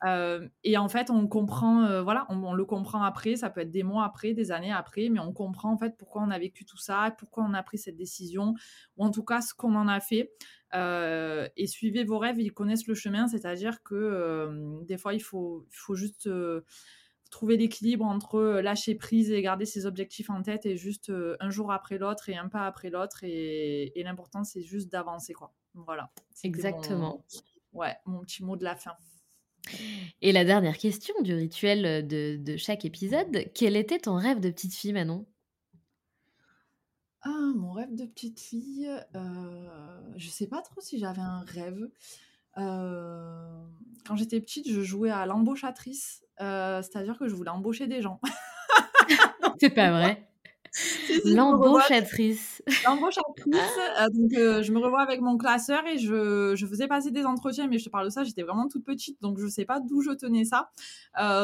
Euh, 0.06 0.48
et 0.64 0.78
en 0.78 0.88
fait, 0.88 1.10
on 1.10 1.28
comprend, 1.28 1.84
euh, 1.84 2.02
voilà, 2.02 2.26
on, 2.30 2.54
le 2.54 2.64
comprend 2.64 3.04
après, 3.04 3.36
ça 3.36 3.50
peut 3.50 3.60
être 3.60 3.72
des 3.72 3.84
mois 3.84 4.06
après, 4.06 4.34
des 4.34 4.54
années 4.54 4.72
après, 4.72 5.10
mais 5.10 5.20
on 5.20 5.34
comprend 5.34 5.74
en 5.74 5.78
fait 5.78 5.98
pourquoi 5.98 6.22
on 6.22 6.32
a 6.32 6.40
vécu 6.40 6.64
tout 6.64 6.78
ça, 6.78 7.14
pourquoi 7.18 7.44
on 7.44 7.54
a 7.54 7.64
pris 7.64 7.78
cette 7.78 7.98
décision, 7.98 8.54
ou 8.96 9.04
en 9.04 9.12
tout 9.12 9.26
cas 9.26 9.42
ce 9.42 9.54
qu'on 9.54 9.76
en 9.76 9.90
a 9.90 10.00
fait. 10.00 10.32
Euh, 10.74 11.50
et 11.58 11.68
suivez 11.68 12.06
vos 12.06 12.18
rêves, 12.18 12.40
ils 12.40 12.54
connaissent 12.54 12.88
le 12.88 12.96
chemin, 12.96 13.28
c'est-à-dire 13.28 13.84
que 13.84 14.84
des 14.86 14.98
fois, 14.98 15.14
il 15.14 15.22
faut 15.22 15.68
juste 15.96 16.30
trouver 17.34 17.58
l'équilibre 17.58 18.06
entre 18.06 18.36
euh, 18.36 18.62
lâcher 18.62 18.96
prise 18.96 19.32
et 19.32 19.42
garder 19.42 19.66
ses 19.66 19.86
objectifs 19.86 20.30
en 20.30 20.42
tête 20.42 20.66
et 20.66 20.78
juste 20.78 21.10
euh, 21.10 21.36
un 21.40 21.50
jour 21.50 21.72
après 21.72 21.98
l'autre 21.98 22.30
et 22.30 22.38
un 22.38 22.48
pas 22.48 22.66
après 22.66 22.90
l'autre. 22.90 23.24
Et, 23.24 23.92
l'important, 24.04 24.44
c'est 24.44 24.62
juste 24.62 24.92
d'avancer, 24.92 25.34
quoi. 25.34 25.54
Voilà. 25.74 26.12
Exactement. 26.44 27.26
Ouais, 27.74 27.96
mon 28.06 28.22
petit 28.22 28.44
mot 28.44 28.56
de 28.56 28.64
la 28.64 28.76
fin. 28.76 28.94
Et 30.22 30.32
la 30.32 30.46
dernière 30.46 30.78
question 30.78 31.16
du 31.22 31.34
rituel 31.34 32.08
de, 32.08 32.58
chaque 32.58 32.86
épisode, 32.86 33.46
quel 33.56 33.76
était 33.76 34.00
ton 34.00 34.16
rêve 34.16 34.40
de 34.40 34.52
petite 34.52 34.76
fille, 34.76 34.94
Manon? 34.94 35.26
Ah, 37.22 37.52
mon 37.56 37.72
rêve 37.72 37.96
de 37.96 38.06
petite 38.06 38.40
fille, 38.40 38.90
euh, 39.16 40.12
je 40.18 40.30
sais 40.30 40.48
pas 40.48 40.62
trop 40.62 40.82
si 40.82 41.00
j'avais 41.00 41.22
un 41.22 41.40
rêve. 41.40 41.90
Euh, 42.58 43.64
quand 44.06 44.16
j'étais 44.16 44.40
petite, 44.42 44.70
je 44.70 44.82
jouais 44.82 45.10
à 45.10 45.26
l'embauchatrice, 45.26 46.24
c'est-à-dire 46.82 47.18
que 47.18 47.28
je 47.28 47.36
voulais 47.36 47.50
embaucher 47.50 47.88
des 47.88 48.02
gens. 48.02 48.20
C'est 49.60 49.70
pas 49.70 49.92
vrai. 49.92 50.28
L'embauchatrice. 51.26 52.64
L'embauchatrice. 52.86 53.54
Ah. 53.54 54.06
Euh, 54.06 54.10
donc, 54.10 54.32
je 54.32 54.72
me 54.72 54.80
revois 54.80 55.02
avec 55.02 55.22
mon 55.22 55.38
classeur 55.38 55.86
et 55.86 56.00
je, 56.00 56.54
je, 56.56 56.66
faisais 56.66 56.88
passer 56.88 57.12
des 57.12 57.26
entretiens, 57.26 57.68
mais 57.68 57.78
je 57.78 57.86
te 57.86 57.90
parle 57.90 58.06
de 58.06 58.10
ça, 58.10 58.24
j'étais 58.24 58.42
vraiment 58.42 58.68
toute 58.68 58.84
petite, 58.84 59.22
donc 59.22 59.38
je 59.40 59.48
sais 59.48 59.66
pas 59.66 59.80
d'où 59.80 60.02
je 60.02 60.12
tenais 60.12 60.46
ça. 60.46 60.72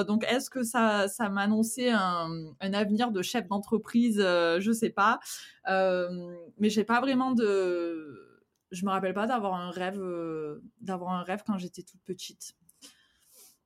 donc, 0.05 0.25
est-ce 0.27 0.49
que 0.49 0.63
ça, 0.63 1.07
ça 1.07 1.29
m'annonçait 1.29 1.91
un, 1.91 2.27
un, 2.59 2.73
avenir 2.73 3.11
de 3.11 3.21
chef 3.21 3.47
d'entreprise? 3.47 4.17
Je 4.17 4.71
sais 4.73 4.89
pas. 4.89 5.19
mais 5.67 6.69
j'ai 6.69 6.83
pas 6.83 6.99
vraiment 6.99 7.31
de 7.31 8.29
je 8.71 8.85
me 8.85 8.91
rappelle 8.91 9.13
pas 9.13 9.27
d'avoir 9.27 9.55
un 9.55 9.71
rêve, 9.71 9.99
euh, 9.99 10.61
d'avoir 10.81 11.13
un 11.13 11.23
rêve 11.23 11.43
quand 11.45 11.57
j'étais 11.57 11.83
toute 11.83 12.01
petite. 12.01 12.53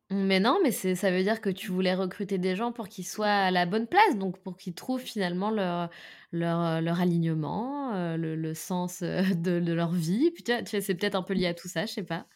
Mais 0.10 0.39
non, 0.39 0.60
mais 0.62 0.72
ça 0.72 1.12
veut 1.12 1.24
dire 1.24 1.41
que 1.41 1.49
tu 1.49 1.72
voulais 1.72 1.95
recruter 1.95 2.38
des 2.38 2.56
gens 2.56 2.72
pour 2.72 2.88
qu'ils 2.88 3.06
soient 3.06 3.28
à 3.28 3.51
la 3.51 3.66
bonne 3.66 3.88
place, 3.88 4.18
donc 4.18 4.38
pour 4.39 4.58
qu'ils 4.58 4.76
trouvent 4.76 5.01
finalement 5.01 5.49
leur, 5.49 5.89
leur, 6.32 6.82
leur 6.82 6.99
alignement, 6.99 7.93
euh, 7.95 8.18
le, 8.18 8.54
sens 8.54 9.01
euh, 9.01 9.22
de, 9.36 9.60
de, 9.60 9.74
leur 9.74 9.91
vie. 9.91 10.30
Puis 10.32 10.43
tu 10.43 10.51
vois, 10.51 10.82
c'est 10.82 10.95
peut-être 10.95 11.16
un 11.16 11.24
peu 11.24 11.34
lié 11.34 11.47
à 11.47 11.54
tout 11.54 11.68
ça, 11.68 11.86
je 11.86 11.93
sais 11.93 12.04
pas. 12.04 12.28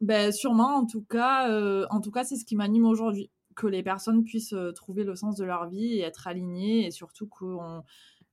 Ben 0.00 0.32
sûrement, 0.32 0.76
en 0.76 0.86
tout 0.86 1.02
cas, 1.02 1.48
en 1.88 2.00
tout 2.00 2.10
cas, 2.10 2.24
c'est 2.24 2.36
ce 2.36 2.44
qui 2.44 2.56
m'anime 2.56 2.84
aujourd'hui, 2.84 3.30
que 3.56 3.66
les 3.66 3.82
personnes 3.82 4.24
puissent 4.24 4.54
trouver 4.74 5.04
le 5.04 5.14
sens 5.14 5.36
de 5.36 5.44
leur 5.44 5.68
vie 5.68 5.94
et 5.94 6.00
être 6.00 6.26
alignées, 6.26 6.86
et 6.86 6.90
surtout 6.90 7.26
qu'on 7.26 7.84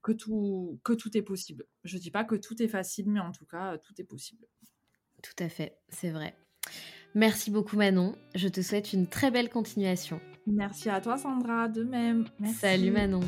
que 0.02 0.12
tout, 0.12 0.80
que 0.84 0.94
tout 0.94 1.16
est 1.16 1.22
possible. 1.22 1.66
Je 1.84 1.96
ne 1.98 2.02
dis 2.02 2.12
pas 2.12 2.24
que 2.24 2.36
tout 2.36 2.62
est 2.62 2.68
facile, 2.68 3.10
mais 3.10 3.20
en 3.20 3.32
tout 3.32 3.46
cas, 3.46 3.78
tout 3.78 3.94
est 4.00 4.04
possible. 4.04 4.46
Tout 5.22 5.44
à 5.44 5.50
fait, 5.50 5.78
c'est 5.90 6.10
vrai. 6.10 6.36
Merci 7.14 7.52
beaucoup 7.52 7.76
Manon. 7.76 8.16
Je 8.36 8.48
te 8.48 8.62
souhaite 8.62 8.94
une 8.94 9.08
très 9.08 9.32
belle 9.32 9.50
continuation. 9.50 10.20
Merci 10.48 10.90
à 10.90 11.02
toi 11.02 11.18
Sandra, 11.18 11.68
de 11.68 11.84
même. 11.84 12.26
Salut 12.60 12.92
Manon. 12.92 13.20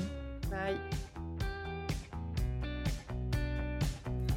Bye. 0.49 0.77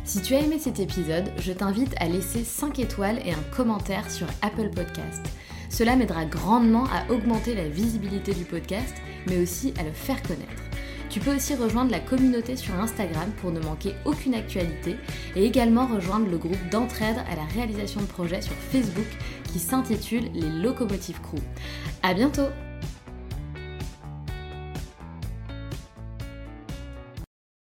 Si 0.05 0.23
tu 0.23 0.35
as 0.35 0.41
aimé 0.41 0.59
cet 0.59 0.79
épisode, 0.79 1.31
je 1.39 1.53
t'invite 1.53 1.95
à 1.99 2.09
laisser 2.09 2.45
5 2.45 2.79
étoiles 2.79 3.19
et 3.27 3.33
un 3.33 3.43
commentaire 3.55 4.11
sur 4.11 4.27
Apple 4.41 4.71
Podcast. 4.71 5.23
Cela 5.69 5.97
m'aidera 5.97 6.25
grandement 6.25 6.85
à 6.85 7.11
augmenter 7.13 7.55
la 7.55 7.69
visibilité 7.69 8.33
du 8.33 8.45
podcast, 8.45 8.95
mais 9.27 9.39
aussi 9.39 9.75
à 9.79 9.83
le 9.83 9.93
faire 9.93 10.23
connaître. 10.23 10.56
Tu 11.17 11.21
peux 11.21 11.35
aussi 11.35 11.55
rejoindre 11.55 11.91
la 11.91 12.01
communauté 12.01 12.57
sur 12.57 12.75
Instagram 12.75 13.31
pour 13.41 13.51
ne 13.51 13.59
manquer 13.59 13.95
aucune 14.05 14.35
actualité 14.35 14.97
et 15.35 15.47
également 15.47 15.87
rejoindre 15.87 16.29
le 16.31 16.37
groupe 16.37 16.69
d'entraide 16.71 17.17
à 17.33 17.35
la 17.35 17.45
réalisation 17.55 18.03
de 18.03 18.07
projets 18.07 18.43
sur 18.43 18.53
Facebook 18.53 19.07
qui 19.51 19.59
s'intitule 19.59 20.25
Les 20.35 20.51
Locomotives 20.51 21.23
Crew. 21.23 21.41
À 22.03 22.13
bientôt! 22.13 22.51